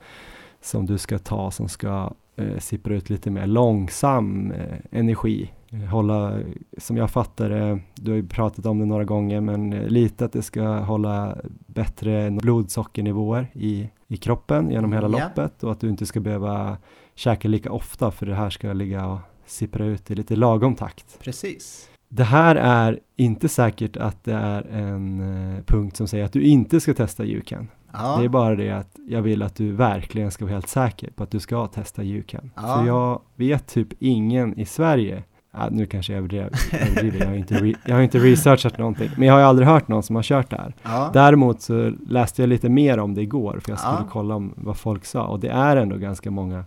som 0.63 0.87
du 0.87 0.99
ska 0.99 1.19
ta 1.19 1.51
som 1.51 1.69
ska 1.69 2.13
eh, 2.37 2.59
sippra 2.59 2.95
ut 2.95 3.11
lite 3.11 3.31
mer 3.31 3.47
långsam 3.47 4.53
eh, 4.53 4.79
energi. 4.91 5.51
Eh, 5.71 5.79
Hålla, 5.79 6.39
som 6.79 6.97
jag 6.97 7.11
fattar 7.11 7.51
det, 7.51 7.79
du 7.95 8.11
har 8.11 8.17
ju 8.17 8.27
pratat 8.29 8.67
om 8.67 8.79
det 8.79 8.85
några 8.87 9.05
gånger, 9.05 9.41
men 9.41 9.73
eh, 9.73 9.87
lite 9.89 10.25
att 10.25 10.33
det 10.33 10.43
ska 10.43 10.63
hålla 10.79 11.37
bättre 11.67 12.31
blodsockernivåer 12.31 13.47
i, 13.53 13.89
i 14.09 14.17
kroppen 14.17 14.71
genom 14.71 14.93
hela 14.93 15.09
Ja. 15.19 15.25
loppet 15.25 15.63
och 15.65 15.73
att 15.73 15.81
du 15.81 15.89
inte 15.89 16.07
ska 16.07 16.21
behöva 16.21 16.77
käka 17.15 17.49
lika 17.49 17.73
ofta 17.73 18.11
för 18.11 18.27
det 18.27 18.35
här 18.35 18.51
ska 18.51 18.73
ligga 18.73 19.07
och 19.07 19.19
sippra 19.47 19.85
ut 19.85 20.11
i 20.11 20.15
lite 20.15 20.37
lagom 20.37 20.75
takt. 20.75 21.19
precis. 21.21 21.89
Det 22.09 22.25
här 22.25 22.57
är 22.57 23.01
inte 23.17 23.49
säkert 23.49 23.97
att 23.97 24.25
det 24.25 24.33
är 24.35 24.63
en 24.63 25.21
eh, 25.57 25.63
punkt 25.65 25.97
som 25.97 26.09
säger 26.09 26.25
att 26.25 26.33
du 26.33 26.43
inte 26.43 26.81
ska 26.81 26.95
testa 26.95 27.25
YouCan. 27.25 27.69
Ja, 27.93 28.17
Det 28.19 28.25
är 28.25 28.29
bara 28.29 28.55
det 28.57 28.71
att 28.71 28.97
jag 29.09 29.23
vill 29.23 29.43
att 29.43 29.55
du 29.57 29.73
verkligen 29.73 30.31
ska 30.31 30.45
vara 30.45 30.53
helt 30.55 30.69
säker 30.69 31.11
på 31.11 31.23
att 31.23 31.31
du 31.31 31.41
ska 31.41 31.67
testa 31.67 32.03
YouCan. 32.03 32.51
Ja. 32.55 32.63
För 32.63 32.87
jag 32.87 33.21
vet 33.37 33.67
typ 33.67 33.89
ingen 33.99 34.59
i 34.59 34.65
Sverige, 34.67 35.23
ja, 35.53 35.69
nu 35.71 35.87
kanske 35.87 36.13
jag 36.13 36.19
överdriver, 36.19 37.19
jag, 37.21 37.27
har 37.27 37.35
inte 37.35 37.55
re, 37.55 37.75
jag 37.87 37.95
har 37.95 38.03
inte 38.03 38.19
researchat 38.19 38.79
någonting, 38.79 39.11
men 39.17 39.29
jag 39.29 39.35
har 39.35 39.41
ju 39.41 39.47
aldrig 39.47 39.69
hört 39.69 39.89
någon 39.89 40.03
som 40.03 40.17
har 40.17 40.23
kört 40.23 40.51
det 40.51 40.57
här. 40.57 40.75
ja, 40.83 41.11
Däremot 41.13 41.63
så 41.63 41.93
läste 42.09 42.43
jag 42.43 42.49
lite 42.49 42.69
mer 42.69 42.99
om 42.99 43.15
det 43.15 43.23
igår, 43.23 43.61
för 43.65 43.73
jag 43.73 43.79
skulle 43.79 44.09
kolla 44.11 44.35
om 44.35 44.55
vad 44.57 44.77
folk 44.77 45.05
sa, 45.05 45.23
och 45.27 45.41
det 45.41 45.49
är 45.49 45.77
ändå 45.77 45.97
ganska 45.97 46.31
många. 46.31 46.65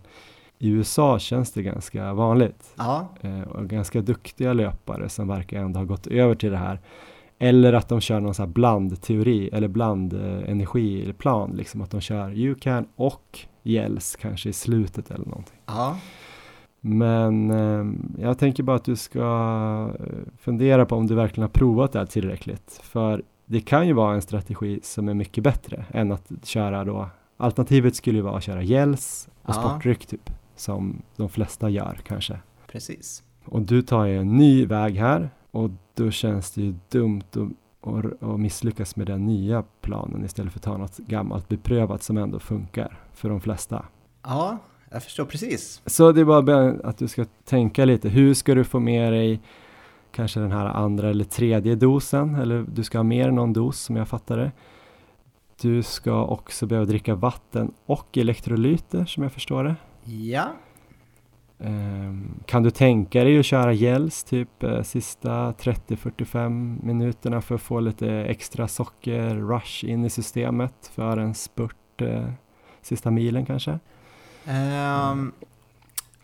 I 0.58 0.68
USA 0.68 1.18
känns 1.18 1.52
det 1.52 1.62
ganska 1.62 2.12
vanligt 2.14 2.74
ja, 2.76 3.08
eh, 3.20 3.40
och 3.40 3.68
ganska 3.68 4.00
duktiga 4.00 4.52
löpare 4.52 5.08
som 5.08 5.28
verkar 5.28 5.60
ändå 5.60 5.78
ha 5.80 5.84
gått 5.84 6.06
över 6.06 6.34
till 6.34 6.50
det 6.50 6.56
här. 6.56 6.80
Eller 7.38 7.72
att 7.72 7.88
de 7.88 8.00
kör 8.00 8.20
någon 8.20 8.34
sån 8.34 8.46
här 8.46 8.52
blandteori 8.52 9.48
eller 9.52 9.68
blandenergiplan, 9.68 11.50
liksom 11.50 11.80
att 11.80 11.90
de 11.90 12.00
kör 12.00 12.30
YouCan 12.32 12.86
och 12.96 13.38
gels 13.62 14.16
kanske 14.16 14.48
i 14.48 14.52
slutet 14.52 15.10
eller 15.10 15.24
någonting. 15.26 15.58
ja, 15.66 15.98
Men 16.80 17.50
eh, 17.50 17.84
jag 18.24 18.38
tänker 18.38 18.62
bara 18.62 18.76
att 18.76 18.84
du 18.84 18.96
ska 18.96 19.20
eh, 20.00 20.06
fundera 20.38 20.86
på 20.86 20.96
om 20.96 21.06
du 21.06 21.14
verkligen 21.14 21.42
har 21.42 21.48
provat 21.48 21.92
det 21.92 21.98
här 21.98 22.06
tillräckligt. 22.06 22.80
För 22.82 23.22
det 23.46 23.60
kan 23.60 23.86
ju 23.86 23.92
vara 23.92 24.14
en 24.14 24.22
strategi 24.22 24.80
som 24.82 25.08
är 25.08 25.14
mycket 25.14 25.44
bättre 25.44 25.84
än 25.90 26.12
att 26.12 26.30
köra 26.42 26.84
då. 26.84 27.08
Alternativet 27.36 27.96
skulle 27.96 28.18
ju 28.18 28.22
vara 28.22 28.36
att 28.36 28.42
köra 28.42 28.62
gels 28.62 29.28
och 29.42 29.50
Ja. 29.50 29.52
sportdryck 29.52 30.06
typ, 30.06 30.30
som 30.56 31.02
de 31.16 31.28
flesta 31.28 31.68
gör 31.70 31.98
kanske. 32.06 32.38
precis. 32.66 33.22
Och 33.44 33.62
du 33.62 33.82
tar 33.82 34.04
ju 34.04 34.18
en 34.18 34.36
ny 34.36 34.66
väg 34.66 34.96
här 34.96 35.30
och 35.56 35.70
då 35.94 36.10
känns 36.10 36.50
det 36.50 36.62
ju 36.62 36.74
dumt 36.88 37.22
att, 37.30 37.88
att, 37.88 38.22
att 38.22 38.40
misslyckas 38.40 38.96
med 38.96 39.06
den 39.06 39.26
nya 39.26 39.64
planen 39.80 40.24
istället 40.24 40.52
för 40.52 40.58
att 40.58 40.64
ta 40.64 40.76
något 40.76 40.96
gammalt 40.96 41.48
beprövat 41.48 42.02
som 42.02 42.16
ändå 42.16 42.38
funkar 42.38 42.98
för 43.14 43.28
de 43.28 43.40
flesta. 43.40 43.84
Ja, 44.22 44.58
jag 44.90 45.02
förstår 45.02 45.24
precis. 45.24 45.82
Så 45.86 46.12
det 46.12 46.20
är 46.20 46.24
bara 46.24 46.70
att 46.84 46.98
du 46.98 47.08
ska 47.08 47.24
tänka 47.44 47.84
lite, 47.84 48.08
hur 48.08 48.34
ska 48.34 48.54
du 48.54 48.64
få 48.64 48.80
med 48.80 49.12
dig 49.12 49.40
kanske 50.10 50.40
den 50.40 50.52
här 50.52 50.66
andra 50.66 51.10
eller 51.10 51.24
tredje 51.24 51.74
dosen 51.74 52.34
eller 52.34 52.64
du 52.74 52.84
ska 52.84 52.98
ha 52.98 53.02
mer 53.02 53.28
än 53.28 53.34
någon 53.34 53.52
dos 53.52 53.80
som 53.80 53.96
jag 53.96 54.08
fattar 54.08 54.36
det. 54.36 54.52
Du 55.60 55.82
ska 55.82 56.24
också 56.24 56.66
behöva 56.66 56.86
dricka 56.86 57.14
vatten 57.14 57.72
och 57.86 58.18
elektrolyter 58.18 59.04
som 59.04 59.22
jag 59.22 59.32
förstår 59.32 59.64
det. 59.64 59.76
Ja, 60.04 60.52
Ehm, 61.58 62.40
kan 62.46 62.62
du 62.62 62.70
tänka 62.70 63.24
dig 63.24 63.38
att 63.38 63.46
köra 63.46 63.72
gels 63.72 64.24
typ 64.24 64.62
eh, 64.62 64.82
sista 64.82 65.52
30-45 65.52 66.78
minuterna 66.84 67.40
för 67.40 67.54
att 67.54 67.60
få 67.60 67.80
lite 67.80 68.10
extra 68.10 68.68
socker, 68.68 69.36
rush 69.36 69.84
in 69.84 70.04
i 70.04 70.10
systemet 70.10 70.90
för 70.94 71.16
en 71.16 71.34
spurt 71.34 72.02
eh, 72.02 72.28
sista 72.82 73.10
milen 73.10 73.46
kanske? 73.46 73.78
Um, 74.48 75.32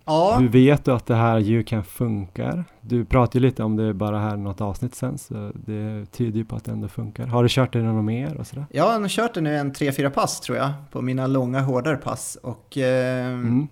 Ja. 0.05 0.37
Hur 0.41 0.49
vet 0.49 0.85
du 0.85 0.93
att 0.93 1.07
det 1.07 1.15
här 1.15 1.51
UCAN 1.51 1.85
funkar? 1.85 2.65
Du 2.81 3.05
pratade 3.05 3.39
ju 3.39 3.43
lite 3.43 3.63
om 3.63 3.77
det 3.77 3.95
bara 3.95 4.19
här 4.19 4.37
något 4.37 4.61
avsnitt 4.61 4.95
sen, 4.95 5.19
så 5.19 5.53
det 5.55 6.07
tyder 6.13 6.39
ju 6.39 6.45
på 6.45 6.57
att 6.57 6.65
det 6.65 6.73
ändå 6.73 6.89
funkar. 6.89 7.27
Har 7.27 7.43
du 7.43 7.49
kört 7.49 7.73
det 7.73 7.83
något 7.83 8.05
mer 8.05 8.37
och 8.37 8.47
sådär? 8.47 8.67
Jag 8.71 9.01
har 9.01 9.09
kört 9.09 9.35
det 9.35 9.41
nu 9.41 9.57
en 9.57 9.73
3-4 9.73 10.11
pass 10.11 10.41
tror 10.41 10.59
jag, 10.59 10.71
på 10.91 11.03
mina 11.03 11.27
långa 11.27 11.61
hårdare 11.61 11.97
pass. 11.97 12.39
Och 12.43 12.79
eh, 12.79 13.27
mm. 13.27 13.69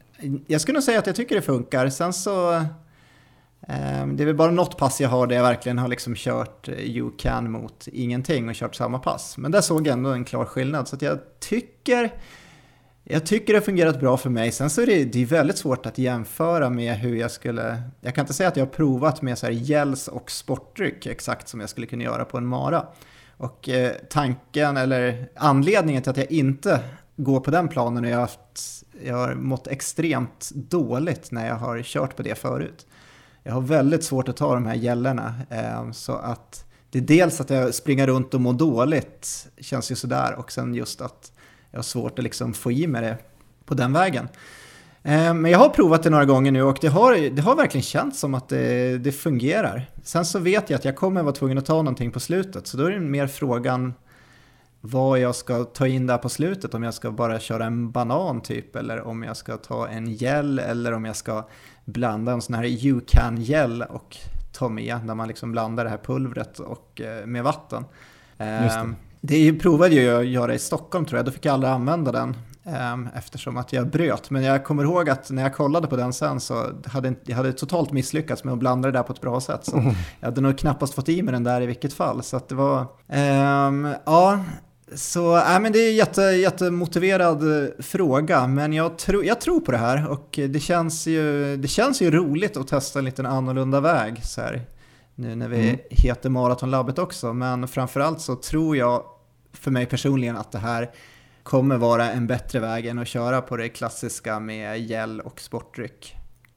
jag 0.46 0.60
skulle 0.60 0.76
nog 0.76 0.82
säga 0.82 0.98
att 0.98 1.06
jag 1.06 1.16
tycker 1.16 1.34
det 1.34 1.42
funkar. 1.42 1.88
Sen 1.88 2.12
så, 2.12 2.54
eh, 2.54 4.06
det 4.12 4.22
är 4.22 4.26
väl 4.26 4.34
bara 4.34 4.50
något 4.50 4.78
pass 4.78 5.00
jag 5.00 5.08
har 5.08 5.26
där 5.26 5.36
jag 5.36 5.42
verkligen 5.42 5.78
har 5.78 5.88
liksom 5.88 6.14
kört 6.16 6.68
UCAN 6.68 7.50
mot 7.50 7.88
ingenting 7.92 8.48
och 8.48 8.54
kört 8.54 8.74
samma 8.74 8.98
pass. 8.98 9.38
Men 9.38 9.50
där 9.50 9.60
såg 9.60 9.86
jag 9.86 9.92
ändå 9.92 10.10
en 10.10 10.24
klar 10.24 10.44
skillnad, 10.44 10.88
så 10.88 10.96
jag 11.00 11.18
tycker 11.40 12.10
jag 13.04 13.26
tycker 13.26 13.52
det 13.52 13.58
har 13.58 13.64
fungerat 13.64 14.00
bra 14.00 14.16
för 14.16 14.30
mig. 14.30 14.52
Sen 14.52 14.70
så 14.70 14.82
är 14.82 14.86
det, 14.86 15.04
det 15.04 15.22
är 15.22 15.26
väldigt 15.26 15.58
svårt 15.58 15.86
att 15.86 15.98
jämföra 15.98 16.70
med 16.70 16.94
hur 16.94 17.16
jag 17.16 17.30
skulle... 17.30 17.82
Jag 18.00 18.14
kan 18.14 18.22
inte 18.22 18.34
säga 18.34 18.48
att 18.48 18.56
jag 18.56 18.66
har 18.66 18.72
provat 18.72 19.22
med 19.22 19.38
så 19.38 19.46
här 19.46 19.52
gels 19.52 20.08
och 20.08 20.30
sportdryck 20.30 21.06
exakt 21.06 21.48
som 21.48 21.60
jag 21.60 21.70
skulle 21.70 21.86
kunna 21.86 22.04
göra 22.04 22.24
på 22.24 22.38
en 22.38 22.46
mara. 22.46 22.86
Och 23.36 23.68
eh, 23.68 23.92
tanken, 24.10 24.76
eller 24.76 25.28
anledningen 25.34 26.02
till 26.02 26.10
att 26.10 26.16
jag 26.16 26.32
inte 26.32 26.80
går 27.16 27.40
på 27.40 27.50
den 27.50 27.68
planen 27.68 28.04
är 28.04 28.08
att 28.08 28.12
jag, 28.12 28.20
haft, 28.20 28.84
jag 29.04 29.16
har 29.16 29.34
mått 29.34 29.66
extremt 29.66 30.50
dåligt 30.54 31.30
när 31.30 31.46
jag 31.46 31.54
har 31.54 31.82
kört 31.82 32.16
på 32.16 32.22
det 32.22 32.34
förut. 32.34 32.86
Jag 33.42 33.52
har 33.52 33.60
väldigt 33.60 34.04
svårt 34.04 34.28
att 34.28 34.36
ta 34.36 34.54
de 34.54 34.66
här 34.66 34.74
gällorna. 34.74 35.34
Eh, 35.50 35.90
så 35.90 36.12
att 36.12 36.64
det 36.90 36.98
är 36.98 37.02
dels 37.02 37.40
att 37.40 37.50
jag 37.50 37.74
springer 37.74 38.06
runt 38.06 38.34
och 38.34 38.40
mår 38.40 38.52
dåligt, 38.52 39.48
känns 39.60 39.90
ju 39.90 39.94
sådär, 39.94 40.34
och 40.34 40.52
sen 40.52 40.74
just 40.74 41.00
att 41.00 41.32
jag 41.70 41.78
har 41.78 41.82
svårt 41.82 42.18
att 42.18 42.24
liksom 42.24 42.54
få 42.54 42.72
i 42.72 42.86
mig 42.86 43.02
det 43.02 43.18
på 43.64 43.74
den 43.74 43.92
vägen. 43.92 44.28
Eh, 45.02 45.34
men 45.34 45.50
jag 45.50 45.58
har 45.58 45.68
provat 45.68 46.02
det 46.02 46.10
några 46.10 46.24
gånger 46.24 46.52
nu 46.52 46.62
och 46.62 46.78
det 46.80 46.88
har, 46.88 47.30
det 47.30 47.42
har 47.42 47.56
verkligen 47.56 47.82
känts 47.82 48.20
som 48.20 48.34
att 48.34 48.48
det, 48.48 48.98
det, 48.98 49.12
fungerar. 49.12 49.90
Sen 50.02 50.24
så 50.24 50.38
vet 50.38 50.70
jag 50.70 50.78
att 50.78 50.84
jag 50.84 50.96
kommer 50.96 51.22
vara 51.22 51.34
tvungen 51.34 51.58
att 51.58 51.66
ta 51.66 51.76
någonting 51.76 52.10
på 52.10 52.20
slutet, 52.20 52.66
så 52.66 52.76
då 52.76 52.84
är 52.84 52.90
det 52.90 53.00
mer 53.00 53.26
frågan 53.26 53.94
vad 54.80 55.18
jag 55.18 55.34
ska 55.34 55.64
ta 55.64 55.86
in 55.86 56.06
där 56.06 56.18
på 56.18 56.28
slutet, 56.28 56.74
om 56.74 56.82
jag 56.82 56.94
ska 56.94 57.10
bara 57.10 57.40
köra 57.40 57.64
en 57.64 57.90
banan 57.90 58.40
typ, 58.40 58.76
eller 58.76 59.00
om 59.00 59.22
jag 59.22 59.36
ska 59.36 59.56
ta 59.56 59.88
en 59.88 60.06
gel, 60.06 60.58
eller 60.58 60.92
om 60.92 61.04
jag 61.04 61.16
ska 61.16 61.48
blanda 61.84 62.32
en 62.32 62.42
sån 62.42 62.54
här 62.54 62.86
UCAN-gel 62.86 63.82
och 63.82 64.16
ta 64.52 64.68
med, 64.68 65.00
där 65.04 65.14
man 65.14 65.28
liksom 65.28 65.52
blandar 65.52 65.84
det 65.84 65.90
här 65.90 65.98
pulvret 65.98 66.58
och, 66.58 67.00
eh, 67.00 67.26
med 67.26 67.44
vatten. 67.44 67.84
Just 68.38 68.76
det. 68.76 68.94
Det 69.20 69.52
provade 69.52 69.94
jag 69.94 70.20
att 70.20 70.26
göra 70.26 70.54
i 70.54 70.58
Stockholm 70.58 71.04
tror 71.04 71.18
jag, 71.18 71.26
då 71.26 71.32
fick 71.32 71.44
jag 71.44 71.52
aldrig 71.52 71.72
använda 71.72 72.12
den 72.12 72.36
ehm, 72.64 73.08
eftersom 73.14 73.56
att 73.56 73.72
jag 73.72 73.90
bröt. 73.90 74.30
Men 74.30 74.42
jag 74.42 74.64
kommer 74.64 74.82
ihåg 74.82 75.10
att 75.10 75.30
när 75.30 75.42
jag 75.42 75.54
kollade 75.54 75.86
på 75.86 75.96
den 75.96 76.12
sen 76.12 76.40
så 76.40 76.66
hade 76.86 77.14
jag 77.24 77.36
hade 77.36 77.52
totalt 77.52 77.92
misslyckats 77.92 78.44
med 78.44 78.52
att 78.52 78.58
blanda 78.58 78.90
det 78.90 78.98
där 78.98 79.02
på 79.02 79.12
ett 79.12 79.20
bra 79.20 79.40
sätt. 79.40 79.64
Så 79.64 79.76
mm. 79.76 79.94
jag 80.20 80.26
hade 80.26 80.40
nog 80.40 80.58
knappast 80.58 80.94
fått 80.94 81.08
i 81.08 81.22
mig 81.22 81.32
den 81.32 81.44
där 81.44 81.60
i 81.60 81.66
vilket 81.66 81.92
fall. 81.92 82.22
Så 82.22 82.40
det 82.48 82.54
var, 82.54 82.80
um, 83.68 83.94
ja, 84.06 84.44
så 84.94 85.36
äh, 85.36 85.60
men 85.60 85.72
det 85.72 85.78
är 85.78 85.88
en 85.88 85.96
jätte, 85.96 86.22
jättemotiverad 86.22 87.62
eh, 87.62 87.68
fråga, 87.78 88.46
men 88.46 88.72
jag, 88.72 88.98
tro, 88.98 89.24
jag 89.24 89.40
tror 89.40 89.60
på 89.60 89.72
det 89.72 89.78
här 89.78 90.08
och 90.08 90.38
det 90.48 90.60
känns, 90.60 91.06
ju, 91.06 91.56
det 91.56 91.68
känns 91.68 92.02
ju 92.02 92.10
roligt 92.10 92.56
att 92.56 92.68
testa 92.68 92.98
en 92.98 93.04
liten 93.04 93.26
annorlunda 93.26 93.80
väg. 93.80 94.24
Så 94.24 94.40
här 94.40 94.62
nu 95.20 95.34
när 95.34 95.48
vi 95.48 95.68
mm. 95.68 95.80
heter 95.90 96.30
Maratonlabbet 96.30 96.98
också. 96.98 97.32
Men 97.32 97.68
framförallt 97.68 98.20
så 98.20 98.36
tror 98.36 98.76
jag 98.76 99.02
för 99.52 99.70
mig 99.70 99.86
personligen 99.86 100.36
att 100.36 100.52
det 100.52 100.58
här 100.58 100.90
kommer 101.42 101.76
vara 101.76 102.10
en 102.10 102.26
bättre 102.26 102.60
väg 102.60 102.86
än 102.86 102.98
att 102.98 103.08
köra 103.08 103.40
på 103.40 103.56
det 103.56 103.68
klassiska 103.68 104.40
med 104.40 104.80
gel 104.80 105.20
och 105.20 105.40
sportdryck. 105.40 106.16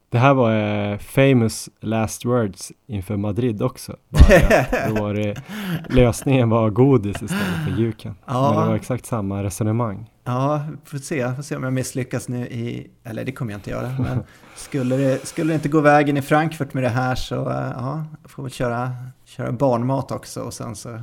Det 0.09 0.19
här 0.19 0.33
var 0.33 0.55
eh, 0.91 0.97
famous 0.97 1.69
last 1.81 2.25
words 2.25 2.71
inför 2.87 3.17
Madrid 3.17 3.61
också. 3.61 3.95
Bara, 4.09 4.89
då 4.89 5.01
var 5.01 5.13
det, 5.13 5.41
lösningen 5.89 6.49
var 6.49 6.69
godis 6.69 7.21
istället 7.21 7.65
för 7.65 7.81
juken. 7.81 8.15
Ja. 8.25 8.51
Men 8.51 8.61
det 8.61 8.67
var 8.67 8.75
exakt 8.75 9.05
samma 9.05 9.43
resonemang. 9.43 10.09
Ja, 10.23 10.65
får 10.85 10.97
se, 10.97 11.35
får 11.35 11.43
se 11.43 11.55
om 11.55 11.63
jag 11.63 11.73
misslyckas 11.73 12.27
nu 12.27 12.47
i, 12.47 12.87
eller 13.03 13.25
det 13.25 13.31
kommer 13.31 13.51
jag 13.51 13.57
inte 13.57 13.69
göra, 13.69 13.95
men 13.99 14.23
skulle 14.55 14.97
det, 14.97 15.27
skulle 15.27 15.53
det 15.53 15.55
inte 15.55 15.69
gå 15.69 15.81
vägen 15.81 16.17
i 16.17 16.21
Frankfurt 16.21 16.73
med 16.73 16.83
det 16.83 16.89
här 16.89 17.15
så 17.15 17.35
eh, 17.35 17.71
ja, 17.75 18.05
jag 18.21 18.31
får 18.31 18.43
väl 18.43 18.51
köra, 18.51 18.91
köra 19.25 19.51
barnmat 19.51 20.11
också 20.11 20.41
och 20.41 20.53
sen 20.53 20.75
så 20.75 20.99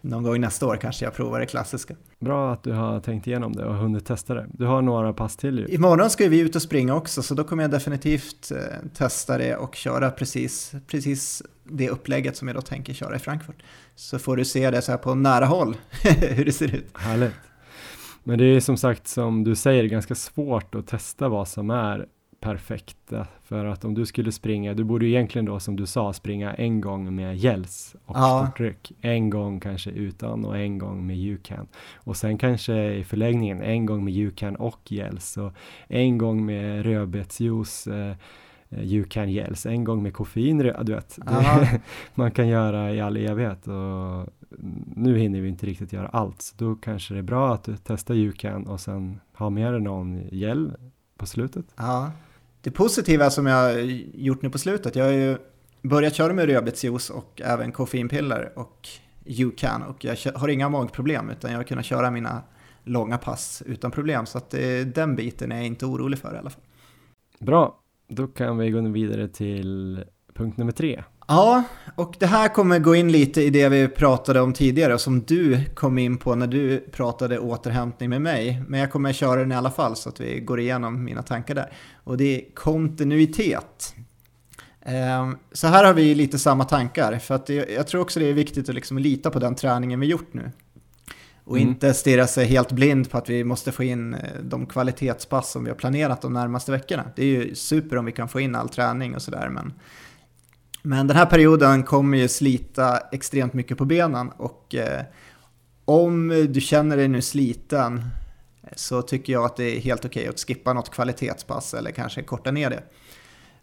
någon 0.00 0.22
gång 0.22 0.40
nästa 0.40 0.66
år 0.66 0.76
kanske 0.76 1.04
jag 1.04 1.14
provar 1.14 1.40
det 1.40 1.46
klassiska. 1.46 1.94
Bra 2.18 2.52
att 2.52 2.62
du 2.62 2.72
har 2.72 3.00
tänkt 3.00 3.26
igenom 3.26 3.52
det 3.52 3.64
och 3.64 3.74
hunnit 3.74 4.06
testa 4.06 4.34
det. 4.34 4.46
Du 4.52 4.64
har 4.64 4.82
några 4.82 5.12
pass 5.12 5.36
till 5.36 5.58
ju. 5.58 5.66
Imorgon 5.66 6.10
ska 6.10 6.28
vi 6.28 6.40
ut 6.40 6.56
och 6.56 6.62
springa 6.62 6.94
också 6.94 7.22
så 7.22 7.34
då 7.34 7.44
kommer 7.44 7.62
jag 7.62 7.70
definitivt 7.70 8.50
eh, 8.50 8.58
testa 8.94 9.38
det 9.38 9.56
och 9.56 9.74
köra 9.74 10.10
precis, 10.10 10.72
precis 10.86 11.42
det 11.64 11.90
upplägget 11.90 12.36
som 12.36 12.48
jag 12.48 12.56
då 12.56 12.60
tänker 12.60 12.94
köra 12.94 13.16
i 13.16 13.18
Frankfurt. 13.18 13.62
Så 13.94 14.18
får 14.18 14.36
du 14.36 14.44
se 14.44 14.70
det 14.70 14.82
så 14.82 14.92
här 14.92 14.98
på 14.98 15.14
nära 15.14 15.46
håll 15.46 15.76
hur 16.20 16.44
det 16.44 16.52
ser 16.52 16.74
ut. 16.74 16.90
Härligt. 16.94 17.34
Men 18.24 18.38
det 18.38 18.44
är 18.44 18.60
som 18.60 18.76
sagt 18.76 19.08
som 19.08 19.44
du 19.44 19.54
säger 19.54 19.84
ganska 19.84 20.14
svårt 20.14 20.74
att 20.74 20.86
testa 20.86 21.28
vad 21.28 21.48
som 21.48 21.70
är 21.70 22.06
perfekta. 22.40 23.26
För 23.42 23.64
att 23.64 23.84
om 23.84 23.94
du 23.94 24.06
skulle 24.06 24.32
springa, 24.32 24.74
du 24.74 24.84
borde 24.84 25.06
egentligen 25.06 25.44
då 25.44 25.60
som 25.60 25.76
du 25.76 25.86
sa 25.86 26.12
springa 26.12 26.54
en 26.54 26.80
gång 26.80 27.14
med 27.14 27.36
gels 27.36 27.96
och 28.04 28.16
ja. 28.16 28.42
sportdryck. 28.44 28.92
En 29.00 29.30
gång 29.30 29.60
kanske 29.60 29.90
utan 29.90 30.44
och 30.44 30.58
en 30.58 30.78
gång 30.78 31.06
med 31.06 31.16
UCAN. 31.16 31.68
Och 31.94 32.16
sen 32.16 32.38
kanske 32.38 32.92
i 32.92 33.04
förlängningen 33.04 33.62
en 33.62 33.86
gång 33.86 34.04
med 34.04 34.14
UCAN 34.14 34.56
och 34.56 34.80
gels 34.90 35.36
och 35.36 35.52
en 35.88 36.18
gång 36.18 36.46
med 36.46 36.82
rödbetsjuice 36.82 37.86
eh, 37.86 38.16
UCAN 38.70 39.28
eh, 39.28 39.34
gels, 39.34 39.66
en 39.66 39.84
gång 39.84 40.02
med 40.02 40.14
koffein, 40.14 40.58
du 40.58 40.72
vet. 40.94 41.18
Det, 41.26 41.80
man 42.14 42.30
kan 42.30 42.48
göra 42.48 42.94
i 42.94 43.00
all 43.00 43.16
evighet 43.16 43.66
och 43.66 44.28
nu 44.96 45.18
hinner 45.18 45.40
vi 45.40 45.48
inte 45.48 45.66
riktigt 45.66 45.92
göra 45.92 46.08
allt. 46.08 46.42
Så 46.42 46.54
då 46.58 46.74
kanske 46.74 47.14
det 47.14 47.20
är 47.20 47.22
bra 47.22 47.54
att 47.54 47.64
du 47.64 47.76
testar 47.84 48.14
UCAN 48.14 48.66
och 48.66 48.80
sen 48.80 49.20
ha 49.32 49.50
med 49.50 49.72
dig 49.72 49.80
någon 49.80 50.28
gel 50.30 50.72
på 51.16 51.26
slutet. 51.26 51.66
Ja 51.76 52.12
det 52.62 52.70
positiva 52.70 53.30
som 53.30 53.46
jag 53.46 53.56
har 53.56 53.78
gjort 54.14 54.42
nu 54.42 54.50
på 54.50 54.58
slutet, 54.58 54.96
jag 54.96 55.04
har 55.04 55.12
ju 55.12 55.38
börjat 55.82 56.14
köra 56.14 56.32
med 56.32 56.46
rödbetsjuice 56.46 57.10
och 57.10 57.40
även 57.44 57.72
koffeinpiller 57.72 58.52
och 58.58 58.88
UCAN 59.24 59.82
och 59.82 60.04
jag 60.04 60.16
har 60.34 60.48
inga 60.48 60.68
magproblem 60.68 61.30
utan 61.30 61.50
jag 61.50 61.58
har 61.58 61.64
kunnat 61.64 61.84
köra 61.84 62.10
mina 62.10 62.42
långa 62.84 63.18
pass 63.18 63.62
utan 63.66 63.90
problem. 63.90 64.26
Så 64.26 64.38
att 64.38 64.50
det, 64.50 64.84
den 64.84 65.16
biten 65.16 65.52
är 65.52 65.56
jag 65.56 65.66
inte 65.66 65.86
orolig 65.86 66.18
för 66.18 66.34
i 66.34 66.38
alla 66.38 66.50
fall. 66.50 66.62
Bra, 67.38 67.80
då 68.08 68.26
kan 68.26 68.58
vi 68.58 68.70
gå 68.70 68.80
vidare 68.80 69.28
till 69.28 70.04
punkt 70.34 70.56
nummer 70.56 70.72
tre. 70.72 71.02
Ja, 71.32 71.62
och 71.94 72.16
det 72.18 72.26
här 72.26 72.48
kommer 72.48 72.78
gå 72.78 72.94
in 72.94 73.12
lite 73.12 73.42
i 73.42 73.50
det 73.50 73.68
vi 73.68 73.88
pratade 73.88 74.40
om 74.40 74.52
tidigare 74.52 74.94
och 74.94 75.00
som 75.00 75.20
du 75.20 75.64
kom 75.74 75.98
in 75.98 76.16
på 76.16 76.34
när 76.34 76.46
du 76.46 76.80
pratade 76.80 77.38
återhämtning 77.38 78.10
med 78.10 78.22
mig. 78.22 78.62
Men 78.68 78.80
jag 78.80 78.92
kommer 78.92 79.12
köra 79.12 79.40
den 79.40 79.52
i 79.52 79.54
alla 79.54 79.70
fall 79.70 79.96
så 79.96 80.08
att 80.08 80.20
vi 80.20 80.40
går 80.40 80.60
igenom 80.60 81.04
mina 81.04 81.22
tankar 81.22 81.54
där. 81.54 81.72
Och 82.04 82.16
det 82.16 82.36
är 82.36 82.54
kontinuitet. 82.54 83.94
Ehm, 84.82 85.36
så 85.52 85.66
här 85.66 85.84
har 85.84 85.94
vi 85.94 86.14
lite 86.14 86.38
samma 86.38 86.64
tankar, 86.64 87.18
för 87.18 87.34
att 87.34 87.48
jag 87.48 87.86
tror 87.86 88.00
också 88.00 88.20
det 88.20 88.26
är 88.26 88.32
viktigt 88.32 88.68
att 88.68 88.74
liksom 88.74 88.98
lita 88.98 89.30
på 89.30 89.38
den 89.38 89.54
träningen 89.54 90.00
vi 90.00 90.06
gjort 90.06 90.34
nu. 90.34 90.50
Och 91.44 91.56
mm. 91.56 91.68
inte 91.68 91.94
stirra 91.94 92.26
sig 92.26 92.46
helt 92.46 92.72
blind 92.72 93.10
på 93.10 93.18
att 93.18 93.30
vi 93.30 93.44
måste 93.44 93.72
få 93.72 93.84
in 93.84 94.14
eh, 94.14 94.20
de 94.42 94.66
kvalitetspass 94.66 95.50
som 95.50 95.64
vi 95.64 95.70
har 95.70 95.76
planerat 95.76 96.22
de 96.22 96.32
närmaste 96.32 96.72
veckorna. 96.72 97.04
Det 97.16 97.22
är 97.22 97.26
ju 97.26 97.54
super 97.54 97.96
om 97.96 98.04
vi 98.04 98.12
kan 98.12 98.28
få 98.28 98.40
in 98.40 98.54
all 98.54 98.68
träning 98.68 99.14
och 99.14 99.22
sådär, 99.22 99.48
men 99.48 99.72
men 100.82 101.06
den 101.06 101.16
här 101.16 101.26
perioden 101.26 101.82
kommer 101.82 102.18
ju 102.18 102.28
slita 102.28 102.98
extremt 103.12 103.52
mycket 103.52 103.78
på 103.78 103.84
benen 103.84 104.28
och 104.28 104.74
eh, 104.74 105.02
om 105.84 106.28
du 106.48 106.60
känner 106.60 106.96
dig 106.96 107.08
nu 107.08 107.22
sliten 107.22 108.04
så 108.76 109.02
tycker 109.02 109.32
jag 109.32 109.44
att 109.44 109.56
det 109.56 109.76
är 109.76 109.80
helt 109.80 110.04
okej 110.04 110.20
okay 110.20 110.30
att 110.30 110.40
skippa 110.40 110.72
något 110.72 110.90
kvalitetspass 110.90 111.74
eller 111.74 111.90
kanske 111.90 112.22
korta 112.22 112.50
ner 112.50 112.70
det. 112.70 112.82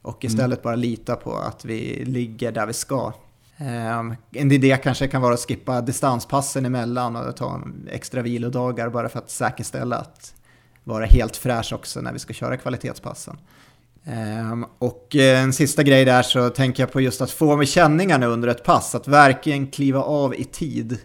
Och 0.01 0.23
mm. 0.25 0.33
istället 0.33 0.57
mm. 0.57 0.63
bara 0.63 0.75
lita 0.75 1.15
på 1.15 1.35
att 1.35 1.65
vi 1.65 2.05
ligger 2.05 2.51
där 2.51 2.65
vi 2.65 2.73
ska. 2.73 3.13
Um, 3.59 4.15
en 4.31 4.51
idé 4.51 4.77
kanske 4.83 5.07
kan 5.07 5.21
vara 5.21 5.33
att 5.33 5.39
skippa 5.47 5.81
distanspassen 5.81 6.65
emellan 6.65 7.15
och 7.15 7.35
ta 7.35 7.61
extra 7.89 8.21
vilodagar 8.21 8.89
bara 8.89 9.09
för 9.09 9.19
att 9.19 9.29
säkerställa 9.29 9.97
att 9.97 10.33
vara 10.83 11.05
helt 11.05 11.37
fräsch 11.37 11.73
också 11.73 12.01
när 12.01 12.13
vi 12.13 12.19
ska 12.19 12.33
köra 12.33 12.57
kvalitetspassen. 12.57 13.37
Ehm, 14.09 14.65
och 14.79 15.15
eh, 15.15 15.43
en 15.43 15.53
sista 15.53 15.83
grej 15.83 16.05
där 16.05 16.21
så 16.21 16.49
tänker 16.49 16.83
jag 16.83 16.91
på 16.91 17.01
just 17.01 17.21
att 17.21 17.31
få 17.31 17.55
med 17.55 17.67
känningarna 17.67 18.25
under 18.25 18.47
ett 18.47 18.63
pass, 18.63 18.95
att 18.95 19.07
verkligen 19.07 19.67
kliva 19.67 20.01
av 20.01 20.35
i 20.35 20.43
tid. 20.43 20.99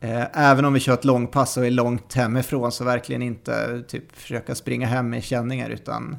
Eh, 0.00 0.24
även 0.32 0.64
om 0.64 0.72
vi 0.72 0.80
kör 0.80 0.94
ett 0.94 1.04
långpass 1.04 1.56
och 1.56 1.66
är 1.66 1.70
långt 1.70 2.14
hemifrån 2.14 2.72
så 2.72 2.84
verkligen 2.84 3.22
inte 3.22 3.82
typ 3.88 4.16
försöka 4.16 4.54
springa 4.54 4.86
hem 4.86 5.10
med 5.10 5.24
känningar 5.24 5.70
utan 5.70 6.16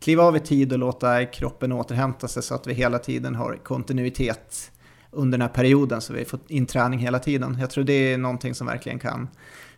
kliva 0.00 0.22
av 0.22 0.36
i 0.36 0.40
tid 0.40 0.72
och 0.72 0.78
låta 0.78 1.24
kroppen 1.24 1.72
återhämta 1.72 2.28
sig 2.28 2.42
så 2.42 2.54
att 2.54 2.66
vi 2.66 2.74
hela 2.74 2.98
tiden 2.98 3.34
har 3.34 3.58
kontinuitet 3.64 4.70
under 5.10 5.38
den 5.38 5.48
här 5.48 5.54
perioden 5.54 6.00
så 6.00 6.12
vi 6.12 6.24
får 6.24 6.40
in 6.48 6.66
träning 6.66 6.98
hela 6.98 7.18
tiden. 7.18 7.56
Jag 7.60 7.70
tror 7.70 7.84
det 7.84 8.12
är 8.12 8.18
någonting 8.18 8.54
som 8.54 8.66
verkligen 8.66 8.98
kan, 8.98 9.28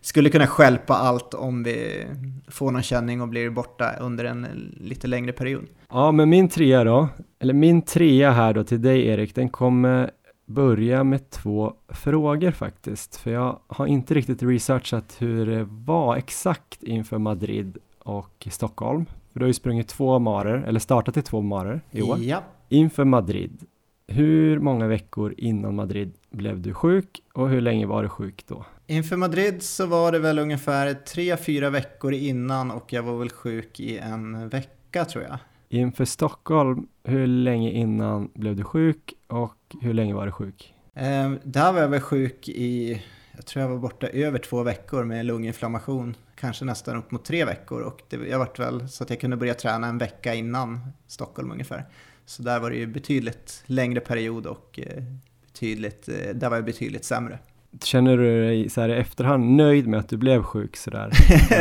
skulle 0.01 0.31
kunna 0.31 0.47
skälpa 0.47 0.95
allt 0.95 1.35
om 1.35 1.63
vi 1.63 2.07
får 2.49 2.71
någon 2.71 2.83
känning 2.83 3.21
och 3.21 3.29
blir 3.29 3.51
borta 3.51 3.93
under 4.01 4.25
en 4.25 4.47
lite 4.81 5.07
längre 5.07 5.33
period. 5.33 5.67
Ja, 5.91 6.13
men 6.13 6.29
min 6.29 6.49
trea 6.49 6.85
då, 6.85 7.09
eller 7.39 7.55
min 7.55 7.83
trea 7.83 8.31
här 8.31 8.55
då 8.55 8.65
till 8.65 8.83
dig 8.83 9.07
Erik, 9.07 9.35
den 9.35 9.49
kommer 9.49 10.11
börja 10.47 11.05
med 11.05 11.31
två 11.31 11.73
frågor 11.89 12.51
faktiskt, 12.51 13.17
för 13.17 13.31
jag 13.31 13.59
har 13.67 13.87
inte 13.87 14.15
riktigt 14.15 14.43
researchat 14.43 15.17
hur 15.19 15.47
det 15.47 15.67
var 15.71 16.17
exakt 16.17 16.83
inför 16.83 17.19
Madrid 17.19 17.79
och 17.99 18.49
Stockholm. 18.51 19.07
För 19.33 19.41
du 19.41 19.45
har 19.45 19.49
ju 19.49 19.55
sprungit 19.55 19.89
två 19.89 20.19
marer, 20.19 20.63
eller 20.67 20.81
startat 20.81 21.17
i 21.17 21.23
två 21.23 21.41
marer 21.41 21.81
i 21.91 22.03
år. 22.03 22.19
Ja. 22.19 22.43
Inför 22.69 23.05
Madrid, 23.05 23.67
hur 24.07 24.59
många 24.59 24.87
veckor 24.87 25.35
innan 25.37 25.75
Madrid 25.75 26.13
blev 26.31 26.61
du 26.61 26.75
sjuk 26.75 27.23
och 27.33 27.49
hur 27.49 27.61
länge 27.61 27.87
var 27.87 28.03
du 28.03 28.09
sjuk 28.09 28.45
då? 28.47 28.65
Inför 28.91 29.17
Madrid 29.17 29.63
så 29.63 29.87
var 29.87 30.13
det 30.13 30.19
väl 30.19 30.39
ungefär 30.39 30.95
tre 30.95 31.37
fyra 31.37 31.71
veckor 31.71 32.13
innan 32.13 32.71
och 32.71 32.93
jag 32.93 33.03
var 33.03 33.19
väl 33.19 33.31
sjuk 33.31 33.81
i 33.81 33.99
en 33.99 34.49
vecka 34.49 35.05
tror 35.05 35.25
jag. 35.25 35.39
Inför 35.69 36.05
Stockholm, 36.05 36.87
hur 37.05 37.27
länge 37.27 37.71
innan 37.71 38.31
blev 38.35 38.57
du 38.57 38.65
sjuk 38.65 39.15
och 39.27 39.77
hur 39.81 39.95
länge 39.95 40.15
var 40.15 40.27
du 40.27 40.33
sjuk? 40.33 40.75
Eh, 40.95 41.33
där 41.43 41.73
var 41.73 41.81
jag 41.81 41.89
väl 41.89 42.01
sjuk 42.01 42.49
i, 42.49 43.03
jag 43.37 43.47
tror 43.47 43.63
jag 43.63 43.71
var 43.71 43.79
borta 43.79 44.07
över 44.07 44.39
två 44.39 44.63
veckor 44.63 45.05
med 45.05 45.27
lunginflammation. 45.27 46.17
Kanske 46.35 46.65
nästan 46.65 46.97
upp 46.97 47.11
mot 47.11 47.25
tre 47.25 47.45
veckor 47.45 47.81
och 47.81 48.03
det, 48.09 48.17
jag 48.17 48.39
vart 48.39 48.59
väl 48.59 48.89
så 48.89 49.05
att 49.05 49.11
jag 49.11 49.21
kunde 49.21 49.37
börja 49.37 49.55
träna 49.55 49.87
en 49.87 49.99
vecka 49.99 50.35
innan 50.35 50.81
Stockholm 51.07 51.53
ungefär. 51.53 51.85
Så 52.27 52.43
där 52.43 52.61
var 52.61 52.71
det 52.71 52.77
ju 52.77 52.87
betydligt 52.87 53.63
längre 53.67 54.01
period 54.01 54.47
och 54.47 54.81
eh, 54.83 55.03
betydligt, 55.47 56.09
eh, 56.09 56.35
där 56.35 56.51
var 56.51 56.57
jag 56.57 56.65
betydligt 56.65 57.05
sämre. 57.05 57.39
Känner 57.83 58.17
du 58.17 58.45
dig 58.45 58.69
så 58.71 58.81
här 58.81 58.89
i 58.89 58.93
efterhand 58.93 59.57
nöjd 59.57 59.87
med 59.87 60.01
att 60.01 60.09
du 60.09 60.17
blev 60.17 60.43
sjuk 60.43 60.77
sådär 60.77 61.11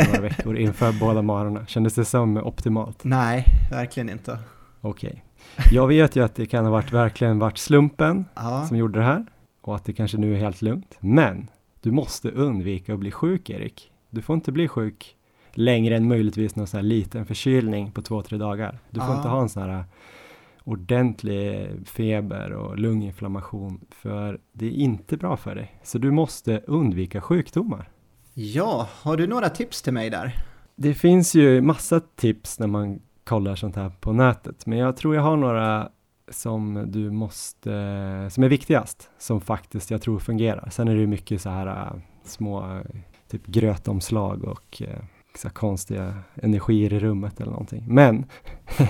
några 0.06 0.20
veckor 0.28 0.56
inför 0.56 0.92
båda 1.00 1.22
marorna? 1.22 1.66
Kändes 1.66 1.94
det 1.94 2.04
som 2.04 2.36
optimalt? 2.36 3.04
Nej, 3.04 3.44
verkligen 3.70 4.10
inte. 4.10 4.38
Okej. 4.80 5.24
Jag 5.72 5.86
vet 5.88 6.16
ju 6.16 6.24
att 6.24 6.34
det 6.34 6.46
kan 6.46 6.64
ha 6.64 6.72
varit 6.72 6.92
verkligen 6.92 7.38
varit 7.38 7.58
slumpen 7.58 8.24
Ja, 8.34 8.64
som 8.68 8.76
gjorde 8.76 8.98
det 8.98 9.04
här 9.04 9.26
och 9.60 9.76
att 9.76 9.84
det 9.84 9.92
kanske 9.92 10.16
nu 10.18 10.34
är 10.34 10.38
helt 10.38 10.62
lugnt. 10.62 10.96
Men 11.00 11.50
du 11.80 11.90
måste 11.90 12.30
undvika 12.30 12.92
att 12.94 12.98
bli 13.00 13.10
sjuk 13.10 13.50
Erik. 13.50 13.90
Du 14.10 14.22
får 14.22 14.34
inte 14.34 14.52
bli 14.52 14.68
sjuk 14.68 15.14
längre 15.52 15.96
än 15.96 16.08
möjligtvis 16.08 16.56
någon 16.56 16.66
sån 16.66 16.78
här 16.78 16.84
liten 16.84 17.26
förkylning 17.26 17.92
på 17.92 18.02
två, 18.02 18.22
tre 18.22 18.38
dagar. 18.38 18.78
Du 18.90 19.00
får 19.00 19.08
Ja. 19.08 19.16
inte 19.16 19.28
ha 19.28 19.40
en 19.42 19.48
sån 19.48 19.62
här 19.62 19.84
ordentlig 20.68 21.68
feber 21.86 22.52
och 22.52 22.78
lunginflammation 22.78 23.80
för 23.90 24.40
det 24.52 24.66
är 24.66 24.70
inte 24.70 25.16
bra 25.16 25.36
för 25.36 25.54
dig. 25.54 25.80
Så 25.82 25.98
du 25.98 26.10
måste 26.10 26.58
undvika 26.66 27.20
sjukdomar. 27.20 27.90
ja, 28.34 28.88
har 28.92 29.16
du 29.16 29.26
några 29.26 29.48
tips 29.48 29.82
till 29.82 29.92
mig 29.92 30.10
där? 30.10 30.34
Det 30.76 30.94
finns 30.94 31.34
ju 31.34 31.60
massa 31.60 32.00
tips 32.00 32.58
när 32.58 32.66
man 32.66 33.00
kollar 33.24 33.54
sånt 33.54 33.76
här 33.76 33.90
på 34.00 34.12
nätet, 34.12 34.66
men 34.66 34.78
jag 34.78 34.96
tror 34.96 35.14
jag 35.14 35.22
har 35.22 35.36
några 35.36 35.88
som 36.30 36.84
du 36.86 37.10
måste, 37.10 37.70
som 38.30 38.44
är 38.44 38.48
viktigast, 38.48 39.10
som 39.18 39.40
faktiskt 39.40 39.90
jag 39.90 40.02
tror 40.02 40.18
fungerar. 40.18 40.70
Sen 40.70 40.88
är 40.88 40.94
det 40.94 41.00
ju 41.00 41.06
mycket 41.06 41.40
så 41.40 41.50
här 41.50 41.66
äh, 41.66 42.00
små, 42.24 42.80
typ 43.30 43.46
grötomslag 43.46 44.44
och 44.44 44.82
äh, 44.82 44.98
så 45.34 45.50
konstiga 45.50 46.14
energier 46.34 46.92
i 46.92 46.98
rummet 46.98 47.40
eller 47.40 47.50
någonting. 47.50 47.84
Men, 47.88 48.24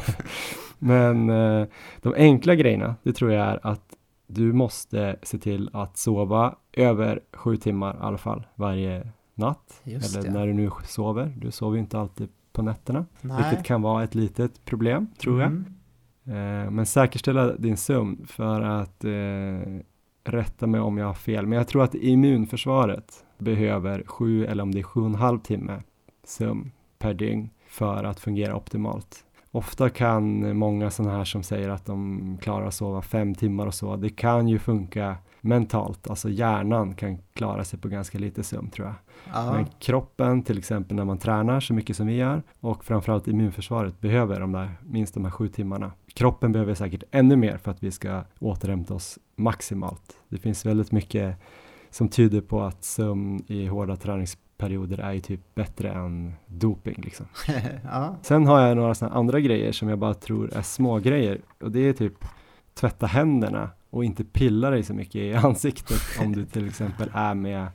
men 0.78 1.30
äh, 1.30 1.66
de 2.02 2.14
enkla 2.16 2.54
grejerna, 2.54 2.94
det 3.02 3.12
tror 3.12 3.32
jag 3.32 3.46
är 3.46 3.66
att 3.66 3.94
du 4.26 4.52
måste 4.52 5.16
se 5.22 5.38
till 5.38 5.70
att 5.72 5.96
sova 5.96 6.56
över 6.72 7.20
sju 7.32 7.56
timmar 7.56 7.94
i 7.94 7.98
alla 8.00 8.18
fall 8.18 8.46
varje 8.54 9.08
natt. 9.34 9.80
Just 9.84 10.16
eller 10.16 10.28
det. 10.28 10.34
när 10.34 10.46
du 10.46 10.52
nu 10.52 10.70
sover. 10.84 11.34
Du 11.36 11.50
sover 11.50 11.76
ju 11.76 11.80
inte 11.80 11.98
alltid 11.98 12.28
på 12.52 12.62
nätterna, 12.62 13.06
Nej. 13.20 13.36
vilket 13.42 13.66
kan 13.66 13.82
vara 13.82 14.04
ett 14.04 14.14
litet 14.14 14.64
problem, 14.64 15.06
tror 15.18 15.40
jag. 15.40 15.50
Mm. 15.50 15.64
Eh, 16.64 16.70
men 16.70 16.86
säkerställa 16.86 17.52
din 17.52 17.76
sömn 17.76 18.26
för 18.26 18.60
att 18.60 19.04
eh, 19.04 19.80
rätta 20.24 20.66
mig 20.66 20.80
om 20.80 20.98
jag 20.98 21.06
har 21.06 21.14
fel. 21.14 21.46
Men 21.46 21.58
jag 21.58 21.68
tror 21.68 21.84
att 21.84 21.94
immunförsvaret 21.94 23.24
behöver 23.38 24.02
sju 24.06 24.46
eller 24.46 24.62
om 24.62 24.72
det 24.72 24.78
är 24.78 24.82
sju 24.82 25.00
och 25.00 25.06
en 25.06 25.14
halv 25.14 25.38
timme 25.38 25.82
sömn 26.28 26.70
per 26.98 27.14
dygn 27.14 27.50
för 27.66 28.04
att 28.04 28.20
fungera 28.20 28.56
optimalt. 28.56 29.24
Ofta 29.50 29.90
kan 29.90 30.56
många 30.56 30.90
sådana 30.90 31.16
här 31.16 31.24
som 31.24 31.42
säger 31.42 31.68
att 31.68 31.86
de 31.86 32.38
klarar 32.42 32.66
att 32.66 32.74
sova 32.74 33.02
fem 33.02 33.34
timmar 33.34 33.66
och 33.66 33.74
så, 33.74 33.96
det 33.96 34.08
kan 34.08 34.48
ju 34.48 34.58
funka 34.58 35.16
mentalt, 35.40 36.10
alltså 36.10 36.30
hjärnan 36.30 36.94
kan 36.94 37.18
klara 37.34 37.64
sig 37.64 37.78
på 37.78 37.88
ganska 37.88 38.18
lite 38.18 38.42
sömn 38.42 38.70
tror 38.70 38.86
jag. 38.86 38.94
Ja. 39.34 39.52
Men 39.52 39.66
kroppen, 39.78 40.42
till 40.42 40.58
exempel 40.58 40.96
när 40.96 41.04
man 41.04 41.18
tränar 41.18 41.60
så 41.60 41.74
mycket 41.74 41.96
som 41.96 42.06
vi 42.06 42.16
gör 42.16 42.42
och 42.60 42.84
framförallt 42.84 43.28
immunförsvaret 43.28 44.00
behöver 44.00 44.40
de 44.40 44.52
där, 44.52 44.70
minst 44.82 45.14
de 45.14 45.24
här 45.24 45.30
sju 45.30 45.48
timmarna. 45.48 45.92
Kroppen 46.14 46.52
behöver 46.52 46.74
säkert 46.74 47.02
ännu 47.10 47.36
mer 47.36 47.58
för 47.58 47.70
att 47.70 47.82
vi 47.82 47.90
ska 47.90 48.22
återhämta 48.38 48.94
oss 48.94 49.18
maximalt. 49.36 50.20
Det 50.28 50.38
finns 50.38 50.66
väldigt 50.66 50.92
mycket 50.92 51.36
som 51.90 52.08
tyder 52.08 52.40
på 52.40 52.62
att 52.62 52.84
sömn 52.84 53.44
i 53.46 53.66
hårda 53.66 53.96
träningsperioder 54.58 54.98
är 54.98 55.12
ju 55.12 55.20
typ 55.20 55.54
bättre 55.54 55.90
än 55.92 56.34
doping 56.46 57.02
liksom. 57.04 57.26
ja. 57.84 58.16
Sen 58.22 58.46
har 58.46 58.60
jag 58.60 58.76
några 58.76 58.94
sådana 58.94 59.16
andra 59.16 59.40
grejer 59.40 59.72
som 59.72 59.88
jag 59.88 59.98
bara 59.98 60.14
tror 60.14 60.52
är 60.54 60.62
små 60.62 60.98
grejer 60.98 61.40
och 61.60 61.70
det 61.70 61.80
är 61.80 61.92
typ 61.92 62.24
tvätta 62.74 63.06
händerna 63.06 63.70
och 63.90 64.04
inte 64.04 64.24
pilla 64.24 64.70
dig 64.70 64.82
så 64.82 64.94
mycket 64.94 65.14
i 65.14 65.34
ansiktet 65.44 66.00
om 66.20 66.32
du 66.32 66.44
till 66.44 66.68
exempel 66.68 67.10
är 67.14 67.34
med 67.34 67.68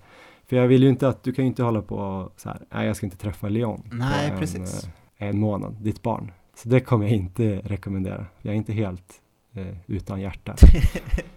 för 0.45 0.55
jag 0.55 0.67
vill 0.67 0.83
ju 0.83 0.89
inte 0.89 1.07
att 1.07 1.23
du 1.23 1.33
kan 1.33 1.45
ju 1.45 1.49
inte 1.49 1.63
hålla 1.63 1.81
på 1.81 2.31
så 2.37 2.49
här, 2.49 2.59
nej 2.71 2.87
jag 2.87 2.95
ska 2.95 3.05
inte 3.05 3.17
träffa 3.17 3.49
Leon 3.49 3.81
Nej, 3.91 4.27
på 4.27 4.33
en, 4.33 4.39
precis. 4.39 4.83
eh, 5.17 5.27
en 5.29 5.39
månad, 5.39 5.75
ditt 5.81 6.01
barn. 6.01 6.31
Så 6.55 6.69
det 6.69 6.79
kommer 6.79 7.05
jag 7.05 7.15
inte 7.15 7.61
rekommendera. 7.63 8.25
Jag 8.41 8.53
är 8.53 8.57
inte 8.57 8.73
helt 8.73 9.21
eh, 9.53 9.77
utan 9.87 10.21
hjärta. 10.21 10.55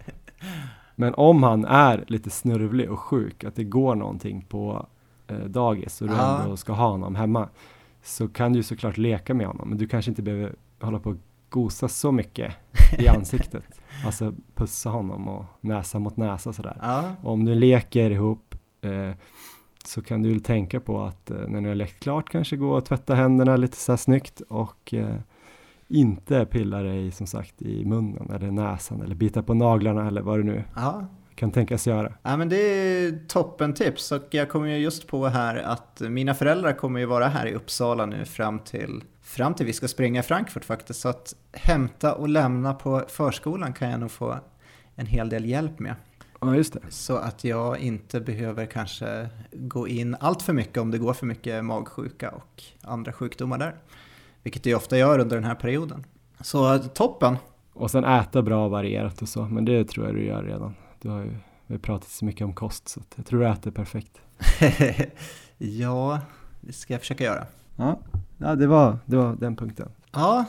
Men 0.95 1.13
om 1.13 1.43
han 1.43 1.65
är 1.65 2.03
lite 2.07 2.29
snurvlig 2.29 2.91
och 2.91 2.99
sjuk, 2.99 3.43
att 3.43 3.55
det 3.55 3.63
går 3.63 3.95
någonting 3.95 4.41
på 4.41 4.87
eh, 5.27 5.37
dagis 5.39 6.01
och 6.01 6.07
du 6.07 6.13
Ja. 6.13 6.41
ändå 6.43 6.57
ska 6.57 6.73
ha 6.73 6.87
honom 6.89 7.15
hemma, 7.15 7.49
så 8.03 8.27
kan 8.27 8.53
du 8.53 8.59
ju 8.59 8.63
såklart 8.63 8.97
leka 8.97 9.33
med 9.33 9.47
honom, 9.47 9.69
men 9.69 9.77
du 9.77 9.87
kanske 9.87 10.11
inte 10.11 10.21
behöver 10.21 10.55
hålla 10.81 10.99
på 10.99 11.09
och 11.09 11.15
gosa 11.49 11.87
så 11.87 12.11
mycket 12.11 12.53
i 12.99 13.07
ansiktet. 13.17 13.63
alltså 14.05 14.33
pussa 14.55 14.89
honom 14.89 15.27
och 15.27 15.45
näsa 15.61 15.99
mot 15.99 16.17
näsa 16.17 16.53
sådär. 16.53 16.77
ja. 16.81 17.03
Och 17.23 17.31
om 17.31 17.45
du 17.45 17.55
leker 17.55 18.09
ihop 18.11 18.55
eh, 18.81 19.11
så 19.85 20.01
kan 20.01 20.21
du 20.21 20.39
tänka 20.39 20.79
på 20.79 21.01
att 21.01 21.31
eh, 21.31 21.37
när 21.47 21.61
ni 21.61 21.67
har 21.67 21.75
lekt 21.75 21.99
klart 22.03 22.29
kanske 22.29 22.55
gå 22.57 22.69
och 22.77 22.85
tvätta 22.85 23.15
händerna 23.15 23.55
lite 23.55 23.77
så 23.77 23.91
här 23.91 23.97
snyggt 23.97 24.41
och 24.49 24.93
eh, 24.93 25.15
inte 25.87 26.45
pilla 26.45 26.81
dig 26.81 27.11
som 27.11 27.27
sagt 27.27 27.61
i 27.61 27.85
munnen 27.85 28.29
eller 28.35 28.51
näsan 28.51 29.01
eller 29.01 29.15
bita 29.15 29.43
på 29.43 29.53
naglarna 29.53 30.07
eller 30.07 30.21
vad 30.21 30.39
du 30.39 30.43
nu 30.43 30.63
ja. 30.75 31.05
Kan 31.37 31.51
tänkas 31.51 31.87
göra. 31.87 32.13
Ja, 32.23 32.37
men 32.37 32.49
det 32.49 32.57
är 32.57 33.27
toppen 33.27 33.73
tips 33.73 34.11
och 34.11 34.23
jag 34.29 34.49
kommer 34.49 34.67
ju 34.67 34.77
just 34.77 35.07
på 35.07 35.27
här 35.27 35.55
att 35.55 35.99
mina 35.99 36.33
föräldrar 36.33 36.73
kommer 36.73 36.99
ju 36.99 37.05
vara 37.05 37.27
här 37.27 37.45
i 37.45 37.53
Uppsala 37.53 38.05
nu 38.05 38.25
fram 38.25 38.59
till, 38.59 39.03
fram 39.21 39.53
till 39.53 39.65
vi 39.65 39.73
ska 39.73 39.87
springa 39.87 40.19
i 40.19 40.23
Frankfurt 40.23 40.65
faktiskt. 40.65 40.99
Så 40.99 41.09
att 41.09 41.35
hämta 41.53 42.13
och 42.13 42.29
lämna 42.29 42.73
på 42.73 43.03
förskolan 43.07 43.73
kan 43.73 43.89
jag 43.89 43.99
nog 43.99 44.11
få 44.11 44.39
en 44.95 45.05
hel 45.05 45.29
del 45.29 45.45
hjälp 45.45 45.79
med. 45.79 45.95
Ja, 46.41 46.55
just 46.55 46.73
det. 46.73 46.79
Så 46.89 47.15
att 47.17 47.43
jag 47.43 47.79
inte 47.79 48.19
behöver 48.19 48.65
kanske 48.65 49.29
gå 49.51 49.87
in 49.87 50.15
allt 50.19 50.41
för 50.41 50.53
mycket 50.53 50.77
om 50.77 50.91
det 50.91 50.97
går 50.97 51.13
för 51.13 51.25
mycket 51.25 51.65
magsjuka 51.65 52.29
och 52.29 52.63
andra 52.81 53.13
sjukdomar 53.13 53.57
där. 53.57 53.75
Vilket 54.43 54.63
det 54.63 54.75
ofta 54.75 54.97
gör 54.97 55.19
under 55.19 55.35
den 55.35 55.45
här 55.45 55.55
perioden. 55.55 56.03
Så 56.41 56.79
toppen! 56.79 57.37
Och 57.73 57.91
sen 57.91 58.03
äta 58.03 58.41
bra 58.41 58.67
varierat 58.67 59.21
och 59.21 59.29
så, 59.29 59.45
men 59.45 59.65
det 59.65 59.87
tror 59.87 60.05
jag 60.05 60.15
du 60.15 60.25
gör 60.25 60.43
redan. 60.43 60.75
Du 61.01 61.09
har 61.09 61.19
ju 61.21 61.31
vi 61.67 61.77
pratat 61.79 62.09
så 62.09 62.25
mycket 62.25 62.45
om 62.45 62.53
kost 62.53 62.87
så 62.89 63.01
jag 63.15 63.25
tror 63.25 63.39
du 63.39 63.47
äter 63.47 63.71
perfekt. 63.71 64.21
ja, 65.57 66.19
det 66.61 66.73
ska 66.73 66.93
jag 66.93 67.01
försöka 67.01 67.23
göra. 67.23 67.45
Ja, 67.75 67.99
ja 68.37 68.55
det, 68.55 68.67
var, 68.67 68.97
det 69.05 69.17
var 69.17 69.35
den 69.35 69.55
punkten. 69.55 69.89
Ja, 70.11 70.45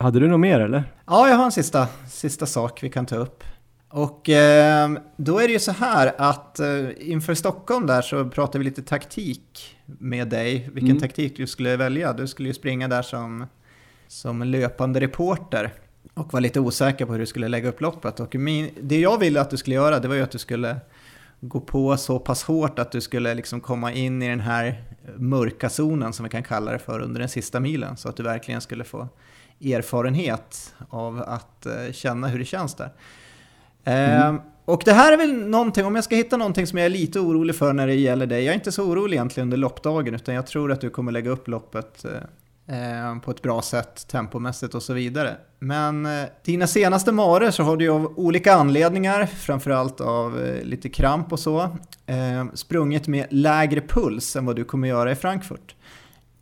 Hade 0.00 0.20
du 0.20 0.28
något 0.28 0.40
mer 0.40 0.60
eller? 0.60 0.92
Ja, 1.06 1.28
jag 1.28 1.36
har 1.36 1.44
en 1.44 1.52
sista, 1.52 1.88
sista 2.08 2.46
sak 2.46 2.82
vi 2.82 2.88
kan 2.90 3.06
ta 3.06 3.16
upp. 3.16 3.44
Och 3.88 4.28
eh, 4.28 4.90
då 5.16 5.38
är 5.38 5.46
det 5.46 5.52
ju 5.52 5.58
så 5.58 5.72
här 5.72 6.12
att 6.18 6.60
eh, 6.60 6.88
inför 6.96 7.34
Stockholm 7.34 7.86
där 7.86 8.02
så 8.02 8.28
pratar 8.28 8.58
vi 8.58 8.64
lite 8.64 8.82
taktik 8.82 9.76
med 9.86 10.28
dig. 10.28 10.70
Vilken 10.72 10.90
Mm. 10.90 11.00
taktik 11.00 11.36
du 11.36 11.46
skulle 11.46 11.76
välja. 11.76 12.12
Du 12.12 12.26
skulle 12.26 12.48
ju 12.48 12.54
springa 12.54 12.88
där 12.88 13.02
som, 13.02 13.46
som 14.08 14.42
löpande 14.42 15.00
reporter 15.00 15.72
och 16.14 16.32
var 16.32 16.40
lite 16.40 16.60
osäker 16.60 17.06
på 17.06 17.12
hur 17.12 17.18
du 17.18 17.26
skulle 17.26 17.48
lägga 17.48 17.68
upp 17.68 17.80
loppet. 17.80 18.20
Och 18.20 18.34
min, 18.34 18.70
det 18.80 19.00
jag 19.00 19.18
ville 19.18 19.40
att 19.40 19.50
du 19.50 19.56
skulle 19.56 19.76
göra 19.76 20.00
det 20.00 20.08
var 20.08 20.14
ju 20.14 20.22
att 20.22 20.30
du 20.30 20.38
skulle 20.38 20.76
gå 21.40 21.60
på 21.60 21.96
så 21.96 22.18
pass 22.18 22.42
hårt 22.42 22.78
att 22.78 22.92
du 22.92 23.00
skulle 23.00 23.34
liksom 23.34 23.60
komma 23.60 23.92
in 23.92 24.22
i 24.22 24.28
den 24.28 24.40
här 24.40 24.84
mörka 25.16 25.68
zonen 25.68 26.12
som 26.12 26.24
vi 26.24 26.30
kan 26.30 26.42
kalla 26.42 26.72
det 26.72 26.78
för 26.78 27.00
under 27.00 27.20
den 27.20 27.28
sista 27.28 27.60
milen. 27.60 27.96
Så 27.96 28.08
att 28.08 28.16
du 28.16 28.22
verkligen 28.22 28.60
skulle 28.60 28.84
få 28.84 29.08
erfarenhet 29.64 30.74
av 30.88 31.22
att 31.26 31.66
eh, 31.66 31.92
känna 31.92 32.28
hur 32.28 32.38
det 32.38 32.44
känns 32.44 32.74
där. 32.74 32.92
Mm. 33.84 34.34
Eh, 34.34 34.42
och 34.64 34.82
det 34.84 34.92
här 34.92 35.12
är 35.12 35.16
väl 35.16 35.48
någonting, 35.48 35.84
om 35.84 35.94
jag 35.94 36.04
ska 36.04 36.16
hitta 36.16 36.36
någonting 36.36 36.66
som 36.66 36.78
jag 36.78 36.86
är 36.86 36.90
lite 36.90 37.20
orolig 37.20 37.56
för 37.56 37.72
när 37.72 37.86
det 37.86 37.94
gäller 37.94 38.26
dig. 38.26 38.44
Jag 38.44 38.52
är 38.52 38.54
inte 38.54 38.72
så 38.72 38.84
orolig 38.84 39.16
egentligen 39.16 39.46
under 39.46 39.56
loppdagen, 39.56 40.14
utan 40.14 40.34
jag 40.34 40.46
tror 40.46 40.72
att 40.72 40.80
du 40.80 40.90
kommer 40.90 41.12
lägga 41.12 41.30
upp 41.30 41.48
loppet 41.48 42.04
eh, 42.04 42.10
på 43.22 43.30
ett 43.30 43.42
bra 43.42 43.62
sätt, 43.62 44.08
tempomässigt 44.08 44.74
och 44.74 44.82
så 44.82 44.92
vidare. 44.92 45.36
Men 45.58 46.06
eh, 46.06 46.24
dina 46.44 46.66
senaste 46.66 47.12
marer 47.12 47.50
så 47.50 47.62
har 47.62 47.76
du 47.76 47.84
ju 47.84 47.90
av 47.90 48.18
olika 48.18 48.54
anledningar, 48.54 49.26
framförallt 49.26 50.00
av 50.00 50.40
eh, 50.40 50.64
lite 50.64 50.88
kramp 50.88 51.32
och 51.32 51.40
så, 51.40 51.60
eh, 52.06 52.44
sprungit 52.54 53.08
med 53.08 53.26
lägre 53.30 53.80
puls 53.80 54.36
än 54.36 54.46
vad 54.46 54.56
du 54.56 54.64
kommer 54.64 54.88
göra 54.88 55.12
i 55.12 55.14
Frankfurt. 55.14 55.74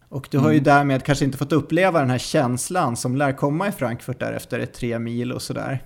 Och 0.08 0.28
du 0.30 0.38
har 0.38 0.50
ju 0.50 0.56
mm. 0.56 0.64
därmed 0.64 1.04
kanske 1.04 1.24
inte 1.24 1.38
fått 1.38 1.52
uppleva 1.52 2.00
den 2.00 2.10
här 2.10 2.18
känslan 2.18 2.96
som 2.96 3.16
lär 3.16 3.32
komma 3.32 3.68
i 3.68 3.72
Frankfurt 3.72 4.20
där 4.20 4.32
efter 4.32 4.66
tre 4.66 4.98
mil 4.98 5.32
och 5.32 5.42
sådär. 5.42 5.82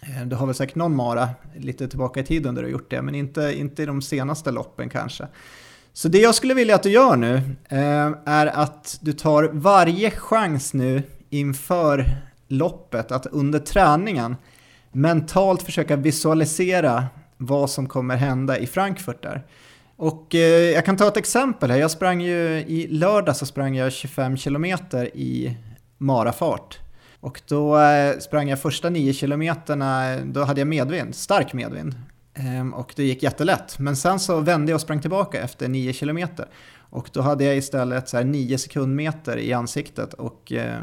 Eh, 0.00 0.26
du 0.26 0.36
har 0.36 0.46
väl 0.46 0.54
säkert 0.54 0.76
någon 0.76 0.96
mara 0.96 1.28
lite 1.56 1.88
tillbaka 1.88 2.20
i 2.20 2.24
tiden 2.24 2.54
där 2.54 2.62
du 2.62 2.68
har 2.68 2.72
gjort 2.72 2.90
det, 2.90 3.02
men 3.02 3.14
inte, 3.14 3.54
inte 3.56 3.82
i 3.82 3.86
de 3.86 4.02
senaste 4.02 4.50
loppen 4.50 4.88
kanske. 4.88 5.26
Så 5.96 6.08
det 6.08 6.18
jag 6.18 6.34
skulle 6.34 6.54
vilja 6.54 6.74
att 6.74 6.82
du 6.82 6.90
gör 6.90 7.16
nu 7.16 7.36
eh, 7.68 8.12
är 8.24 8.46
att 8.46 8.98
du 9.00 9.12
tar 9.12 9.50
varje 9.52 10.10
chans 10.10 10.74
nu 10.74 11.02
inför 11.30 12.16
loppet 12.48 13.12
att 13.12 13.26
under 13.26 13.58
träningen 13.58 14.36
mentalt 14.92 15.62
försöka 15.62 15.96
visualisera 15.96 17.06
vad 17.36 17.70
som 17.70 17.88
kommer 17.88 18.16
hända 18.16 18.58
i 18.58 18.66
Frankfurt 18.66 19.22
där. 19.22 19.46
Och 19.96 20.34
eh, 20.34 20.70
jag 20.70 20.84
kan 20.84 20.96
ta 20.96 21.08
ett 21.08 21.16
exempel 21.16 21.70
här. 21.70 21.78
Jag 21.78 21.90
sprang 21.90 22.20
ju 22.20 22.58
i 22.58 22.86
lördag 22.90 23.36
så 23.36 23.46
sprang 23.46 23.76
jag 23.76 23.92
25 23.92 24.36
km 24.36 24.64
i 25.14 25.56
marafart. 25.98 26.78
Och 27.20 27.42
då 27.48 27.78
eh, 27.78 28.18
sprang 28.18 28.48
jag 28.48 28.60
första 28.60 28.90
9 28.90 29.12
kilometerna, 29.12 30.16
då 30.24 30.44
hade 30.44 30.60
jag 30.60 30.68
medvind, 30.68 31.14
stark 31.14 31.52
medvind. 31.52 31.94
Ehm, 32.34 32.74
och 32.74 32.92
det 32.96 33.04
gick 33.04 33.22
jättelätt. 33.22 33.78
Men 33.78 33.96
sen 33.96 34.20
så 34.20 34.40
vände 34.40 34.70
jag 34.72 34.76
och 34.76 34.80
sprang 34.80 35.00
tillbaka 35.00 35.42
efter 35.42 35.68
9 35.68 35.92
kilometer. 35.92 36.48
Och 36.76 37.10
då 37.12 37.20
hade 37.20 37.44
jag 37.44 37.56
istället 37.56 38.08
så 38.08 38.20
9 38.20 38.58
sekundmeter 38.58 39.36
i 39.36 39.52
ansiktet 39.52 40.14
och 40.14 40.52
eh, 40.52 40.80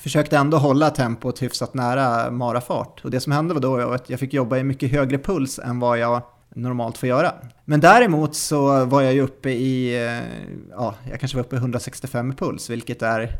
försökte 0.00 0.36
ändå 0.38 0.56
hålla 0.56 0.90
tempot 0.90 1.42
hyfsat 1.42 1.74
nära 1.74 2.30
marafart. 2.30 3.00
Och 3.04 3.10
det 3.10 3.20
som 3.20 3.32
hände 3.32 3.54
var 3.54 3.60
då 3.60 3.76
att 3.76 4.10
jag 4.10 4.20
fick 4.20 4.34
jobba 4.34 4.58
i 4.58 4.64
mycket 4.64 4.90
högre 4.90 5.18
puls 5.18 5.58
än 5.58 5.80
vad 5.80 5.98
jag 5.98 6.22
normalt 6.54 6.98
får 6.98 7.08
göra. 7.08 7.32
Men 7.64 7.80
däremot 7.80 8.34
så 8.34 8.84
var 8.84 9.02
jag 9.02 9.14
ju 9.14 9.20
uppe 9.20 9.50
i, 9.50 10.06
eh, 10.06 10.22
ja, 10.70 10.94
jag 11.10 11.20
kanske 11.20 11.36
var 11.36 11.44
uppe 11.44 11.56
i 11.56 11.58
165 11.58 12.34
puls, 12.34 12.70
vilket 12.70 13.02
är 13.02 13.30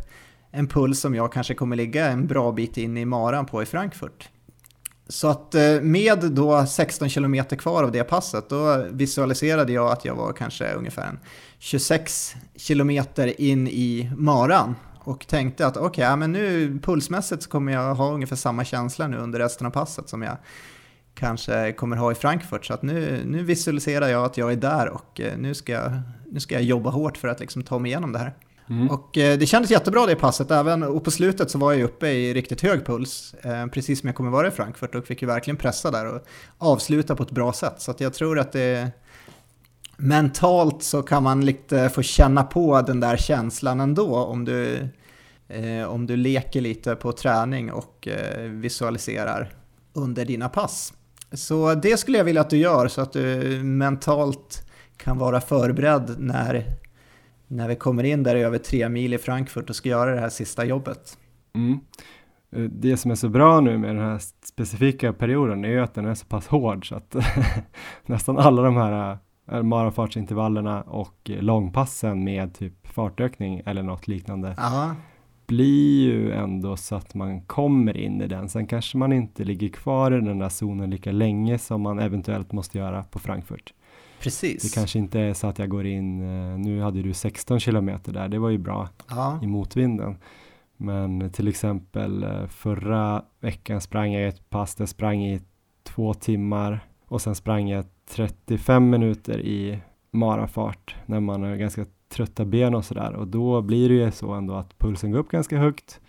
en 0.51 0.66
puls 0.66 1.01
som 1.01 1.14
jag 1.14 1.32
kanske 1.32 1.55
kommer 1.55 1.76
ligga 1.76 2.07
en 2.09 2.26
bra 2.26 2.53
bit 2.53 2.76
in 2.76 2.97
i 2.97 3.05
maran 3.05 3.47
på 3.47 3.62
i 3.62 3.66
Frankfurt. 3.66 4.28
Så 5.09 5.29
att 5.29 5.55
eh, 5.55 5.81
med 5.81 6.19
då 6.33 6.67
16 6.67 7.09
km 7.09 7.45
kvar 7.45 7.83
av 7.83 7.93
det 7.93 8.05
passet, 8.05 8.49
då 8.49 8.87
visualiserade 8.91 9.73
jag 9.73 9.93
att 9.93 10.05
jag 10.05 10.15
var 10.15 10.33
kanske 10.33 10.73
ungefär 10.73 11.19
26 11.59 12.35
km 12.69 12.91
in 13.39 13.69
i 13.69 14.11
maran 14.17 14.75
och 14.99 15.27
tänkte 15.27 15.67
att 15.67 15.77
okej, 15.77 15.89
okay, 16.07 16.17
men 16.17 16.33
nu 16.33 16.79
pulsmässigt 16.83 17.43
så 17.43 17.51
kommer 17.51 17.73
jag 17.73 17.95
ha 17.95 18.13
ungefär 18.13 18.37
samma 18.37 18.65
känsla 18.65 19.09
nu 19.09 19.17
under 19.17 19.39
resten 19.39 19.67
av 19.67 19.71
passet 19.71 20.09
som 20.09 20.23
jag 20.23 20.37
kanske 21.15 21.73
kommer 21.73 21.97
ha 21.97 22.13
i 22.13 22.15
Frankfurt. 22.15 22.67
Så 22.67 22.75
att 22.75 22.83
nu, 22.83 23.23
nu 23.27 23.43
visualiserar 23.43 24.09
jag 24.09 24.25
att 24.25 24.37
jag 24.37 24.53
är 24.53 24.57
där 24.57 24.89
och 24.89 25.21
eh, 25.21 25.39
nu 25.39 25.55
ska, 25.55 25.73
jag, 25.73 25.93
nu 26.33 26.41
ska 26.41 26.55
jag 26.55 26.63
jobba 26.63 26.91
hårt 26.91 27.17
för 27.17 27.29
att 27.29 27.41
liksom 27.41 27.63
ta 27.63 27.79
mig 27.79 27.91
igenom 27.91 28.13
det 28.13 28.19
här. 28.19 28.35
Mm. 28.71 28.91
Och 28.91 29.19
eh, 29.19 29.39
det 29.39 29.47
kändes 29.47 29.71
jättebra 29.71 30.07
det 30.07 30.17
passet, 30.17 30.51
även, 30.51 30.83
och 30.83 31.05
på 31.05 31.11
slutet 31.11 31.51
så 31.51 31.59
var 31.59 31.73
jag 31.73 31.83
uppe 31.83 32.09
i 32.09 32.35
riktigt 32.35 32.61
hög 32.61 32.87
puls, 32.87 33.35
eh, 33.43 33.67
precis 33.67 34.01
som 34.01 34.07
jag 34.07 34.17
kommer 34.17 34.31
vara 34.31 34.49
i 34.49 34.51
Frankfurt 34.51 34.95
och 34.95 35.07
fick 35.07 35.23
ju 35.23 35.29
verkligen 35.29 35.57
pressa 35.57 35.91
där 35.91 36.15
och 36.15 36.21
avsluta 36.59 37.17
på 37.17 37.23
ett 37.23 37.31
bra 37.31 37.53
sätt. 37.53 37.75
Så 37.79 37.91
att 37.91 38.01
jag 38.01 38.15
tror 38.15 38.39
att 38.39 38.53
det 38.53 38.91
mentalt 39.97 40.83
så 40.83 41.03
kan 41.03 41.23
man 41.23 41.45
lite 41.45 41.89
få 41.89 42.03
känna 42.03 42.43
på 42.43 42.83
den 42.83 43.01
där 43.01 43.17
känslan 43.17 43.81
ändå 43.81 44.17
om 44.17 44.45
du, 44.45 44.89
eh, 45.49 45.85
om 45.89 46.07
du 46.07 46.17
leker 46.17 46.61
lite 46.61 46.97
på 46.97 47.12
träning 47.12 47.73
och 47.73 48.09
eh, 48.09 48.43
visualiserar 48.43 49.53
under 49.93 50.25
dina 50.25 50.49
pass. 50.49 50.93
Så 51.33 51.75
det 51.75 51.97
skulle 51.97 52.19
jag 52.19 52.25
vilja 52.25 52.41
att 52.41 52.51
du 52.51 52.57
gör 52.57 52.89
så 52.89 53.01
att 53.01 53.12
du 53.12 53.61
mentalt 53.62 54.67
kan 54.97 55.19
vara 55.19 55.41
förberedd 55.41 56.15
när 56.19 56.65
när 57.49 57.68
vi 57.68 57.76
kommer 57.76 58.05
in 58.05 58.22
där 58.22 58.36
över 58.36 58.59
tre 58.59 58.88
mil 58.88 59.14
i 59.14 59.18
Frankfurt 59.18 59.70
och 59.70 59.76
ska 59.76 59.88
göra 59.88 60.14
det 60.14 60.20
här 60.20 60.28
sista 60.28 60.64
jobbet. 60.64 61.18
Mm. 61.55 61.80
Eh, 62.57 62.62
det 62.62 62.97
som 62.97 63.11
är 63.11 63.14
så 63.14 63.28
bra 63.28 63.61
nu 63.61 63.78
med 63.78 63.97
den 63.97 64.05
här 64.05 64.20
specifika 64.45 65.12
perioden 65.12 65.64
är 65.64 65.68
ju 65.68 65.80
att 65.80 65.95
den 65.95 66.07
är 66.07 66.14
så 66.14 66.26
pass 66.26 66.47
hård 66.47 66.88
så 66.88 66.95
att 66.95 67.16
nästan 68.07 68.38
alla 68.38 68.62
de 68.62 68.76
här 68.76 69.18
eh, 69.53 69.62
marafartsintervallerna 69.62 70.82
och 70.82 71.30
långpassen 71.40 72.24
med 72.24 72.55
typ 72.55 72.86
fartökning 72.86 73.62
eller 73.66 73.82
något 73.82 74.09
liknande 74.09 74.55
Aha. 74.59 74.95
blir 75.47 76.05
ju 76.05 76.32
ändå 76.32 76.76
så 76.76 76.95
att 76.97 77.14
man 77.14 77.40
kommer 77.40 77.97
in 77.97 78.22
i 78.22 78.26
den. 78.26 78.49
Sen 78.49 78.66
kanske 78.66 78.99
man 78.99 79.12
inte 79.12 79.45
ligger 79.45 79.68
kvar 79.68 80.12
i 80.12 80.20
den 80.20 80.38
där 80.38 80.49
zonen 80.49 80.90
lika 80.90 81.12
länge 81.12 81.59
som 81.59 81.82
man 81.82 81.99
eventuellt 81.99 82.53
måste 82.53 82.78
göra 82.78 83.03
på 83.03 83.18
Frankfurt. 83.18 83.74
Precis. 84.25 84.62
Det 84.62 84.75
kanske 84.75 84.99
inte 84.99 85.20
är 85.20 85.35
så 85.35 85.47
att 85.47 85.59
jag 85.59 85.68
går 85.68 85.87
in, 85.87 86.20
eh, 86.22 86.59
nu 86.59 86.81
hade 86.81 87.03
du 87.03 87.14
16 87.14 87.61
kilometer 87.61 88.12
där, 88.12 88.29
det 88.29 88.39
var 88.39 88.51
ju 88.51 88.59
bra 88.59 88.89
ja. 89.11 89.41
i 89.43 89.47
motvinden. 89.47 90.16
Men 90.77 91.31
till 91.31 91.49
exempel 91.49 92.22
eh, 92.22 92.47
förra 92.47 93.22
veckan 93.41 93.81
sprang 93.81 94.12
jag 94.12 94.29
ett 94.29 94.51
pass, 94.51 94.75
där 94.75 94.87
sprang 94.87 95.25
i 95.25 95.41
två 95.83 96.14
timmar 96.14 96.81
och 97.07 97.22
sen 97.22 97.35
sprang 97.35 97.68
jag 97.68 97.85
35 98.11 98.91
minuter 98.91 99.41
i 99.41 99.79
marafart 100.11 100.97
när 101.07 101.20
man 101.20 101.43
har 101.43 101.57
ganska 101.57 101.87
trötta 102.09 102.45
ben 102.45 102.75
och 102.75 102.85
sådär 102.85 103.12
och 103.12 103.27
då 103.27 103.62
blir 103.62 103.89
det 103.89 103.95
ju 103.95 104.11
så 104.11 104.33
ändå 104.33 104.55
att 104.55 104.79
pulsen 104.79 105.11
går 105.11 105.18
upp 105.18 105.29
ganska 105.29 105.59
högt 105.59 106.01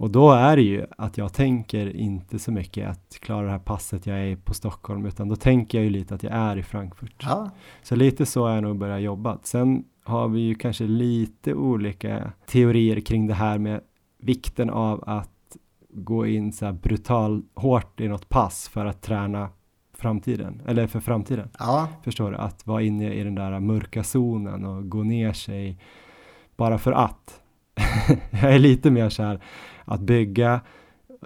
och 0.00 0.10
då 0.10 0.32
är 0.32 0.56
det 0.56 0.62
ju 0.62 0.86
att 0.98 1.18
jag 1.18 1.32
tänker 1.32 1.96
inte 1.96 2.38
så 2.38 2.52
mycket 2.52 2.88
att 2.88 3.18
klara 3.20 3.46
det 3.46 3.50
här 3.50 3.58
passet 3.58 4.06
jag 4.06 4.18
är 4.18 4.36
på 4.36 4.54
Stockholm, 4.54 5.06
utan 5.06 5.28
då 5.28 5.36
tänker 5.36 5.78
jag 5.78 5.84
ju 5.84 5.90
lite 5.90 6.14
att 6.14 6.22
jag 6.22 6.32
är 6.32 6.56
i 6.56 6.62
Frankfurt. 6.62 7.14
Ja. 7.22 7.50
Så 7.82 7.96
lite 7.96 8.26
så 8.26 8.46
har 8.46 8.54
jag 8.54 8.62
nog 8.62 8.78
börjat 8.78 9.02
jobba. 9.02 9.38
Sen 9.42 9.84
har 10.04 10.28
vi 10.28 10.40
ju 10.40 10.54
kanske 10.54 10.84
lite 10.84 11.54
olika 11.54 12.32
teorier 12.46 13.00
kring 13.00 13.26
det 13.26 13.34
här 13.34 13.58
med 13.58 13.80
vikten 14.18 14.70
av 14.70 15.04
att 15.06 15.56
gå 15.90 16.26
in 16.26 16.52
så 16.52 16.64
här 16.64 16.72
brutal 16.72 17.42
hårt 17.54 18.00
i 18.00 18.08
något 18.08 18.28
pass 18.28 18.68
för 18.68 18.86
att 18.86 19.02
träna 19.02 19.48
framtiden, 19.94 20.62
eller 20.66 20.86
för 20.86 21.00
framtiden. 21.00 21.48
Ja. 21.58 21.88
Förstår 22.04 22.30
du? 22.30 22.36
Att 22.36 22.66
vara 22.66 22.82
inne 22.82 23.14
i 23.14 23.24
den 23.24 23.34
där 23.34 23.60
mörka 23.60 24.04
zonen 24.04 24.64
och 24.64 24.88
gå 24.88 25.02
ner 25.02 25.32
sig 25.32 25.78
bara 26.56 26.78
för 26.78 26.92
att. 26.92 27.40
jag 28.30 28.54
är 28.54 28.58
lite 28.58 28.90
mer 28.90 29.08
så 29.08 29.22
här, 29.22 29.40
att 29.90 30.00
bygga 30.00 30.60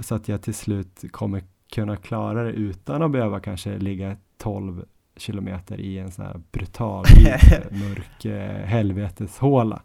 så 0.01 0.15
att 0.15 0.29
jag 0.29 0.43
till 0.43 0.55
slut 0.55 1.05
kommer 1.11 1.43
kunna 1.73 1.97
klara 1.97 2.43
det 2.43 2.51
utan 2.51 3.03
att 3.03 3.11
behöva 3.11 3.41
kanske 3.41 3.79
ligga 3.79 4.17
12 4.39 4.85
kilometer 5.17 5.81
i 5.81 5.99
en 5.99 6.11
sån 6.11 6.25
här 6.25 6.41
brutal 6.53 7.05
mörk 7.71 8.25
eh, 8.25 8.67
helveteshåla. 8.67 9.83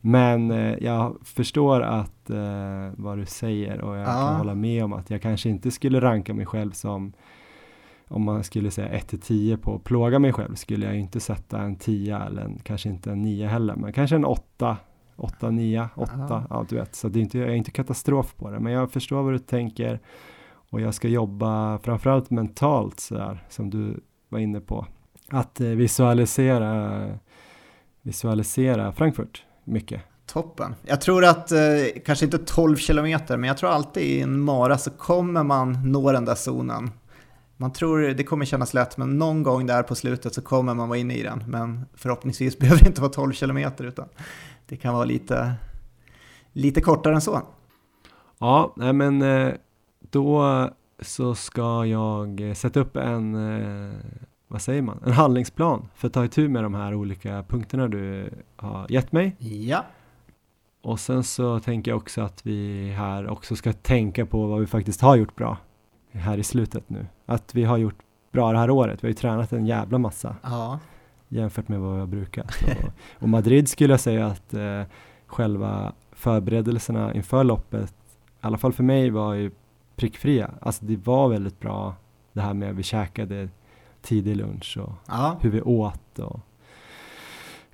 Men 0.00 0.50
eh, 0.50 0.74
jag 0.80 1.16
förstår 1.22 1.80
att 1.80 2.30
eh, 2.30 2.90
vad 2.96 3.18
du 3.18 3.26
säger 3.26 3.80
och 3.80 3.96
jag 3.96 4.02
ja. 4.02 4.12
kan 4.12 4.36
hålla 4.36 4.54
med 4.54 4.84
om 4.84 4.92
att 4.92 5.10
jag 5.10 5.22
kanske 5.22 5.48
inte 5.48 5.70
skulle 5.70 6.00
ranka 6.00 6.34
mig 6.34 6.46
själv 6.46 6.70
som 6.70 7.12
om 8.08 8.24
man 8.24 8.44
skulle 8.44 8.70
säga 8.70 8.88
1 8.88 9.08
till 9.08 9.20
10 9.20 9.56
på 9.56 9.74
att 9.74 9.84
plåga 9.84 10.18
mig 10.18 10.32
själv 10.32 10.54
skulle 10.54 10.86
jag 10.86 10.96
inte 10.96 11.20
sätta 11.20 11.60
en 11.60 11.76
10 11.76 12.16
eller 12.16 12.42
en, 12.42 12.58
kanske 12.62 12.88
inte 12.88 13.10
en 13.10 13.22
9 13.22 13.46
heller 13.46 13.76
men 13.76 13.92
kanske 13.92 14.16
en 14.16 14.24
8 14.24 14.76
8, 15.16 15.50
9, 15.50 15.88
8, 15.94 16.46
ja 16.50 16.66
du 16.68 16.76
vet. 16.76 16.94
Så 16.94 17.08
det 17.08 17.18
är 17.18 17.20
inte, 17.20 17.38
jag 17.38 17.48
är 17.48 17.54
inte 17.54 17.70
katastrof 17.70 18.34
på 18.36 18.50
det, 18.50 18.60
men 18.60 18.72
jag 18.72 18.92
förstår 18.92 19.22
vad 19.22 19.32
du 19.32 19.38
tänker 19.38 20.00
och 20.70 20.80
jag 20.80 20.94
ska 20.94 21.08
jobba 21.08 21.78
framförallt 21.78 22.30
mentalt 22.30 23.00
så 23.00 23.14
där, 23.14 23.44
som 23.48 23.70
du 23.70 24.00
var 24.28 24.38
inne 24.38 24.60
på. 24.60 24.86
Att 25.28 25.60
eh, 25.60 25.68
visualisera, 25.68 27.02
visualisera 28.02 28.92
Frankfurt 28.92 29.44
mycket. 29.64 30.02
Toppen. 30.26 30.74
Jag 30.82 31.00
tror 31.00 31.24
att, 31.24 31.52
eh, 31.52 31.58
kanske 32.04 32.24
inte 32.24 32.38
12 32.38 32.76
kilometer, 32.76 33.36
men 33.36 33.48
jag 33.48 33.56
tror 33.56 33.70
alltid 33.70 34.02
i 34.02 34.20
en 34.20 34.40
mara 34.40 34.78
så 34.78 34.90
kommer 34.90 35.42
man 35.42 35.92
nå 35.92 36.12
den 36.12 36.24
där 36.24 36.34
zonen. 36.34 36.90
Man 37.56 37.72
tror 37.72 38.00
det 38.00 38.24
kommer 38.24 38.44
kännas 38.44 38.74
lätt, 38.74 38.96
men 38.96 39.18
någon 39.18 39.42
gång 39.42 39.66
där 39.66 39.82
på 39.82 39.94
slutet 39.94 40.34
så 40.34 40.42
kommer 40.42 40.74
man 40.74 40.88
vara 40.88 40.98
inne 40.98 41.14
i 41.14 41.22
den. 41.22 41.44
Men 41.46 41.86
förhoppningsvis 41.94 42.58
behöver 42.58 42.80
det 42.80 42.88
inte 42.88 43.00
vara 43.00 43.12
12 43.12 43.32
kilometer, 43.32 43.84
utan 43.84 44.08
det 44.66 44.76
kan 44.76 44.94
vara 44.94 45.04
lite, 45.04 45.54
lite 46.52 46.80
kortare 46.80 47.14
än 47.14 47.20
så. 47.20 47.42
Ja, 48.38 48.72
nej 48.76 48.92
men 48.92 49.22
eh, 49.22 49.52
då 50.00 50.70
så 51.00 51.34
ska 51.34 51.86
jag 51.86 52.56
sätta 52.56 52.80
upp 52.80 52.96
en, 52.96 53.34
eh, 53.34 53.94
vad 54.48 54.62
säger 54.62 54.82
man, 54.82 55.02
en 55.06 55.12
handlingsplan 55.12 55.88
för 55.94 56.06
att 56.06 56.14
ta 56.14 56.24
itu 56.24 56.48
med 56.48 56.62
de 56.62 56.74
här 56.74 56.94
olika 56.94 57.44
punkterna 57.48 57.88
du 57.88 58.30
har 58.56 58.86
gett 58.88 59.12
mig. 59.12 59.36
Ja. 59.38 59.84
Och 60.82 61.00
sen 61.00 61.24
så 61.24 61.60
tänker 61.60 61.90
jag 61.90 61.98
också 61.98 62.20
att 62.20 62.46
vi 62.46 62.90
här 62.96 63.28
också 63.28 63.56
ska 63.56 63.72
tänka 63.72 64.26
på 64.26 64.46
vad 64.46 64.60
vi 64.60 64.66
faktiskt 64.66 65.00
har 65.00 65.16
gjort 65.16 65.36
bra 65.36 65.58
här 66.12 66.38
i 66.38 66.42
slutet 66.42 66.90
nu. 66.90 67.06
Att 67.26 67.54
vi 67.54 67.64
har 67.64 67.76
gjort 67.76 67.98
bra 68.32 68.52
det 68.52 68.58
här 68.58 68.70
året. 68.70 69.04
Vi 69.04 69.06
har 69.06 69.10
ju 69.10 69.14
tränat 69.14 69.52
en 69.52 69.66
jävla 69.66 69.98
massa 69.98 70.36
Ja, 70.42 70.78
jämfört 71.28 71.68
med 71.68 71.80
vad 71.80 71.94
vi 71.94 72.00
har 72.00 72.06
brukat. 72.06 72.46
Och, 72.62 73.22
och 73.22 73.28
Madrid 73.28 73.68
skulle 73.68 73.92
jag 73.92 74.00
säga 74.00 74.26
att 74.26 74.54
eh, 74.54 74.82
själva 75.26 75.92
förberedelserna 76.12 77.14
inför 77.14 77.44
loppet, 77.44 77.94
i 78.16 78.46
alla 78.46 78.58
fall 78.58 78.72
för 78.72 78.82
mig, 78.82 79.10
var 79.10 79.34
ju 79.34 79.50
prickfria. 79.96 80.50
Alltså 80.60 80.84
det 80.84 80.96
var 80.96 81.28
väldigt 81.28 81.60
bra 81.60 81.94
det 82.32 82.40
här 82.40 82.54
med 82.54 82.70
att 82.70 82.76
vi 82.76 82.82
käkade 82.82 83.48
tidig 84.02 84.36
lunch 84.36 84.78
och 84.80 84.92
ja, 85.06 85.36
hur 85.40 85.50
vi 85.50 85.62
åt 85.62 86.18
och 86.18 86.40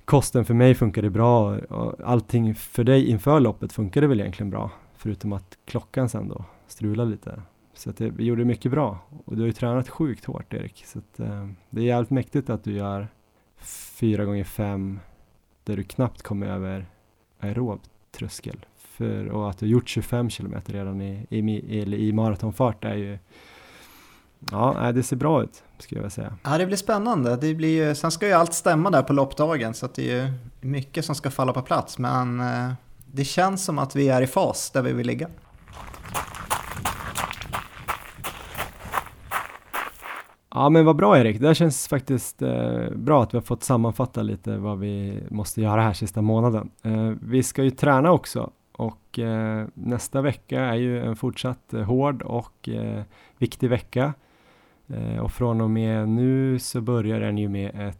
kosten 0.05 0.45
för 0.45 0.53
mig 0.53 0.75
funkade 0.75 1.09
bra 1.09 1.57
och 1.57 1.95
allting 2.05 2.55
för 2.55 2.83
dig 2.83 3.09
inför 3.09 3.39
loppet 3.39 3.73
funkade 3.73 4.07
väl 4.07 4.19
egentligen 4.19 4.49
bra 4.49 4.71
förutom 4.93 5.33
att 5.33 5.57
klockan 5.65 6.09
sen 6.09 6.27
då 6.27 6.45
strulade 6.67 7.11
lite. 7.11 7.41
Så 7.73 7.89
att 7.89 7.97
det, 7.97 8.09
vi 8.09 8.23
gjorde 8.23 8.45
mycket 8.45 8.71
bra 8.71 8.99
och 9.25 9.35
du 9.35 9.41
har 9.41 9.47
ju 9.47 9.53
tränat 9.53 9.89
sjukt 9.89 10.25
hårt 10.25 10.53
Erik 10.53 10.83
så 10.85 10.99
att, 10.99 11.19
eh, 11.19 11.47
det 11.69 11.81
är 11.81 11.85
jävligt 11.85 12.09
mäktigt 12.09 12.49
att 12.49 12.63
du 12.63 12.71
gör 12.71 13.07
fyra 13.65 14.25
gånger 14.25 14.43
fem 14.43 14.99
där 15.63 15.75
du 15.75 15.83
knappt 15.83 16.21
kommer 16.21 16.47
över 16.47 16.85
aerob 17.39 17.79
tröskel 18.17 18.65
för, 18.77 19.27
och 19.27 19.49
att 19.49 19.57
du 19.57 19.65
har 19.65 19.71
gjort 19.71 19.89
25 19.89 20.29
kilometer 20.29 20.73
redan 20.73 21.01
i, 21.01 21.27
i, 21.29 21.39
i, 21.39 22.07
i 22.07 22.13
maratonfart 22.13 22.85
är 22.85 22.95
ju 22.95 23.17
Ja, 24.51 24.91
det 24.91 25.03
ser 25.03 25.15
bra 25.15 25.43
ut 25.43 25.63
skulle 25.77 25.99
jag 25.99 26.03
vilja 26.03 26.09
säga. 26.09 26.37
ja 26.43 26.57
det 26.57 26.65
blir 26.65 26.77
spännande. 26.77 27.35
Det 27.35 27.53
blir 27.53 27.87
ju, 27.87 27.95
sen 27.95 28.11
ska 28.11 28.27
ju 28.27 28.33
allt 28.33 28.53
stämma 28.53 28.89
där 28.89 29.01
på 29.01 29.13
loppdagen 29.13 29.73
så 29.73 29.85
att 29.85 29.95
det 29.95 30.11
är 30.11 30.25
ju 30.25 30.33
mycket 30.61 31.05
som 31.05 31.15
ska 31.15 31.31
falla 31.31 31.53
på 31.53 31.61
plats. 31.61 31.97
Men 31.97 32.39
eh, 32.39 32.71
det 33.11 33.25
känns 33.25 33.65
som 33.65 33.79
att 33.79 33.95
vi 33.95 34.09
är 34.09 34.21
i 34.21 34.27
fas 34.27 34.71
där 34.71 34.81
vi 34.81 34.93
vill 34.93 35.07
ligga. 35.07 35.27
Ja 40.55 40.69
men 40.69 40.85
vad 40.85 40.95
bra 40.95 41.19
Erik, 41.19 41.39
det 41.39 41.47
här 41.47 41.53
känns 41.53 41.87
faktiskt 41.87 42.41
eh, 42.41 42.89
bra 42.95 43.23
att 43.23 43.33
vi 43.33 43.37
har 43.37 43.43
fått 43.43 43.63
sammanfatta 43.63 44.21
lite 44.21 44.57
vad 44.57 44.79
vi 44.79 45.23
måste 45.29 45.61
göra 45.61 45.81
här 45.81 45.93
sista 45.93 46.21
månaden. 46.21 46.69
Eh, 46.83 47.11
vi 47.21 47.43
ska 47.43 47.63
ju 47.63 47.69
träna 47.71 48.11
också 48.11 48.51
och 48.71 49.19
eh, 49.19 49.67
nästa 49.73 50.21
vecka 50.21 50.61
är 50.61 50.75
ju 50.75 51.01
en 51.03 51.15
fortsatt 51.15 51.73
eh, 51.73 51.81
hård 51.81 52.21
och 52.21 52.69
eh, 52.69 53.03
viktig 53.37 53.69
vecka. 53.69 54.13
Eh, 54.87 55.17
och 55.19 55.31
från 55.31 55.61
och 55.61 55.69
med 55.69 56.09
nu 56.09 56.59
så 56.59 56.81
börjar 56.81 57.19
den 57.19 57.37
ju 57.37 57.49
med 57.49 57.87
ett 57.89 57.97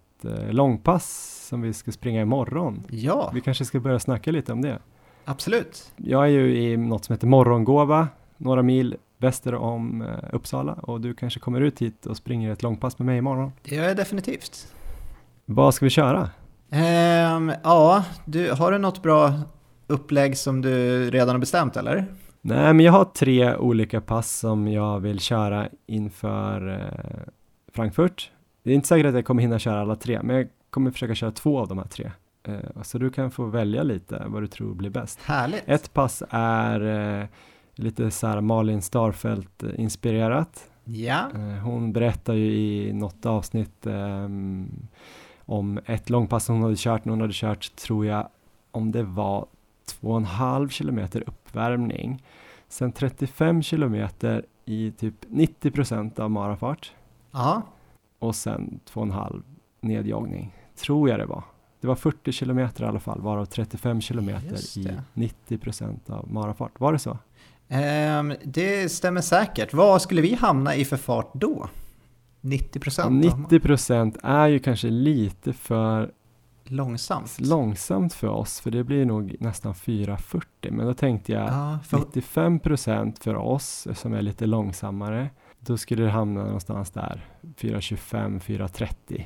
långpass 0.49 1.29
som 1.49 1.61
vi 1.61 1.73
ska 1.73 1.91
springa 1.91 2.21
imorgon. 2.21 2.83
Ja, 2.89 3.31
Vi 3.33 3.41
kanske 3.41 3.65
ska 3.65 3.79
börja 3.79 3.99
snacka 3.99 4.31
lite 4.31 4.53
om 4.53 4.61
det. 4.61 4.79
absolut. 5.25 5.91
Jag 5.97 6.23
är 6.23 6.27
ju 6.29 6.57
i 6.57 6.77
något 6.77 7.05
som 7.05 7.13
heter 7.13 7.27
Morgongåva, 7.27 8.07
några 8.37 8.61
mil 8.61 8.95
väster 9.23 9.55
om 9.55 10.01
eh, 10.01 10.07
Uppsala 10.31 10.73
och 10.73 11.01
du 11.01 11.13
kanske 11.13 11.39
kommer 11.39 11.61
ut 11.61 11.81
hit 11.81 12.05
och 12.05 12.17
springer 12.17 12.51
ett 12.51 12.63
långpass 12.63 12.99
med 12.99 13.05
mig 13.05 13.17
imorgon. 13.17 13.51
Det 13.63 13.75
gör 13.75 13.87
jag 13.87 13.97
definitivt. 13.97 14.67
Vad 15.45 15.73
ska 15.73 15.85
vi 15.85 15.89
köra? 15.89 16.29
Ehm, 16.71 17.53
ja, 17.63 18.05
du, 18.25 18.51
har 18.51 18.71
du 18.71 18.77
något 18.77 19.01
bra 19.01 19.33
upplägg 19.87 20.37
som 20.37 20.61
du 20.61 21.09
redan 21.11 21.29
har 21.29 21.39
bestämt 21.39 21.77
eller? 21.77 22.05
Nej, 22.41 22.73
men 22.73 22.79
jag 22.79 22.91
har 22.91 23.05
tre 23.05 23.55
olika 23.55 24.01
pass 24.01 24.39
som 24.39 24.67
jag 24.67 24.99
vill 24.99 25.19
köra 25.19 25.67
inför 25.85 26.69
eh, 26.69 27.33
Frankfurt. 27.73 28.31
Det 28.63 28.71
är 28.71 28.75
inte 28.75 28.87
säkert 28.87 29.05
att 29.05 29.15
jag 29.15 29.25
kommer 29.25 29.41
hinna 29.41 29.59
köra 29.59 29.81
alla 29.81 29.95
tre, 29.95 30.19
men 30.23 30.35
jag 30.35 30.47
kommer 30.69 30.91
försöka 30.91 31.15
köra 31.15 31.31
två 31.31 31.59
av 31.59 31.67
de 31.67 31.77
här 31.77 31.85
tre. 31.85 32.11
Eh, 32.47 32.81
så 32.81 32.97
du 32.97 33.09
kan 33.09 33.31
få 33.31 33.45
välja 33.45 33.83
lite 33.83 34.23
vad 34.27 34.43
du 34.43 34.47
tror 34.47 34.73
blir 34.75 34.89
bäst. 34.89 35.19
Härligt. 35.21 35.63
Ett 35.65 35.93
pass 35.93 36.23
är 36.29 36.81
eh, 37.21 37.27
lite 37.75 38.11
så 38.11 38.27
här 38.27 38.41
Malin 38.41 38.81
Starfelt 38.81 39.63
inspirerat. 39.77 40.69
Ja, 40.83 41.29
Eh, 41.35 41.63
Hon 41.63 41.93
berättar 41.93 42.33
ju 42.33 42.51
i 42.53 42.93
något 42.93 43.25
avsnitt 43.25 43.87
ehm, 43.87 44.69
om 45.45 45.79
ett 45.85 46.09
långpass 46.09 46.47
hon 46.47 46.61
hade 46.63 46.75
kört 46.77 47.05
hon 47.05 47.21
hade 47.21 47.33
kört, 47.33 47.75
tror 47.75 48.05
jag, 48.05 48.27
om 48.71 48.91
det 48.91 49.03
var 49.03 49.45
två 49.85 50.07
och 50.11 50.17
en 50.17 50.25
halv 50.25 50.69
kilometer 50.69 51.23
uppvärmning. 51.27 52.23
Sen 52.67 52.91
35 52.91 53.61
kilometer 53.63 54.45
i 54.65 54.91
typ 54.91 55.15
90 55.27 55.71
procent 55.71 56.19
av 56.19 56.31
marafart 56.31 56.91
ja, 57.31 57.61
och 58.19 58.35
sen 58.35 58.79
två 58.85 58.99
och 58.99 59.05
en 59.05 59.11
halv 59.11 59.43
nedjoggning, 59.81 60.55
tror 60.75 61.09
jag 61.09 61.19
det 61.19 61.25
var. 61.25 61.43
Det 61.81 61.87
var 61.87 61.95
40 61.95 62.31
kilometer 62.31 62.83
i 62.83 62.87
alla 62.87 62.99
fall, 62.99 63.21
varav 63.21 63.45
35 63.45 63.97
Just 63.97 64.07
kilometer 64.07 64.79
i 64.79 64.83
det. 64.83 65.03
90 65.13 65.57
procent 65.57 66.09
av 66.09 66.31
marafart. 66.33 66.79
Var 66.79 66.91
det 66.93 66.99
så? 66.99 67.17
Ehm, 67.73 68.33
det 68.43 68.91
stämmer 68.91 69.21
säkert. 69.21 69.73
Vad 69.73 70.01
skulle 70.01 70.21
vi 70.21 70.33
hamna 70.35 70.75
i 70.75 70.85
för 70.85 70.97
fart 70.97 71.31
då? 71.33 71.69
90 72.41 72.79
Och 72.79 72.83
procent? 72.83 73.25
90 73.25 73.59
procent 73.59 74.17
är 74.23 74.47
ju 74.47 74.59
kanske 74.59 74.89
lite 74.89 75.53
för 75.53 76.11
Långsamt? 76.65 77.37
långsamt 77.39 78.13
för 78.13 78.27
oss, 78.27 78.59
för 78.59 78.71
det 78.71 78.83
blir 78.83 79.05
nog 79.05 79.35
nästan 79.39 79.73
4.40. 79.73 80.43
Men 80.71 80.85
då 80.85 80.93
tänkte 80.93 81.31
jag 81.31 81.41
Ja, 81.49 81.79
för, 81.85 81.97
95 81.97 82.59
procent 82.59 83.19
för 83.23 83.35
oss 83.35 83.87
som 83.93 84.13
är 84.13 84.21
lite 84.21 84.45
långsammare, 84.45 85.29
då 85.59 85.77
skulle 85.77 86.03
det 86.03 86.09
hamna 86.09 86.43
någonstans 86.43 86.91
där 86.91 87.25
4.25, 87.41 88.39
4.30. 88.39 89.23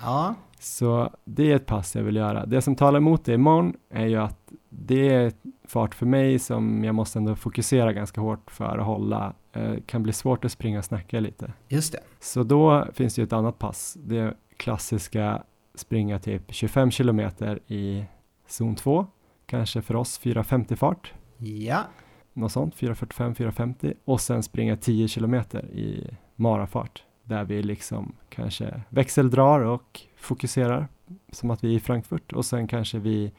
ja, 0.00 0.34
Så 0.58 1.10
det 1.24 1.52
är 1.52 1.56
ett 1.56 1.66
pass 1.66 1.96
jag 1.96 2.02
vill 2.02 2.16
göra. 2.16 2.46
Det 2.46 2.62
som 2.62 2.76
talar 2.76 2.96
emot 2.96 3.24
det 3.24 3.34
imorgon 3.34 3.76
är 3.90 4.06
ju 4.06 4.16
att 4.16 4.52
det 4.68 5.08
är 5.08 5.32
fart 5.64 5.94
för 5.94 6.06
mig 6.06 6.38
som 6.38 6.84
jag 6.84 6.94
måste 6.94 7.18
ändå 7.18 7.36
fokusera 7.36 7.92
ganska 7.92 8.20
hårt 8.20 8.50
för 8.50 8.78
att 8.78 8.86
hålla. 8.86 9.34
Eh, 9.52 9.74
kan 9.86 10.02
bli 10.02 10.12
svårt 10.12 10.44
att 10.44 10.52
springa 10.52 10.78
och 10.78 10.84
snacka 10.84 11.20
lite. 11.20 11.52
just 11.68 11.92
det. 11.92 12.00
Så 12.20 12.42
då 12.42 12.86
finns 12.92 13.14
det 13.14 13.22
ju 13.22 13.26
ett 13.26 13.32
annat 13.32 13.58
pass. 13.58 13.96
Det 14.00 14.34
klassiska 14.56 15.42
springa 15.74 16.18
typ 16.18 16.42
25 16.48 16.90
kilometer 16.90 17.58
i 17.66 18.04
zon 18.46 18.74
2. 18.76 19.06
Kanske 19.46 19.82
för 19.82 19.96
oss 19.96 20.20
4.50 20.20 20.76
fart. 20.76 21.12
Ja, 21.38 21.82
Något 22.32 22.52
sånt, 22.52 22.76
4.45, 22.76 23.34
4.50. 23.34 23.94
Och 24.04 24.20
sen 24.20 24.42
springa 24.42 24.76
10 24.76 25.08
kilometer 25.08 25.64
i 25.64 26.10
marafart. 26.36 27.04
Där 27.30 27.44
vi 27.44 27.62
liksom 27.62 28.12
kanske 28.28 28.80
växeldrar 28.88 29.60
och 29.60 30.00
fokuserar. 30.16 30.88
Som 31.32 31.50
att 31.50 31.64
vi 31.64 31.72
är 31.72 31.76
i 31.76 31.80
Frankfurt. 31.80 32.32
Och 32.32 32.44
sen 32.44 32.68
kanske 32.68 32.98
vi 32.98 33.32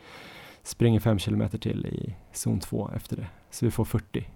springer 0.64 1.00
5 1.00 1.20
kilometer 1.20 1.58
till 1.58 1.86
i 1.86 2.16
zon 2.34 2.60
2 2.60 2.92
efter 2.96 3.16
det. 3.16 3.28
Så 3.50 3.66
vi 3.66 3.72
får 3.72 3.86
40. 3.86 4.28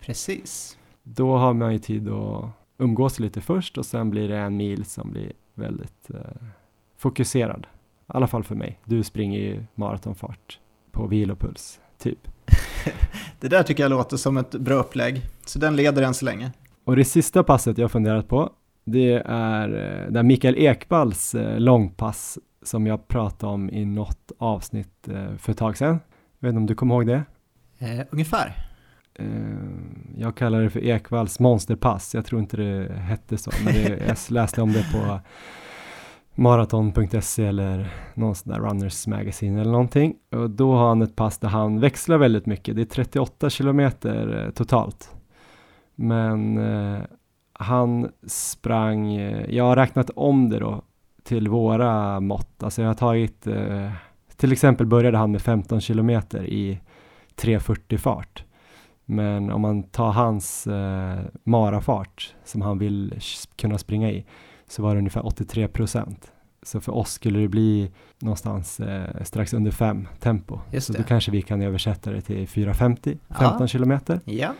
precis. 0.00 0.78
Då 1.02 1.36
har 1.36 1.54
man 1.54 1.72
ju 1.72 1.78
tid 1.78 2.08
att 2.08 2.44
umgås 2.78 3.20
lite 3.20 3.40
först 3.40 3.78
och 3.78 3.86
sen 3.86 4.10
blir 4.10 4.28
det 4.28 4.38
en 4.38 4.56
mil 4.56 4.84
som 4.84 5.10
blir 5.10 5.32
väldigt 5.54 6.10
eh, 6.10 6.46
fokuserad. 6.96 7.66
I 7.70 8.04
alla 8.06 8.26
fall 8.26 8.44
för 8.44 8.54
mig. 8.54 8.78
Du 8.84 9.02
springer 9.02 9.38
ju 9.40 9.64
maratonfart 9.74 10.58
på 10.92 11.06
vilopuls, 11.06 11.80
typ. 11.98 12.28
Det 13.40 13.48
där 13.48 13.62
tycker 13.62 13.82
jag 13.82 13.90
låter 13.90 14.16
som 14.16 14.36
ett 14.36 14.50
bra 14.50 14.74
upplägg. 14.74 15.22
Så 15.46 15.58
den 15.58 15.76
leder 15.76 16.02
än 16.02 16.14
så 16.14 16.24
länge. 16.24 16.52
Och 16.84 16.96
det 16.96 17.04
sista 17.04 17.44
passet 17.44 17.78
jag 17.78 17.90
funderat 17.90 18.28
på, 18.28 18.52
det 18.92 19.22
är 19.26 19.68
eh, 19.68 20.12
där 20.12 20.22
Mikael 20.22 20.54
Ekvalls 20.58 21.34
eh, 21.34 21.60
långpass 21.60 22.38
som 22.62 22.86
jag 22.86 23.08
pratade 23.08 23.52
om 23.52 23.70
i 23.70 23.84
något 23.84 24.32
avsnitt 24.38 25.08
eh, 25.08 25.36
för 25.36 25.52
ett 25.52 25.58
tag 25.58 25.76
sedan. 25.76 25.98
Jag 26.38 26.48
vet 26.48 26.52
inte 26.52 26.58
om 26.58 26.66
du 26.66 26.74
kommer 26.74 26.94
ihåg 26.94 27.06
det? 27.06 27.22
Eh, 27.78 28.00
ungefär. 28.10 28.64
Jag 30.16 30.36
kallar 30.36 30.62
det 30.62 30.70
för 30.70 30.84
Ekvalls 30.84 31.40
monsterpass. 31.40 32.14
Jag 32.14 32.24
tror 32.24 32.40
inte 32.40 32.56
det 32.56 32.92
hette 32.92 33.38
så, 33.38 33.50
men 33.64 33.74
det, 33.74 33.88
jag 34.06 34.16
läste 34.28 34.62
om 34.62 34.72
det 34.72 34.86
på 34.92 35.20
maraton.se 36.34 37.46
eller 37.46 37.94
någon 38.14 38.34
sån 38.34 38.52
där 38.52 38.60
Runners 38.60 39.06
Magazine 39.06 39.60
eller 39.60 39.70
någonting. 39.70 40.14
Och 40.30 40.50
då 40.50 40.74
har 40.74 40.88
han 40.88 41.02
ett 41.02 41.16
pass 41.16 41.38
där 41.38 41.48
han 41.48 41.80
växlar 41.80 42.18
väldigt 42.18 42.46
mycket. 42.46 42.76
Det 42.76 42.82
är 42.82 42.86
38 42.86 43.50
kilometer 43.50 44.50
totalt. 44.54 45.10
Men 45.94 46.58
han 47.60 48.10
sprang, 48.26 49.14
eh, 49.16 49.54
jag 49.54 49.64
har 49.64 49.76
räknat 49.76 50.10
om 50.16 50.50
det 50.50 50.58
då 50.58 50.82
till 51.22 51.48
våra 51.48 52.20
mått. 52.20 52.62
Alltså 52.62 52.82
jag 52.82 52.88
har 52.88 52.94
tagit, 52.94 53.46
eh, 53.46 53.90
till 54.36 54.52
exempel 54.52 54.86
började 54.86 55.18
han 55.18 55.30
med 55.30 55.42
15 55.42 55.80
kilometer 55.80 56.44
i 56.44 56.80
3.40 57.36 57.98
fart. 57.98 58.44
Men 59.04 59.50
om 59.52 59.60
man 59.60 59.82
tar 59.82 60.10
hans 60.10 60.66
eh, 60.66 61.18
marafart 61.44 62.34
som 62.44 62.62
han 62.62 62.78
vill 62.78 63.14
kunna 63.56 63.78
springa 63.78 64.10
i 64.10 64.24
så 64.66 64.82
var 64.82 64.94
det 64.94 64.98
ungefär 64.98 65.26
83 65.26 65.68
procent. 65.68 66.32
Så 66.62 66.80
för 66.80 66.94
oss 66.94 67.12
skulle 67.12 67.38
det 67.38 67.48
bli 67.48 67.90
någonstans 68.18 68.80
eh, 68.80 69.22
strax 69.24 69.54
under 69.54 69.70
5 69.70 70.08
tempo. 70.20 70.60
Just 70.72 70.86
så 70.86 70.92
det. 70.92 70.98
då 70.98 71.04
kanske 71.04 71.30
vi 71.30 71.42
kan 71.42 71.62
översätta 71.62 72.10
det 72.10 72.20
till 72.20 72.48
4.50, 72.48 73.18
Ja. 73.28 73.34
15 73.34 73.68
kilometer. 73.68 74.20
Ja, 74.24 74.54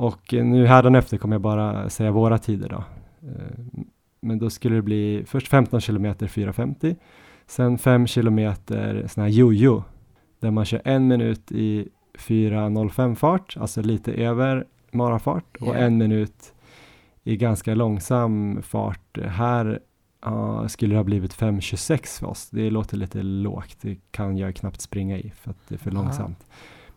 Och 0.00 0.34
eh, 0.34 0.44
nu 0.44 0.66
hädanefter 0.66 1.18
kommer 1.18 1.34
jag 1.34 1.40
bara 1.40 1.88
säga 1.88 2.10
våra 2.10 2.38
tider 2.38 2.68
då. 2.68 2.84
Eh, 3.28 3.84
Men 4.20 4.38
då 4.38 4.50
skulle 4.50 4.76
det 4.76 4.82
bli 4.82 5.24
först 5.26 5.48
15 5.48 5.80
kilometer 5.80 6.26
4.50, 6.26 6.96
sen 7.46 7.78
5 7.78 8.06
kilometer 8.06 9.06
sån 9.08 9.22
här 9.22 9.30
jojo, 9.30 9.84
där 10.40 10.50
man 10.50 10.64
kör 10.64 10.80
en 10.84 11.08
minut 11.08 11.52
i 11.52 11.88
4.05 12.18 13.14
fart, 13.14 13.56
alltså 13.60 13.82
lite 13.82 14.12
över 14.12 14.64
marafart, 14.92 15.56
och 15.60 15.76
en 15.76 15.98
minut 15.98 16.52
i 17.24 17.36
ganska 17.36 17.74
långsam 17.74 18.62
fart. 18.62 19.18
Här 19.18 19.80
ja, 20.22 20.68
skulle 20.68 20.94
det 20.94 20.98
ha 20.98 21.04
blivit 21.04 21.34
5.26 21.34 22.20
för 22.20 22.26
oss. 22.26 22.50
Det 22.50 22.70
låter 22.70 22.96
lite 22.96 23.22
lågt. 23.22 23.76
Det 23.80 23.98
kan 24.10 24.36
jag 24.38 24.56
knappt 24.56 24.80
springa 24.80 25.18
i 25.18 25.30
för 25.30 25.50
att 25.50 25.68
det 25.68 25.74
är 25.74 25.78
för 25.78 25.90
långsamt. 25.90 26.46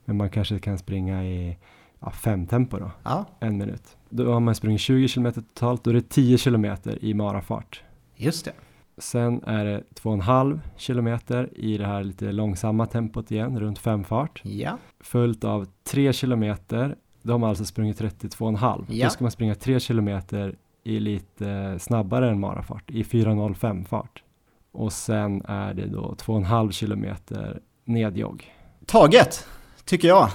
Men 0.06 0.18
man 0.18 0.30
kanske 0.30 0.60
kan 0.60 0.78
springa 0.78 1.24
i 1.24 1.58
ja, 2.04 2.12
fem 2.12 2.48
tempo 2.48 2.80
då, 2.80 2.92
Ja, 3.04 3.26
en 3.40 3.58
minut. 3.58 3.98
Då 4.10 4.34
har 4.34 4.40
man 4.40 4.56
sprungit 4.56 4.82
20 4.82 5.08
kilometer 5.08 5.42
totalt. 5.42 5.84
Då 5.84 5.90
är 5.90 5.94
det 5.94 6.10
10 6.10 6.38
kilometer 6.38 7.06
i 7.06 7.14
marafart. 7.14 7.84
just 8.16 8.46
det. 8.46 8.52
Sen 8.98 9.44
är 9.44 9.66
det 9.66 9.84
2,5 10.02 10.60
kilometer 10.78 11.50
i 11.56 11.78
det 11.78 11.86
här 11.86 12.04
lite 12.04 12.32
långsamma 12.32 12.86
tempot 12.86 13.32
igen, 13.32 13.60
runt 13.60 13.80
fem 13.80 14.04
fart. 14.04 14.42
Ja, 14.44 14.78
Följt 15.00 15.44
av 15.44 15.68
3 15.84 16.14
kilometer, 16.14 16.96
då 17.22 17.34
har 17.34 17.38
man 17.40 17.50
alltså 17.50 17.66
sprungit 17.66 18.02
32,5. 18.02 18.86
Ja. 18.90 19.06
Då 19.06 19.10
ska 19.10 19.24
man 19.24 19.32
springa 19.32 19.56
3 19.56 19.80
kilometer 19.80 20.56
i 20.84 21.00
lite 21.00 21.80
snabbare 21.80 22.30
än 22.30 22.40
marafart, 22.40 22.92
i 22.92 23.04
4,05 23.04 23.86
fart. 23.86 24.24
Och 24.72 24.94
sen 24.94 25.42
är 25.46 25.74
det 25.74 25.86
då 25.88 26.16
2,5 26.18 26.72
kilometer 26.72 27.60
nedjogg. 27.86 28.54
taget, 28.86 29.48
tycker 29.86 30.08
jag. 30.08 30.30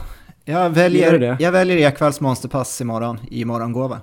Jag 0.50 0.70
väljer, 0.70 1.36
jag 1.40 1.52
väljer 1.52 1.76
Ekvalls 1.76 2.20
monsterpass 2.20 2.80
imorgon 2.80 3.18
i 3.30 3.44
morgongåva. 3.44 4.00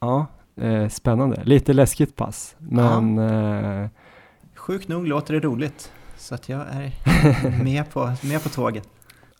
Ja, 0.00 0.26
eh, 0.56 0.88
spännande. 0.88 1.42
Lite 1.44 1.72
läskigt 1.72 2.16
pass, 2.16 2.56
men 2.58 3.18
eh, 3.18 3.88
Sjukt 4.54 4.88
nog 4.88 5.06
låter 5.06 5.34
det 5.34 5.40
roligt. 5.40 5.92
Så 6.16 6.34
att 6.34 6.48
jag 6.48 6.60
är 6.60 6.92
med 7.64 7.90
på, 7.90 8.12
med 8.22 8.42
på 8.42 8.48
tåget. 8.48 8.88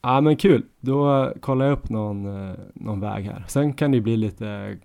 Ja 0.02 0.20
men 0.20 0.36
kul, 0.36 0.64
då 0.80 1.32
kollar 1.40 1.66
jag 1.66 1.72
upp 1.72 1.90
någon, 1.90 2.48
eh, 2.48 2.54
någon 2.74 3.00
väg 3.00 3.24
här. 3.24 3.44
Sen 3.48 3.72
kan 3.72 3.90
det 3.90 3.96
ju 3.96 4.02
bli 4.02 4.16
lite, 4.16 4.76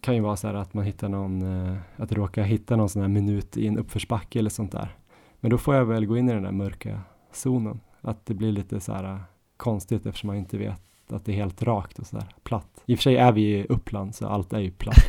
kan 0.00 0.14
ju 0.14 0.20
vara 0.20 0.36
så 0.36 0.46
här 0.46 0.54
att 0.54 0.74
man 0.74 0.84
hittar 0.84 1.08
någon, 1.08 1.66
eh, 1.68 1.76
att 1.96 2.12
råka 2.12 2.42
hitta 2.42 2.76
någon 2.76 2.88
sån 2.88 3.02
här 3.02 3.08
minut 3.08 3.56
i 3.56 3.66
en 3.66 3.78
uppförsbacke 3.78 4.38
eller 4.38 4.50
sånt 4.50 4.72
där. 4.72 4.96
Men 5.40 5.50
då 5.50 5.58
får 5.58 5.74
jag 5.74 5.84
väl 5.84 6.06
gå 6.06 6.16
in 6.16 6.28
i 6.28 6.32
den 6.32 6.42
där 6.42 6.52
mörka 6.52 7.00
zonen. 7.32 7.80
Att 8.00 8.26
det 8.26 8.34
blir 8.34 8.52
lite 8.52 8.80
så 8.80 8.92
här 8.92 9.04
eh, 9.04 9.18
konstigt 9.56 10.06
eftersom 10.06 10.26
man 10.26 10.36
inte 10.36 10.58
vet 10.58 10.87
att 11.12 11.24
det 11.24 11.32
är 11.32 11.36
helt 11.36 11.62
rakt 11.62 11.98
och 11.98 12.06
så 12.06 12.16
där 12.16 12.28
platt. 12.42 12.82
I 12.86 12.94
och 12.94 12.98
för 12.98 13.02
sig 13.02 13.16
är 13.16 13.32
vi 13.32 13.58
i 13.58 13.66
Uppland 13.68 14.14
så 14.14 14.28
allt 14.28 14.52
är 14.52 14.58
ju 14.58 14.70
platt. 14.70 14.96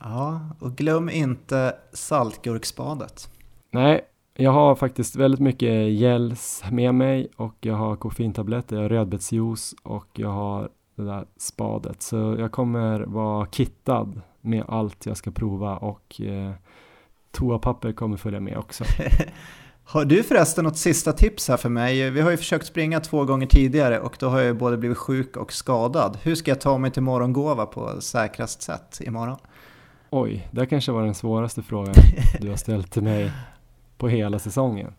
Ja, 0.00 0.40
och 0.60 0.76
glöm 0.76 1.10
inte 1.10 1.76
saltgurksbadet. 1.92 3.30
Nej, 3.70 4.00
jag 4.34 4.50
har 4.50 4.74
faktiskt 4.74 5.16
väldigt 5.16 5.40
mycket 5.40 5.98
gels 6.00 6.64
med 6.70 6.94
mig 6.94 7.28
och 7.36 7.54
jag 7.60 7.74
har 7.74 7.96
koffeintabletter, 7.96 8.76
jag 8.76 8.82
har 8.82 8.88
rödbetsjuice 8.88 9.74
och 9.82 10.08
jag 10.12 10.28
har 10.28 10.68
det 10.96 11.02
där 11.04 11.26
spadet. 11.36 12.02
Så 12.02 12.36
jag 12.38 12.52
kommer 12.52 13.00
vara 13.00 13.46
kittad 13.46 14.20
med 14.40 14.64
allt 14.68 15.06
jag 15.06 15.16
ska 15.16 15.30
prova 15.30 15.76
och 15.76 16.20
eh, 16.20 16.52
toapapper 17.30 17.92
kommer 17.92 18.16
följa 18.16 18.40
med 18.40 18.58
också. 18.58 18.84
Har 19.86 20.04
du 20.04 20.22
förresten 20.22 20.64
något 20.64 20.76
sista 20.76 21.12
tips 21.12 21.48
här 21.48 21.56
för 21.56 21.68
mig? 21.68 22.10
Vi 22.10 22.20
har 22.20 22.30
ju 22.30 22.36
försökt 22.36 22.66
springa 22.66 23.00
två 23.00 23.24
gånger 23.24 23.46
tidigare 23.46 24.00
och 24.00 24.16
då 24.20 24.28
har 24.28 24.38
jag 24.38 24.46
ju 24.46 24.54
både 24.54 24.76
blivit 24.76 24.98
sjuk 24.98 25.36
och 25.36 25.52
skadad. 25.52 26.18
Hur 26.22 26.34
ska 26.34 26.50
jag 26.50 26.60
ta 26.60 26.78
mig 26.78 26.90
till 26.90 27.02
morgongåva 27.02 27.66
på 27.66 28.00
säkrast 28.00 28.62
sätt 28.62 29.00
imorgon? 29.04 29.36
Oj, 30.10 30.48
det 30.50 30.66
kanske 30.66 30.92
var 30.92 31.02
den 31.04 31.14
svåraste 31.14 31.62
frågan 31.62 31.94
du 32.40 32.48
har 32.48 32.56
ställt 32.56 32.92
till 32.92 33.02
mig 33.02 33.32
på 33.98 34.08
hela 34.08 34.38
säsongen. 34.38 34.92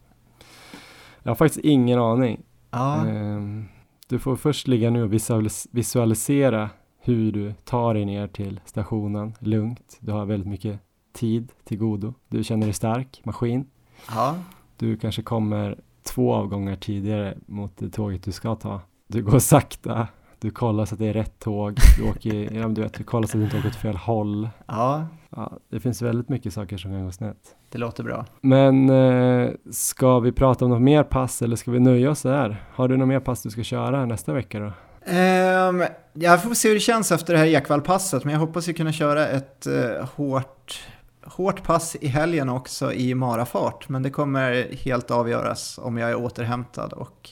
Jag 1.24 1.30
har 1.30 1.36
faktiskt 1.36 1.66
ingen 1.66 2.00
aning. 2.00 2.42
Ja, 2.72 3.06
Ehm, 3.08 3.66
Du 4.08 4.20
får 4.20 4.36
först 4.36 4.68
ligga 4.68 4.90
nu 4.90 5.04
och 5.04 5.10
visualis- 5.14 5.68
visualisera 5.72 6.70
hur 7.02 7.32
du 7.32 7.54
tar 7.64 7.94
dig 7.94 8.06
ner 8.06 8.28
till 8.28 8.60
stationen 8.66 9.34
lugnt. 9.40 9.98
Du 10.00 10.12
har 10.12 10.26
väldigt 10.26 10.50
mycket 10.50 10.80
tid 11.14 11.52
till 11.64 11.78
godo. 11.78 12.14
Du 12.28 12.44
känner 12.44 12.66
dig 12.68 12.74
stark, 12.74 13.22
maskin. 13.24 13.66
ja, 14.10 14.36
Du 14.78 14.98
kanske 14.98 15.22
kommer 15.22 15.78
två 16.04 16.34
avgångar 16.34 16.76
tidigare 16.76 17.38
mot 17.46 17.78
det 17.78 17.90
tåget 17.90 18.24
du 18.24 18.32
ska 18.32 18.56
ta. 18.56 18.82
Du 19.08 19.24
går 19.24 19.40
sakta. 19.40 20.08
Du 20.40 20.52
kollar 20.52 20.86
så 20.86 20.96
att 20.96 21.00
det 21.00 21.08
är 21.08 21.14
rätt 21.14 21.40
tåg. 21.40 21.78
Du, 21.98 22.10
åker, 22.10 22.54
ja, 22.54 22.68
du, 22.68 22.82
vet, 22.82 22.94
du 22.94 23.04
kollar 23.04 23.28
så 23.28 23.38
att 23.38 23.42
du 23.42 23.46
inte 23.46 23.58
åker 23.58 23.68
åt 23.70 23.76
fel 23.76 23.96
håll. 23.96 24.50
ja, 24.68 25.08
Ja, 25.36 25.52
det 25.70 25.80
finns 25.80 26.02
väldigt 26.02 26.30
mycket 26.30 26.54
saker 26.54 26.78
som 26.78 26.92
kan 26.92 27.06
gå 27.06 27.12
snett. 27.12 27.38
det 27.70 27.78
låter 27.78 28.04
bra. 28.04 28.26
Men 28.42 28.90
eh, 28.90 29.50
ska 29.72 30.20
vi 30.20 30.32
prata 30.32 30.66
om 30.66 30.72
något 30.72 30.82
mer 30.82 31.04
pass 31.04 31.42
eller 31.42 31.56
ska 31.56 31.72
vi 31.72 31.80
nöja 31.80 32.10
oss 32.10 32.22
där? 32.22 32.64
Har 32.74 32.88
du 32.88 32.98
något 32.98 33.08
mer 33.08 33.20
pass 33.20 33.42
du 33.42 33.50
ska 33.50 33.64
köra 33.64 34.06
nästa 34.06 34.34
vecka 34.34 34.60
då? 34.60 34.72
Um, 35.12 35.84
jag 36.14 36.44
får 36.44 36.54
se 36.54 36.68
hur 36.68 36.76
det 36.76 36.80
känns 36.80 37.12
efter 37.12 37.34
det 37.34 37.40
här 37.40 37.46
Ekvall-passet, 37.46 38.24
men 38.24 38.34
jag 38.34 38.40
hoppas 38.40 38.70
ju 38.70 38.74
kunna 38.74 38.92
köra 38.92 39.28
ett 39.28 39.68
eh, 39.68 40.10
hårt, 40.16 40.80
hårt 41.26 41.64
pass 41.64 41.96
i 41.96 42.08
helgen 42.08 42.50
också 42.50 42.94
i 42.94 43.16
marafart. 43.16 43.90
Men 43.90 44.04
det 44.04 44.10
kommer 44.10 44.76
helt 44.86 45.12
avgöras 45.12 45.80
om 45.84 45.98
jag 45.98 46.10
är 46.10 46.16
återhämtad 46.16 46.94
och 46.94 47.30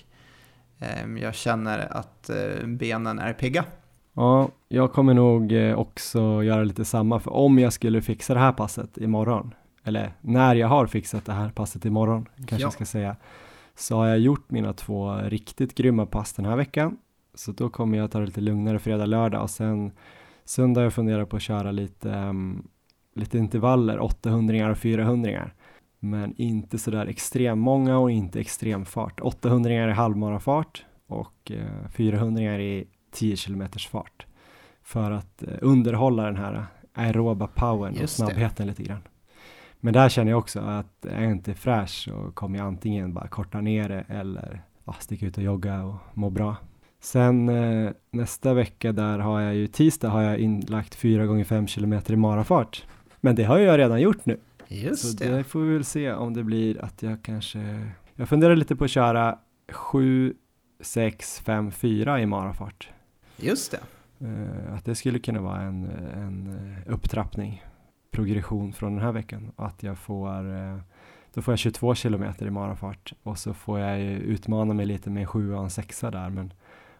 ehm, 0.79 1.17
jag 1.17 1.35
känner 1.35 1.97
att 1.97 2.29
eh, 2.29 2.67
benen 2.67 3.19
är 3.19 3.33
pigga. 3.33 3.65
Ja, 4.13 4.49
jag 4.67 4.93
kommer 4.93 5.13
nog 5.13 5.51
eh, 5.51 5.75
också 5.79 6.43
göra 6.43 6.63
lite 6.63 6.85
samma, 6.85 7.19
för 7.19 7.33
om 7.33 7.59
jag 7.59 7.73
skulle 7.73 8.01
fixa 8.01 8.33
det 8.33 8.39
här 8.39 8.51
passet 8.51 8.97
imorgon, 8.97 9.53
eller 9.83 10.13
när 10.21 10.55
jag 10.55 10.67
har 10.67 10.87
fixat 10.87 11.25
det 11.25 11.33
här 11.33 11.49
passet 11.49 11.85
imorgon, 11.85 12.25
kanske 12.35 12.55
Ja. 12.55 12.59
jag 12.59 12.73
ska 12.73 12.85
säga, 12.85 13.15
så 13.75 13.95
har 13.97 14.07
jag 14.07 14.19
gjort 14.19 14.51
mina 14.51 14.73
två 14.73 15.15
riktigt 15.15 15.75
grymma 15.75 16.05
pass 16.05 16.33
den 16.33 16.45
här 16.45 16.55
veckan. 16.55 16.97
Så 17.35 17.51
då 17.51 17.69
kommer 17.69 17.97
jag 17.97 18.11
ta 18.11 18.19
det 18.19 18.25
lite 18.25 18.41
lugnare 18.41 18.79
fredag, 18.79 19.05
lördag 19.05 19.41
och 19.41 19.49
sen 19.49 19.91
söndag 20.45 20.83
jag 20.83 20.93
funderat 20.93 21.29
på 21.29 21.35
att 21.35 21.41
köra 21.41 21.71
lite, 21.71 22.11
ehm, 22.11 22.67
lite 23.15 23.37
intervaller, 23.37 23.99
800 23.99 24.71
och 24.71 24.77
400 24.77 25.51
men 25.99 26.33
inte 26.37 26.77
sådär 26.77 27.05
extrem 27.05 27.59
många 27.59 27.97
och 27.97 28.11
inte 28.11 28.39
extrem 28.39 28.85
fart. 28.85 29.19
800 29.21 29.89
i 29.89 29.91
halvmarafart 29.91 30.85
och 31.07 31.51
eh, 31.51 31.89
400 31.89 32.59
i 32.59 32.87
10 33.11 33.35
km 33.35 33.63
fart 33.91 34.25
för 34.81 35.11
att 35.11 35.43
eh, 35.43 35.53
underhålla 35.61 36.23
den 36.23 36.37
här 36.37 36.65
aeroba 36.93 37.47
powern 37.47 37.93
och 37.93 37.99
det. 37.99 38.07
snabbheten 38.07 38.67
lite 38.67 38.83
grann. 38.83 39.01
Men 39.79 39.93
där 39.93 40.09
känner 40.09 40.31
jag 40.31 40.39
också 40.39 40.59
att 40.59 41.05
är 41.05 41.23
jag 41.23 41.31
inte 41.31 41.53
fräsch 41.53 42.03
så 42.03 42.31
kommer 42.33 42.57
jag 42.57 42.67
antingen 42.67 43.13
bara 43.13 43.27
korta 43.27 43.61
ner 43.61 43.89
det 43.89 44.05
eller 44.07 44.61
ja, 44.85 44.93
sticka 44.99 45.25
ut 45.25 45.37
och 45.37 45.43
jogga 45.43 45.83
och 45.83 45.95
må 46.13 46.29
bra. 46.29 46.55
Sen 46.99 47.49
eh, 47.49 47.91
nästa 48.11 48.53
vecka 48.53 48.91
där 48.91 49.19
har 49.19 49.41
jag 49.41 49.55
ju 49.55 49.67
tisdag 49.67 50.09
har 50.09 50.21
jag 50.21 50.37
inlagt 50.37 50.95
4 50.95 51.25
gånger 51.25 51.43
5 51.43 51.67
km 51.67 51.93
i 52.07 52.15
marafart. 52.15 52.85
Men 53.25 53.35
det 53.35 53.43
har 53.43 53.57
jag 53.57 53.77
redan 53.77 54.01
gjort 54.01 54.25
nu. 54.25 54.37
Just 54.67 55.11
Så 55.11 55.23
det. 55.23 55.37
det 55.37 55.43
får 55.43 55.59
vi 55.59 55.73
väl 55.73 55.83
se 55.83 56.13
om 56.13 56.33
det 56.33 56.43
blir 56.43 56.83
att 56.83 57.03
jag 57.03 57.23
kanske... 57.23 57.89
Jag 58.15 58.29
funderar 58.29 58.55
lite 58.55 58.75
på 58.75 58.83
att 58.83 58.89
köra 58.89 59.37
7, 59.71 60.33
6, 60.79 61.39
5, 61.39 61.71
4 61.71 62.21
i 62.21 62.25
marafart. 62.25 62.89
Just 63.37 63.71
det. 63.71 63.79
Eh, 64.27 64.73
att 64.73 64.85
det 64.85 64.95
skulle 64.95 65.19
kunna 65.19 65.41
vara 65.41 65.61
en, 65.61 65.85
en 66.13 66.47
eh, 66.47 66.93
upptrappning, 66.93 67.63
progression 68.11 68.73
från 68.73 68.95
den 68.95 69.03
här 69.03 69.11
veckan. 69.11 69.51
Att 69.55 69.83
jag 69.83 69.97
får, 69.97 70.55
eh, 70.55 70.77
då 71.33 71.41
får 71.41 71.51
jag 71.51 71.59
22 71.59 71.95
kilometer 71.95 72.45
i 72.45 72.49
marafart 72.49 73.13
och 73.23 73.37
så 73.37 73.53
får 73.53 73.79
jag 73.79 74.01
utmana 74.01 74.73
mig 74.73 74.85
lite 74.85 75.09
med 75.09 75.21
en 75.21 75.27
7 75.27 75.53
och 75.53 75.63
en 75.63 75.69
6 75.69 76.01
där. 76.01 76.29
Men 76.29 76.53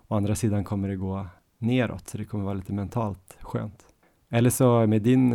å 0.08 0.16
andra 0.16 0.36
sidan 0.36 0.64
kommer 0.64 0.90
det 0.90 0.96
gå 0.96 1.28
neråt 1.58 2.08
så 2.08 2.18
det 2.18 2.26
kommer 2.26 2.44
vara 2.44 2.54
lite 2.54 2.74
mentalt 2.74 3.38
skönt. 3.42 3.86
Eller 4.30 4.50
så 4.50 4.88
med 4.88 5.02
din, 5.02 5.34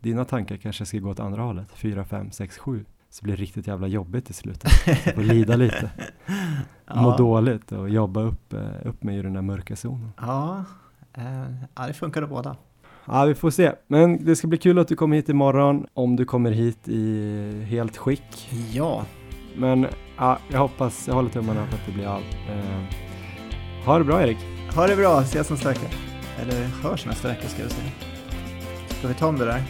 dina 0.00 0.24
tankar 0.24 0.56
kanske 0.56 0.86
ska 0.86 0.98
gå 0.98 1.10
åt 1.10 1.20
andra 1.20 1.42
hållet, 1.42 1.68
4, 1.74 2.04
5, 2.04 2.30
6, 2.30 2.58
7. 2.58 2.84
Så 3.10 3.24
blir 3.24 3.36
det 3.36 3.42
riktigt 3.42 3.66
jävla 3.66 3.86
jobbigt 3.86 4.30
i 4.30 4.32
slutet. 4.32 4.72
Jag 4.86 5.14
får 5.14 5.22
lida 5.22 5.56
lite, 5.66 5.90
må 6.94 7.10
Ja. 7.10 7.16
dåligt 7.18 7.72
och 7.72 7.88
jobba 7.90 8.20
upp, 8.20 8.52
eh, 8.52 8.60
upp 8.84 9.02
mig 9.02 9.16
ur 9.16 9.22
den 9.22 9.32
där 9.32 9.42
mörka 9.42 9.76
zonen. 9.76 10.12
Ja, 10.20 10.64
eh, 11.14 11.24
ja, 11.74 11.86
det 11.86 11.92
funkar 11.92 12.26
båda. 12.26 12.56
Ja, 13.06 13.24
vi 13.24 13.34
får 13.34 13.50
se. 13.50 13.72
Men 13.86 14.24
det 14.24 14.36
ska 14.36 14.46
bli 14.48 14.58
kul 14.58 14.78
att 14.78 14.88
du 14.88 14.96
kommer 14.96 15.16
hit 15.16 15.28
imorgon, 15.28 15.86
om 15.94 16.16
du 16.16 16.24
kommer 16.24 16.50
hit 16.50 16.88
i 16.88 17.64
helt 17.68 17.96
skick. 17.96 18.50
Ja, 18.72 19.04
Men 19.56 19.86
ja, 20.18 20.38
jag 20.48 20.58
hoppas, 20.58 21.08
jag 21.08 21.14
håller 21.14 21.30
tummarna 21.30 21.66
för 21.66 21.74
att 21.74 21.86
det 21.86 21.92
blir 21.92 22.06
av. 22.06 22.20
Eh, 22.50 22.84
ha 23.86 23.98
det 23.98 24.04
bra 24.04 24.22
Erik. 24.22 24.38
ha 24.74 24.86
det 24.86 24.96
bra. 24.96 25.20
Ses 25.20 25.50
nästa 25.50 25.68
vecka. 25.68 25.86
Eller 26.42 26.64
hörs 26.66 27.06
nästa 27.06 27.28
vecka 27.28 27.48
ska 27.48 27.62
vi 27.62 27.70
säga. 27.70 27.90
Ska 28.88 29.08
vi 29.08 29.14
ta 29.14 29.26
om 29.26 29.38
det 29.38 29.44
där? 29.44 29.62